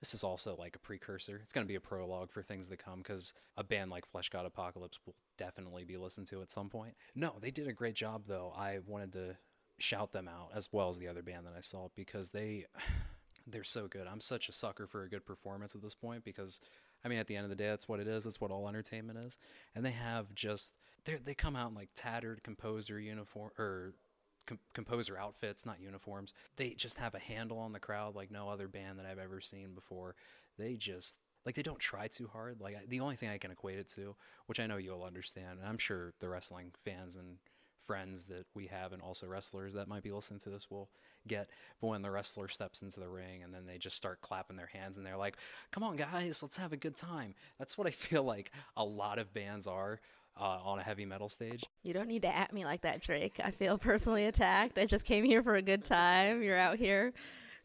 this 0.00 0.14
is 0.14 0.24
also 0.24 0.56
like 0.58 0.74
a 0.74 0.78
precursor. 0.78 1.40
It's 1.42 1.52
going 1.52 1.66
to 1.66 1.68
be 1.68 1.76
a 1.76 1.80
prologue 1.80 2.30
for 2.30 2.42
things 2.42 2.68
that 2.68 2.82
come 2.82 2.98
because 2.98 3.34
a 3.56 3.62
band 3.62 3.90
like 3.90 4.10
Fleshgod 4.10 4.46
Apocalypse 4.46 4.98
will 5.04 5.14
definitely 5.36 5.84
be 5.84 5.98
listened 5.98 6.26
to 6.28 6.40
at 6.42 6.50
some 6.50 6.70
point. 6.70 6.94
No, 7.14 7.34
they 7.40 7.50
did 7.50 7.68
a 7.68 7.72
great 7.72 7.94
job 7.94 8.24
though. 8.26 8.52
I 8.56 8.78
wanted 8.86 9.12
to 9.12 9.36
shout 9.78 10.12
them 10.12 10.28
out 10.28 10.50
as 10.54 10.68
well 10.72 10.88
as 10.88 10.98
the 10.98 11.08
other 11.08 11.22
band 11.22 11.46
that 11.46 11.54
I 11.56 11.60
saw 11.60 11.88
because 11.94 12.30
they 12.30 12.66
they're 13.46 13.64
so 13.64 13.88
good. 13.88 14.06
I'm 14.06 14.20
such 14.20 14.48
a 14.48 14.52
sucker 14.52 14.86
for 14.86 15.02
a 15.02 15.08
good 15.08 15.26
performance 15.26 15.74
at 15.74 15.82
this 15.82 15.94
point 15.94 16.24
because 16.24 16.60
I 17.04 17.08
mean 17.08 17.18
at 17.18 17.26
the 17.26 17.36
end 17.36 17.44
of 17.44 17.50
the 17.50 17.56
day 17.56 17.68
that's 17.68 17.88
what 17.88 18.00
it 18.00 18.08
is. 18.08 18.24
That's 18.24 18.40
what 18.40 18.50
all 18.50 18.68
entertainment 18.68 19.18
is. 19.18 19.36
And 19.74 19.84
they 19.84 19.90
have 19.90 20.34
just 20.34 20.74
they 21.04 21.16
they 21.16 21.34
come 21.34 21.56
out 21.56 21.70
in 21.70 21.74
like 21.74 21.90
tattered 21.94 22.42
composer 22.42 22.98
uniform 22.98 23.50
or 23.58 23.92
com- 24.46 24.58
composer 24.74 25.16
outfits, 25.16 25.66
not 25.66 25.80
uniforms. 25.80 26.32
They 26.56 26.70
just 26.70 26.98
have 26.98 27.14
a 27.14 27.18
handle 27.18 27.58
on 27.58 27.72
the 27.72 27.80
crowd 27.80 28.14
like 28.14 28.30
no 28.30 28.48
other 28.48 28.68
band 28.68 28.98
that 28.98 29.06
I've 29.06 29.18
ever 29.18 29.40
seen 29.40 29.74
before. 29.74 30.14
They 30.58 30.74
just 30.74 31.18
like 31.46 31.54
they 31.54 31.62
don't 31.62 31.78
try 31.78 32.08
too 32.08 32.28
hard. 32.32 32.60
Like 32.60 32.76
I, 32.76 32.80
the 32.86 33.00
only 33.00 33.16
thing 33.16 33.30
I 33.30 33.38
can 33.38 33.50
equate 33.50 33.78
it 33.78 33.88
to, 33.94 34.14
which 34.46 34.60
I 34.60 34.66
know 34.66 34.76
you'll 34.76 35.04
understand, 35.04 35.58
and 35.58 35.68
I'm 35.68 35.78
sure 35.78 36.12
the 36.20 36.28
wrestling 36.28 36.72
fans 36.76 37.16
and 37.16 37.38
friends 37.80 38.26
that 38.26 38.46
we 38.54 38.66
have 38.66 38.92
and 38.92 39.02
also 39.02 39.26
wrestlers 39.26 39.74
that 39.74 39.88
might 39.88 40.02
be 40.02 40.12
listening 40.12 40.38
to 40.38 40.50
this 40.50 40.70
will 40.70 40.90
get 41.26 41.48
but 41.80 41.88
when 41.88 42.02
the 42.02 42.10
wrestler 42.10 42.46
steps 42.46 42.82
into 42.82 43.00
the 43.00 43.08
ring 43.08 43.42
and 43.42 43.52
then 43.52 43.66
they 43.66 43.78
just 43.78 43.96
start 43.96 44.20
clapping 44.20 44.56
their 44.56 44.66
hands 44.66 44.96
and 44.96 45.06
they're 45.06 45.16
like 45.16 45.36
come 45.70 45.82
on 45.82 45.96
guys 45.96 46.42
let's 46.42 46.56
have 46.56 46.72
a 46.72 46.76
good 46.76 46.94
time 46.94 47.34
that's 47.58 47.76
what 47.76 47.86
i 47.86 47.90
feel 47.90 48.22
like 48.22 48.52
a 48.76 48.84
lot 48.84 49.18
of 49.18 49.32
bands 49.32 49.66
are 49.66 50.00
uh, 50.38 50.58
on 50.64 50.78
a 50.78 50.82
heavy 50.82 51.04
metal 51.06 51.28
stage 51.28 51.64
You 51.82 51.92
don't 51.94 52.08
need 52.08 52.22
to 52.22 52.34
at 52.34 52.52
me 52.52 52.64
like 52.64 52.82
that, 52.82 53.00
Drake. 53.02 53.40
I 53.42 53.50
feel 53.50 53.78
personally 53.78 54.26
attacked. 54.26 54.78
I 54.78 54.86
just 54.86 55.04
came 55.04 55.24
here 55.24 55.42
for 55.42 55.54
a 55.54 55.62
good 55.62 55.84
time. 55.84 56.42
You're 56.42 56.56
out 56.58 56.78
here 56.78 57.12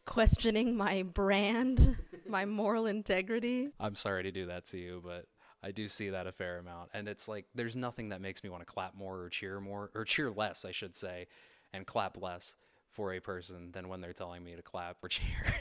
questioning 0.04 0.76
my 0.76 1.02
brand, 1.02 1.96
my 2.28 2.44
moral 2.44 2.86
integrity. 2.86 3.70
i'm 3.80 3.94
sorry 3.94 4.22
to 4.22 4.30
do 4.30 4.46
that 4.46 4.64
to 4.64 4.78
you 4.78 5.02
but 5.04 5.26
i 5.62 5.70
do 5.72 5.88
see 5.88 6.10
that 6.10 6.26
a 6.28 6.32
fair 6.32 6.58
amount 6.58 6.90
and 6.94 7.08
it's 7.08 7.26
like 7.28 7.44
there's 7.56 7.74
nothing 7.76 8.10
that 8.10 8.20
makes 8.20 8.44
me 8.44 8.50
want 8.50 8.64
to 8.64 8.72
clap 8.72 8.94
more 8.94 9.18
or 9.20 9.28
cheer 9.28 9.60
more 9.60 9.90
or 9.94 10.04
cheer 10.04 10.30
less 10.30 10.64
i 10.64 10.70
should 10.70 10.94
say 10.94 11.26
and 11.72 11.86
clap 11.86 12.20
less 12.20 12.54
for 12.96 13.12
a 13.12 13.20
person 13.20 13.70
than 13.72 13.88
when 13.88 14.00
they're 14.00 14.12
telling 14.12 14.42
me 14.42 14.56
to 14.56 14.62
clap 14.62 14.96
or 15.02 15.08
cheer 15.10 15.54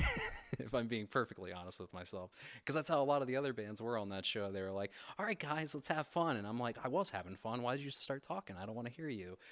if 0.57 0.73
i'm 0.73 0.87
being 0.87 1.05
perfectly 1.05 1.51
honest 1.51 1.79
with 1.79 1.93
myself. 1.93 2.31
Because 2.59 2.75
that's 2.75 2.87
how 2.87 3.01
a 3.01 3.03
lot 3.03 3.21
of 3.21 3.27
the 3.27 3.35
other 3.35 3.53
bands 3.53 3.81
were 3.81 3.97
on 3.97 4.09
that 4.09 4.25
show. 4.25 4.51
They 4.51 4.61
were 4.61 4.71
like 4.71 4.91
all 5.19 5.25
right 5.25 5.37
guys 5.37 5.75
let's 5.75 5.89
have 5.89 6.07
fun. 6.07 6.37
And 6.37 6.47
i'm 6.47 6.59
like 6.59 6.77
i 6.83 6.87
was 6.87 7.11
having 7.11 7.35
fun. 7.35 7.61
Why 7.61 7.75
did 7.75 7.83
you 7.83 7.91
start 7.91 8.23
talking? 8.23 8.55
I 8.59 8.65
don't 8.65 8.75
want 8.75 8.87
to 8.87 8.93
hear 8.93 9.09
you. 9.09 9.37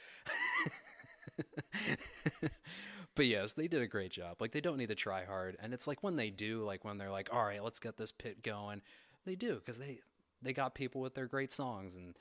But 3.16 3.28
yes, 3.28 3.54
they 3.54 3.68
did 3.68 3.82
a 3.82 3.88
great 3.88 4.12
job. 4.12 4.38
Like 4.40 4.52
they 4.52 4.62
don't 4.62 4.78
need 4.78 4.90
to 4.90 4.96
try 4.96 5.26
hard, 5.26 5.56
and 5.62 5.74
it's 5.74 5.88
like 5.88 6.02
when 6.02 6.16
they 6.16 6.30
do, 6.30 6.64
like 6.64 6.84
when 6.84 6.98
they're 6.98 7.12
like, 7.12 7.30
"All 7.32 7.44
right, 7.44 7.64
let's 7.64 7.80
get 7.80 7.98
this 7.98 8.12
pit 8.12 8.42
going," 8.42 8.82
they 9.26 9.36
do 9.36 9.56
because 9.56 9.78
they 9.78 10.00
they 10.42 10.54
got 10.54 10.74
people 10.74 11.02
with 11.02 11.14
their 11.14 11.28
great 11.28 11.52
songs, 11.52 11.96
and 11.96 12.16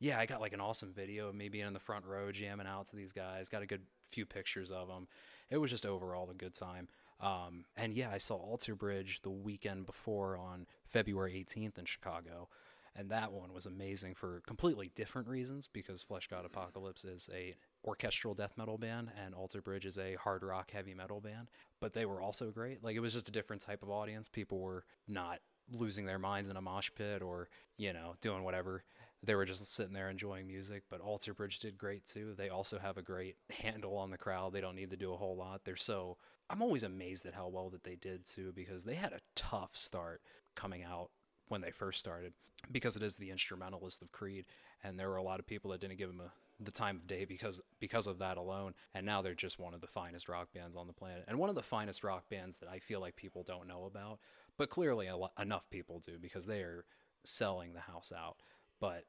yeah, 0.00 0.18
I 0.18 0.26
got 0.26 0.40
like 0.40 0.52
an 0.52 0.60
awesome 0.60 0.92
video 0.92 1.28
of 1.28 1.34
me 1.34 1.48
being 1.48 1.66
in 1.66 1.74
the 1.74 1.78
front 1.78 2.06
row 2.06 2.32
jamming 2.32 2.66
out 2.66 2.88
to 2.88 2.96
these 2.96 3.12
guys. 3.12 3.48
Got 3.48 3.62
a 3.62 3.66
good 3.66 3.82
few 4.12 4.26
pictures 4.26 4.70
of 4.70 4.88
them. 4.88 5.08
It 5.50 5.58
was 5.58 5.70
just 5.70 5.86
overall 5.86 6.30
a 6.30 6.34
good 6.34 6.54
time. 6.54 6.88
Um, 7.20 7.64
and 7.76 7.94
yeah, 7.94 8.10
I 8.12 8.18
saw 8.18 8.34
Alter 8.34 8.74
Bridge 8.74 9.20
the 9.22 9.30
weekend 9.30 9.86
before 9.86 10.36
on 10.36 10.66
February 10.84 11.44
18th 11.48 11.78
in 11.78 11.84
Chicago. 11.84 12.48
And 12.94 13.10
that 13.10 13.32
one 13.32 13.54
was 13.54 13.64
amazing 13.64 14.14
for 14.14 14.42
completely 14.46 14.90
different 14.94 15.26
reasons 15.26 15.66
because 15.66 16.04
Fleshgod 16.04 16.44
Apocalypse 16.44 17.04
is 17.04 17.30
a 17.32 17.54
orchestral 17.84 18.34
death 18.34 18.52
metal 18.58 18.76
band 18.76 19.10
and 19.24 19.34
Alter 19.34 19.62
Bridge 19.62 19.86
is 19.86 19.98
a 19.98 20.16
hard 20.16 20.42
rock 20.42 20.72
heavy 20.72 20.92
metal 20.92 21.20
band. 21.20 21.48
But 21.80 21.94
they 21.94 22.04
were 22.04 22.20
also 22.20 22.50
great. 22.50 22.84
Like 22.84 22.96
it 22.96 23.00
was 23.00 23.14
just 23.14 23.28
a 23.28 23.32
different 23.32 23.62
type 23.62 23.82
of 23.82 23.90
audience. 23.90 24.28
People 24.28 24.58
were 24.58 24.84
not 25.08 25.38
losing 25.70 26.04
their 26.04 26.18
minds 26.18 26.48
in 26.48 26.56
a 26.56 26.60
mosh 26.60 26.90
pit 26.94 27.22
or, 27.22 27.48
you 27.78 27.92
know, 27.94 28.14
doing 28.20 28.42
whatever. 28.42 28.84
They 29.22 29.34
were 29.34 29.44
just 29.44 29.72
sitting 29.72 29.92
there 29.92 30.10
enjoying 30.10 30.46
music. 30.46 30.84
But 30.90 31.00
Alter 31.00 31.34
Bridge 31.34 31.58
did 31.58 31.78
great 31.78 32.04
too. 32.04 32.34
They 32.36 32.48
also 32.48 32.78
have 32.78 32.96
a 32.96 33.02
great 33.02 33.36
handle 33.62 33.96
on 33.96 34.10
the 34.10 34.18
crowd. 34.18 34.52
They 34.52 34.60
don't 34.60 34.76
need 34.76 34.90
to 34.90 34.96
do 34.96 35.12
a 35.12 35.16
whole 35.16 35.36
lot. 35.36 35.62
They're 35.64 35.76
so 35.76 36.16
I'm 36.50 36.62
always 36.62 36.82
amazed 36.82 37.24
at 37.24 37.34
how 37.34 37.48
well 37.48 37.70
that 37.70 37.82
they 37.82 37.94
did 37.94 38.26
too 38.26 38.52
because 38.54 38.84
they 38.84 38.94
had 38.94 39.12
a 39.12 39.20
tough 39.34 39.76
start 39.76 40.20
coming 40.54 40.82
out 40.82 41.10
when 41.48 41.62
they 41.62 41.70
first 41.70 41.98
started 41.98 42.34
because 42.70 42.94
it 42.94 43.02
is 43.02 43.16
the 43.16 43.30
instrumentalist 43.30 44.02
of 44.02 44.12
Creed 44.12 44.44
and 44.84 44.98
there 44.98 45.08
were 45.08 45.16
a 45.16 45.22
lot 45.22 45.40
of 45.40 45.46
people 45.46 45.70
that 45.70 45.80
didn't 45.80 45.96
give 45.96 46.08
them 46.08 46.20
a, 46.20 46.30
the 46.62 46.70
time 46.70 46.96
of 46.96 47.06
day 47.06 47.24
because 47.24 47.62
because 47.80 48.06
of 48.06 48.18
that 48.18 48.36
alone 48.36 48.74
and 48.94 49.06
now 49.06 49.22
they're 49.22 49.34
just 49.34 49.58
one 49.58 49.74
of 49.74 49.80
the 49.80 49.86
finest 49.86 50.28
rock 50.28 50.48
bands 50.54 50.76
on 50.76 50.86
the 50.86 50.92
planet 50.92 51.24
and 51.26 51.38
one 51.38 51.48
of 51.48 51.54
the 51.56 51.62
finest 51.62 52.04
rock 52.04 52.28
bands 52.28 52.58
that 52.58 52.68
I 52.68 52.78
feel 52.78 53.00
like 53.00 53.16
people 53.16 53.42
don't 53.42 53.66
know 53.66 53.84
about 53.84 54.18
but 54.58 54.68
clearly 54.68 55.08
lo- 55.10 55.32
enough 55.38 55.68
people 55.70 56.00
do 56.00 56.18
because 56.20 56.46
they 56.46 56.60
are 56.60 56.84
selling 57.24 57.72
the 57.72 57.80
house 57.80 58.12
out 58.16 58.36
but 58.82 59.04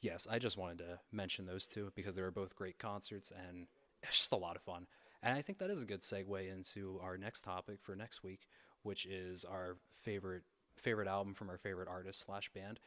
yes 0.00 0.26
I 0.28 0.40
just 0.40 0.58
wanted 0.58 0.78
to 0.78 0.98
mention 1.12 1.46
those 1.46 1.68
two 1.68 1.92
because 1.94 2.16
they 2.16 2.22
were 2.22 2.32
both 2.32 2.56
great 2.56 2.78
concerts 2.78 3.32
and 3.48 3.68
it's 4.02 4.18
just 4.18 4.32
a 4.32 4.36
lot 4.36 4.56
of 4.56 4.62
fun 4.62 4.86
and 5.22 5.36
I 5.36 5.42
think 5.42 5.58
that 5.58 5.70
is 5.70 5.82
a 5.82 5.86
good 5.86 6.00
segue 6.00 6.52
into 6.52 6.98
our 7.02 7.16
next 7.16 7.42
topic 7.42 7.78
for 7.80 7.94
next 7.94 8.24
week 8.24 8.48
which 8.82 9.06
is 9.06 9.44
our 9.44 9.76
favorite 9.90 10.44
favorite 10.78 11.08
album 11.08 11.34
from 11.34 11.50
our 11.50 11.58
favorite 11.58 11.88
artist 11.88 12.22
slash 12.22 12.48
band, 12.50 12.80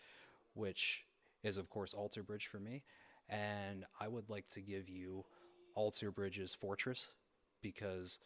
which 0.54 1.06
is 1.44 1.58
of 1.58 1.70
course 1.70 1.94
Alter 1.94 2.24
Bridge 2.24 2.48
for 2.48 2.60
me. 2.60 2.84
And 3.30 3.86
I 4.00 4.08
would 4.08 4.30
like 4.30 4.48
to 4.50 4.62
give 4.62 4.90
you 4.90 5.26
Alter 5.76 6.12
Bridge's 6.12 6.54
Fortress 6.54 7.14
because 7.62 8.20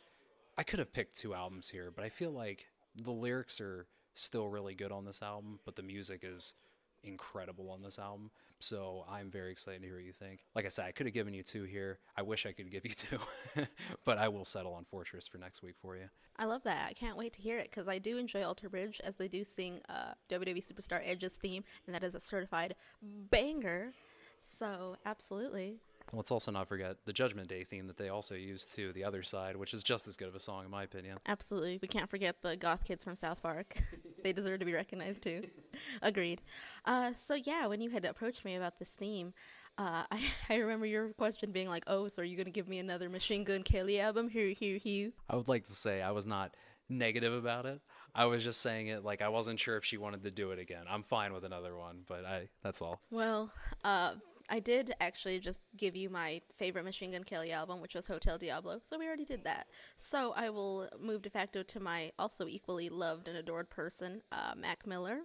I 0.57 0.63
could 0.63 0.79
have 0.79 0.93
picked 0.93 1.17
two 1.17 1.33
albums 1.33 1.69
here, 1.69 1.91
but 1.93 2.05
I 2.05 2.09
feel 2.09 2.31
like 2.31 2.67
the 2.95 3.11
lyrics 3.11 3.59
are 3.59 3.87
still 4.13 4.47
really 4.47 4.73
good 4.73 4.91
on 4.91 5.05
this 5.05 5.21
album, 5.21 5.59
but 5.65 5.75
the 5.75 5.83
music 5.83 6.21
is 6.23 6.55
incredible 7.05 7.69
on 7.69 7.81
this 7.81 7.99
album. 7.99 8.31
So 8.59 9.05
I'm 9.09 9.29
very 9.29 9.51
excited 9.51 9.81
to 9.81 9.87
hear 9.87 9.95
what 9.95 10.05
you 10.05 10.13
think. 10.13 10.45
Like 10.55 10.65
I 10.65 10.69
said, 10.69 10.85
I 10.85 10.91
could 10.91 11.05
have 11.05 11.13
given 11.13 11.33
you 11.33 11.43
two 11.43 11.63
here. 11.63 11.99
I 12.15 12.21
wish 12.21 12.45
I 12.45 12.51
could 12.51 12.71
give 12.71 12.85
you 12.85 12.91
two, 12.91 13.19
but 14.05 14.17
I 14.17 14.27
will 14.29 14.45
settle 14.45 14.73
on 14.73 14.85
Fortress 14.85 15.27
for 15.27 15.37
next 15.37 15.61
week 15.61 15.75
for 15.81 15.95
you. 15.95 16.09
I 16.37 16.45
love 16.45 16.63
that. 16.63 16.87
I 16.89 16.93
can't 16.93 17.17
wait 17.17 17.33
to 17.33 17.41
hear 17.41 17.57
it 17.57 17.69
because 17.69 17.87
I 17.87 17.99
do 17.99 18.17
enjoy 18.17 18.43
Alter 18.43 18.69
Bridge 18.69 18.99
as 19.03 19.17
they 19.17 19.27
do 19.27 19.43
sing 19.43 19.81
uh, 19.89 20.13
WWE 20.29 20.59
Superstar 20.59 21.01
Edge's 21.03 21.37
theme, 21.37 21.63
and 21.85 21.95
that 21.95 22.03
is 22.03 22.15
a 22.15 22.19
certified 22.19 22.75
banger. 23.01 23.93
So, 24.41 24.97
absolutely. 25.05 25.79
Let's 26.13 26.31
also 26.31 26.51
not 26.51 26.67
forget 26.67 26.97
the 27.05 27.13
Judgment 27.13 27.47
Day 27.47 27.63
theme 27.63 27.87
that 27.87 27.97
they 27.97 28.09
also 28.09 28.35
used 28.35 28.75
to 28.75 28.93
the 28.93 29.03
other 29.03 29.23
side, 29.23 29.55
which 29.55 29.73
is 29.73 29.83
just 29.83 30.07
as 30.07 30.17
good 30.17 30.27
of 30.27 30.35
a 30.35 30.39
song 30.39 30.65
in 30.65 30.71
my 30.71 30.83
opinion. 30.83 31.17
Absolutely. 31.27 31.79
We 31.81 31.87
can't 31.87 32.09
forget 32.09 32.41
the 32.41 32.55
goth 32.55 32.83
kids 32.83 33.03
from 33.03 33.15
South 33.15 33.41
Park. 33.41 33.77
they 34.23 34.33
deserve 34.33 34.59
to 34.59 34.65
be 34.65 34.73
recognized 34.73 35.23
too. 35.23 35.43
Agreed. 36.01 36.41
Uh, 36.85 37.11
so, 37.19 37.35
yeah, 37.35 37.67
when 37.67 37.81
you 37.81 37.89
had 37.89 38.05
approached 38.05 38.45
me 38.45 38.55
about 38.55 38.79
this 38.79 38.89
theme, 38.89 39.33
uh, 39.77 40.03
I, 40.11 40.21
I 40.49 40.55
remember 40.57 40.85
your 40.85 41.09
question 41.13 41.51
being 41.51 41.69
like, 41.69 41.83
oh, 41.87 42.07
so 42.07 42.21
are 42.21 42.25
you 42.25 42.37
going 42.37 42.45
to 42.45 42.51
give 42.51 42.67
me 42.67 42.79
another 42.79 43.09
Machine 43.09 43.43
Gun 43.43 43.63
Kelly 43.63 43.99
album? 43.99 44.29
Here, 44.29 44.49
here, 44.49 44.77
here. 44.77 45.11
I 45.29 45.35
would 45.35 45.47
like 45.47 45.65
to 45.65 45.73
say 45.73 46.01
I 46.01 46.11
was 46.11 46.27
not 46.27 46.55
negative 46.89 47.33
about 47.33 47.65
it. 47.65 47.81
I 48.13 48.25
was 48.25 48.43
just 48.43 48.61
saying 48.61 48.87
it 48.87 49.03
like 49.03 49.21
I 49.21 49.27
wasn't 49.27 49.59
sure 49.59 49.75
if 49.75 49.83
she 49.83 49.97
wanted 49.97 50.23
to 50.23 50.31
do 50.31 50.51
it 50.51 50.59
again. 50.59 50.85
I'm 50.89 51.03
fine 51.03 51.33
with 51.33 51.43
another 51.43 51.75
one, 51.75 52.03
but 52.07 52.23
I 52.23 52.47
that's 52.63 52.81
all. 52.81 53.01
Well, 53.11 53.51
uh, 53.83 54.13
I 54.49 54.59
did 54.59 54.93
actually 54.99 55.39
just 55.39 55.59
give 55.75 55.95
you 55.95 56.09
my 56.09 56.41
favorite 56.57 56.85
Machine 56.85 57.11
Gun 57.11 57.23
Kelly 57.23 57.51
album, 57.51 57.81
which 57.81 57.95
was 57.95 58.07
Hotel 58.07 58.37
Diablo. 58.37 58.79
So 58.83 58.99
we 58.99 59.07
already 59.07 59.25
did 59.25 59.43
that. 59.43 59.67
So 59.97 60.33
I 60.35 60.49
will 60.49 60.87
move 60.99 61.23
de 61.23 61.29
facto 61.29 61.63
to 61.63 61.79
my 61.79 62.11
also 62.19 62.47
equally 62.47 62.89
loved 62.89 63.27
and 63.27 63.37
adored 63.37 63.69
person, 63.69 64.21
uh, 64.31 64.53
Mac 64.55 64.85
Miller. 64.85 65.21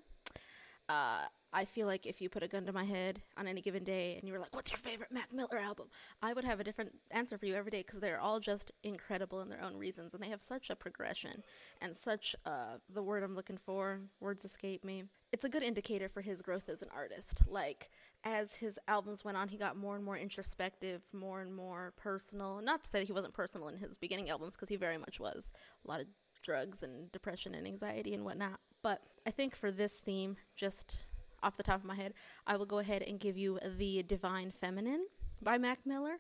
Uh, 0.89 1.27
I 1.53 1.65
feel 1.65 1.87
like 1.87 2.07
if 2.07 2.21
you 2.21 2.29
put 2.29 2.43
a 2.43 2.49
gun 2.49 2.65
to 2.67 2.73
my 2.73 2.85
head 2.85 3.23
on 3.37 3.47
any 3.49 3.61
given 3.61 3.83
day 3.83 4.17
and 4.17 4.27
you 4.27 4.33
were 4.33 4.39
like, 4.39 4.55
"What's 4.55 4.71
your 4.71 4.79
favorite 4.79 5.11
Mac 5.11 5.33
Miller 5.33 5.59
album?" 5.59 5.89
I 6.23 6.33
would 6.33 6.45
have 6.45 6.61
a 6.61 6.65
different 6.65 6.99
answer 7.11 7.37
for 7.39 7.47
you 7.47 7.55
every 7.55 7.71
day 7.71 7.81
because 7.81 8.01
they're 8.01 8.21
all 8.21 8.39
just 8.39 8.71
incredible 8.83 9.41
in 9.41 9.49
their 9.49 9.63
own 9.63 9.77
reasons, 9.77 10.15
and 10.15 10.23
they 10.23 10.29
have 10.29 10.43
such 10.43 10.71
a 10.71 10.77
progression 10.77 11.43
and 11.81 11.97
such 11.97 12.37
uh, 12.45 12.79
the 12.89 13.03
word 13.03 13.23
I'm 13.23 13.35
looking 13.35 13.59
for. 13.59 14.01
Words 14.21 14.45
escape 14.45 14.85
me. 14.85 15.05
It's 15.33 15.45
a 15.45 15.49
good 15.49 15.63
indicator 15.63 16.09
for 16.09 16.23
his 16.23 16.43
growth 16.43 16.69
as 16.69 16.83
an 16.83 16.89
artist. 16.95 17.43
Like 17.49 17.91
as 18.25 18.55
his 18.55 18.79
albums 18.87 19.25
went 19.25 19.37
on, 19.37 19.49
he 19.49 19.57
got 19.57 19.77
more 19.77 19.97
and 19.97 20.05
more 20.05 20.17
introspective, 20.17 21.03
more 21.13 21.41
and 21.41 21.55
more 21.55 21.93
personal. 21.97 22.61
Not 22.63 22.83
to 22.83 22.89
say 22.89 23.05
he 23.05 23.13
wasn't 23.13 23.35
personal 23.35 23.69
in 23.69 23.79
his 23.79 23.99
beginning 23.99 24.31
albums, 24.31 24.55
because 24.55 24.69
he 24.69 24.77
very 24.77 24.99
much 24.99 25.19
was. 25.19 25.53
A 25.85 25.89
lot 25.89 26.01
of 26.01 26.07
drugs 26.43 26.83
and 26.83 27.11
depression 27.13 27.55
and 27.55 27.67
anxiety 27.67 28.15
and 28.15 28.25
whatnot. 28.25 28.61
But 28.83 29.03
I 29.27 29.31
think 29.31 29.55
for 29.55 29.71
this 29.71 30.01
theme, 30.01 30.37
just 30.57 31.05
off 31.43 31.57
the 31.57 31.63
top 31.63 31.81
of 31.81 31.85
my 31.85 31.95
head, 31.95 32.15
I 32.47 32.57
will 32.57 32.67
go 32.67 32.79
ahead 32.79 33.03
and 33.03 33.19
give 33.19 33.37
you 33.37 33.59
The 33.79 34.03
Divine 34.03 34.51
Feminine 34.51 35.07
by 35.43 35.59
Mac 35.59 35.87
Miller. 35.87 36.19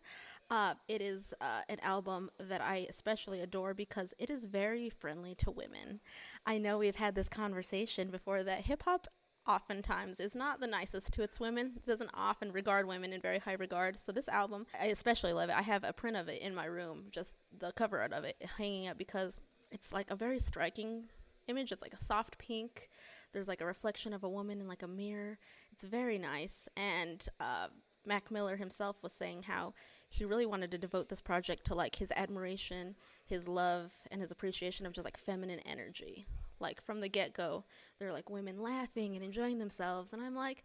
Uh, 0.50 0.74
it 0.88 1.00
is 1.00 1.32
uh, 1.40 1.60
an 1.68 1.78
album 1.80 2.30
that 2.38 2.60
I 2.60 2.86
especially 2.88 3.40
adore 3.40 3.72
because 3.72 4.14
it 4.18 4.30
is 4.30 4.46
very 4.46 4.90
friendly 4.90 5.34
to 5.36 5.50
women. 5.50 6.00
I 6.44 6.58
know 6.58 6.78
we've 6.78 6.96
had 6.96 7.14
this 7.14 7.28
conversation 7.28 8.10
before 8.10 8.42
that 8.42 8.64
hip 8.64 8.82
hop 8.82 9.06
oftentimes 9.46 10.20
is 10.20 10.34
not 10.34 10.60
the 10.60 10.66
nicest 10.66 11.12
to 11.14 11.22
its 11.22 11.40
women. 11.40 11.80
Doesn't 11.86 12.10
often 12.14 12.52
regard 12.52 12.86
women 12.86 13.12
in 13.12 13.20
very 13.20 13.38
high 13.38 13.54
regard. 13.54 13.96
So 13.96 14.12
this 14.12 14.28
album, 14.28 14.66
I 14.78 14.86
especially 14.86 15.32
love 15.32 15.50
it. 15.50 15.56
I 15.56 15.62
have 15.62 15.84
a 15.84 15.92
print 15.92 16.16
of 16.16 16.28
it 16.28 16.40
in 16.40 16.54
my 16.54 16.66
room, 16.66 17.06
just 17.10 17.36
the 17.56 17.72
cover 17.72 18.00
art 18.00 18.12
of 18.12 18.24
it 18.24 18.36
hanging 18.58 18.88
up 18.88 18.98
because 18.98 19.40
it's 19.70 19.92
like 19.92 20.10
a 20.10 20.16
very 20.16 20.38
striking 20.38 21.04
image. 21.48 21.72
It's 21.72 21.82
like 21.82 21.94
a 21.94 22.02
soft 22.02 22.38
pink. 22.38 22.88
There's 23.32 23.48
like 23.48 23.60
a 23.60 23.66
reflection 23.66 24.12
of 24.12 24.24
a 24.24 24.28
woman 24.28 24.60
in 24.60 24.68
like 24.68 24.82
a 24.82 24.88
mirror. 24.88 25.38
It's 25.72 25.84
very 25.84 26.18
nice. 26.18 26.68
And 26.76 27.26
uh, 27.38 27.68
Mac 28.04 28.30
Miller 28.30 28.56
himself 28.56 28.96
was 29.02 29.12
saying 29.12 29.44
how 29.44 29.74
he 30.08 30.24
really 30.24 30.46
wanted 30.46 30.70
to 30.72 30.78
devote 30.78 31.08
this 31.08 31.20
project 31.20 31.64
to 31.66 31.74
like 31.74 31.96
his 31.96 32.12
admiration, 32.16 32.96
his 33.24 33.46
love, 33.46 33.92
and 34.10 34.20
his 34.20 34.30
appreciation 34.30 34.86
of 34.86 34.92
just 34.92 35.04
like 35.04 35.16
feminine 35.16 35.60
energy. 35.60 36.26
Like 36.60 36.84
from 36.84 37.00
the 37.00 37.08
get 37.08 37.32
go, 37.32 37.64
they're 37.98 38.12
like 38.12 38.30
women 38.30 38.60
laughing 38.60 39.16
and 39.16 39.24
enjoying 39.24 39.58
themselves. 39.58 40.12
And 40.12 40.22
I'm 40.22 40.34
like, 40.34 40.64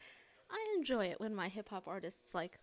I 0.50 0.76
enjoy 0.78 1.06
it 1.06 1.20
when 1.20 1.34
my 1.34 1.48
hip 1.48 1.70
hop 1.70 1.88
artists 1.88 2.34
like 2.34 2.60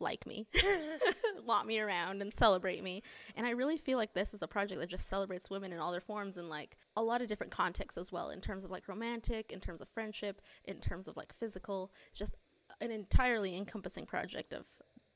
like 0.00 0.26
me, 0.26 0.46
want 1.44 1.66
me 1.66 1.80
around, 1.80 2.22
and 2.22 2.32
celebrate 2.32 2.82
me. 2.82 3.02
And 3.34 3.46
I 3.46 3.50
really 3.50 3.76
feel 3.76 3.98
like 3.98 4.14
this 4.14 4.32
is 4.32 4.42
a 4.42 4.46
project 4.46 4.80
that 4.80 4.88
just 4.88 5.08
celebrates 5.08 5.50
women 5.50 5.72
in 5.72 5.80
all 5.80 5.92
their 5.92 6.00
forms 6.00 6.36
and 6.36 6.48
like 6.48 6.76
a 6.96 7.02
lot 7.02 7.20
of 7.20 7.26
different 7.26 7.52
contexts 7.52 7.98
as 7.98 8.12
well, 8.12 8.30
in 8.30 8.40
terms 8.40 8.64
of 8.64 8.70
like 8.70 8.88
romantic, 8.88 9.50
in 9.50 9.60
terms 9.60 9.80
of 9.80 9.88
friendship, 9.88 10.40
in 10.64 10.78
terms 10.78 11.08
of 11.08 11.16
like 11.16 11.34
physical. 11.38 11.90
Just 12.14 12.36
an 12.80 12.90
entirely 12.90 13.56
encompassing 13.56 14.06
project 14.06 14.52
of 14.52 14.66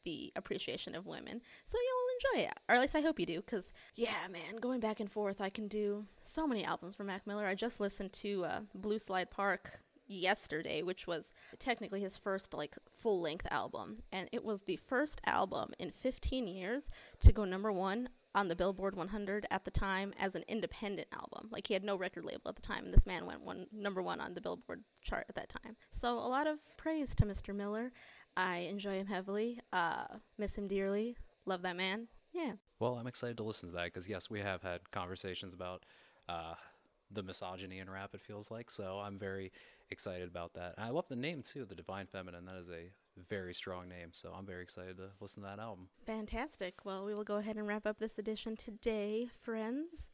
the 0.05 0.33
appreciation 0.35 0.95
of 0.95 1.07
women. 1.07 1.41
So 1.65 1.79
you'll 1.79 2.02
enjoy 2.25 2.45
it, 2.45 2.53
or 2.69 2.75
at 2.75 2.81
least 2.81 2.97
I 2.97 3.01
hope 3.01 3.19
you 3.19 3.27
do. 3.27 3.41
Because 3.41 3.73
yeah, 3.95 4.29
man, 4.31 4.57
going 4.61 4.81
back 4.81 5.01
and 5.01 5.11
forth, 5.11 5.41
I 5.41 5.51
can 5.51 5.69
do 5.69 6.07
so 6.23 6.47
many 6.47 6.65
albums 6.65 6.95
from 6.95 7.07
Mac 7.07 7.27
Miller. 7.27 7.47
I 7.47 7.55
just 7.55 7.81
listened 7.81 8.13
to 8.15 8.45
uh, 8.45 8.61
Blue 8.75 8.99
Slide 8.99 9.31
Park 9.31 9.81
yesterday, 10.07 10.83
which 10.83 11.07
was 11.07 11.33
technically 11.59 12.01
his 12.01 12.19
first 12.19 12.55
like 12.55 12.77
full 12.99 13.21
length 13.21 13.47
album, 13.51 13.99
and 14.11 14.29
it 14.33 14.45
was 14.45 14.63
the 14.63 14.77
first 14.77 15.21
album 15.27 15.71
in 15.79 15.91
15 15.91 16.47
years 16.47 16.91
to 17.21 17.33
go 17.33 17.45
number 17.45 17.73
one 17.73 18.09
on 18.35 18.49
the 18.49 18.57
Billboard 18.57 18.97
100 18.97 19.47
at 19.51 19.65
the 19.67 19.71
time 19.71 20.15
as 20.19 20.35
an 20.35 20.45
independent 20.49 21.07
album. 21.13 21.49
Like 21.51 21.67
he 21.67 21.75
had 21.75 21.85
no 21.85 21.97
record 21.97 22.25
label 22.25 22.49
at 22.49 22.57
the 22.57 22.63
time, 22.63 22.85
and 22.85 22.95
this 22.95 23.07
man 23.07 23.27
went 23.27 23.43
one 23.43 23.67
number 23.73 24.03
one 24.03 24.21
on 24.21 24.35
the 24.35 24.41
Billboard 24.41 24.85
chart 25.03 25.27
at 25.29 25.35
that 25.35 25.51
time. 25.51 25.77
So 25.91 26.15
a 26.15 26.29
lot 26.29 26.47
of 26.47 26.59
praise 26.77 27.15
to 27.17 27.27
Mr. 27.27 27.55
Miller. 27.55 27.93
I 28.35 28.59
enjoy 28.61 28.95
him 28.95 29.09
heavily. 29.09 29.61
Uh, 29.75 30.05
miss 30.39 30.57
him 30.57 30.67
dearly. 30.67 31.17
Love 31.47 31.63
that 31.63 31.77
man. 31.77 32.09
Yeah. 32.33 32.53
Well, 32.79 32.95
I'm 32.95 33.07
excited 33.07 33.37
to 33.39 33.43
listen 33.43 33.69
to 33.71 33.75
that 33.77 33.85
because 33.87 34.09
yes, 34.09 34.31
we 34.31 34.41
have 34.41 34.63
had 34.63 34.91
conversations 34.91 35.55
about 35.55 35.85
uh, 36.29 36.55
the 37.11 37.23
misogyny 37.23 37.79
in 37.79 37.91
rap. 37.91 38.15
It 38.15 38.21
feels 38.21 38.51
like 38.51 38.71
so. 38.71 39.01
I'm 39.05 39.19
very 39.19 39.53
excited 39.91 40.29
about 40.29 40.55
that. 40.55 40.75
And 40.77 40.87
I 40.87 40.91
love 40.91 41.09
the 41.09 41.17
name 41.17 41.43
too, 41.43 41.65
the 41.65 41.75
Divine 41.75 42.07
Feminine. 42.07 42.47
That 42.47 42.57
is 42.57 42.71
a 42.71 42.91
very 43.29 43.55
strong 43.55 43.89
name. 43.89 44.09
So 44.13 44.33
I'm 44.37 44.47
very 44.47 44.63
excited 44.63 44.97
to 44.97 45.11
listen 45.21 45.43
to 45.43 45.49
that 45.49 45.59
album. 45.59 45.89
Fantastic. 46.07 46.85
Well, 46.85 47.05
we 47.05 47.15
will 47.15 47.25
go 47.25 47.37
ahead 47.37 47.57
and 47.57 47.67
wrap 47.67 47.87
up 47.87 47.99
this 47.99 48.19
edition 48.19 48.57
today, 48.57 49.29
friends. 49.43 50.09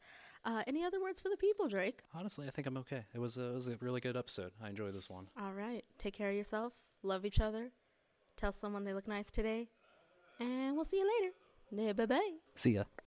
Uh, 0.45 0.63
any 0.67 0.83
other 0.83 1.01
words 1.01 1.21
for 1.21 1.29
the 1.29 1.37
people, 1.37 1.67
Drake? 1.67 2.01
Honestly, 2.13 2.47
I 2.47 2.49
think 2.49 2.67
I'm 2.67 2.77
okay. 2.77 3.05
It 3.13 3.19
was 3.19 3.37
a, 3.37 3.43
it 3.51 3.55
was 3.55 3.67
a 3.67 3.77
really 3.81 3.99
good 3.99 4.15
episode. 4.15 4.51
I 4.61 4.69
enjoyed 4.69 4.93
this 4.93 5.09
one. 5.09 5.27
All 5.39 5.53
right. 5.53 5.83
Take 5.97 6.13
care 6.13 6.29
of 6.29 6.35
yourself. 6.35 6.73
Love 7.03 7.25
each 7.25 7.39
other. 7.39 7.71
Tell 8.35 8.51
someone 8.51 8.83
they 8.85 8.93
look 8.93 9.07
nice 9.07 9.31
today. 9.31 9.69
And 10.39 10.75
we'll 10.75 10.85
see 10.85 10.97
you 10.97 11.07
later. 11.07 11.93
Bye 11.93 12.05
bye. 12.05 12.33
See 12.55 12.73
ya. 12.75 12.83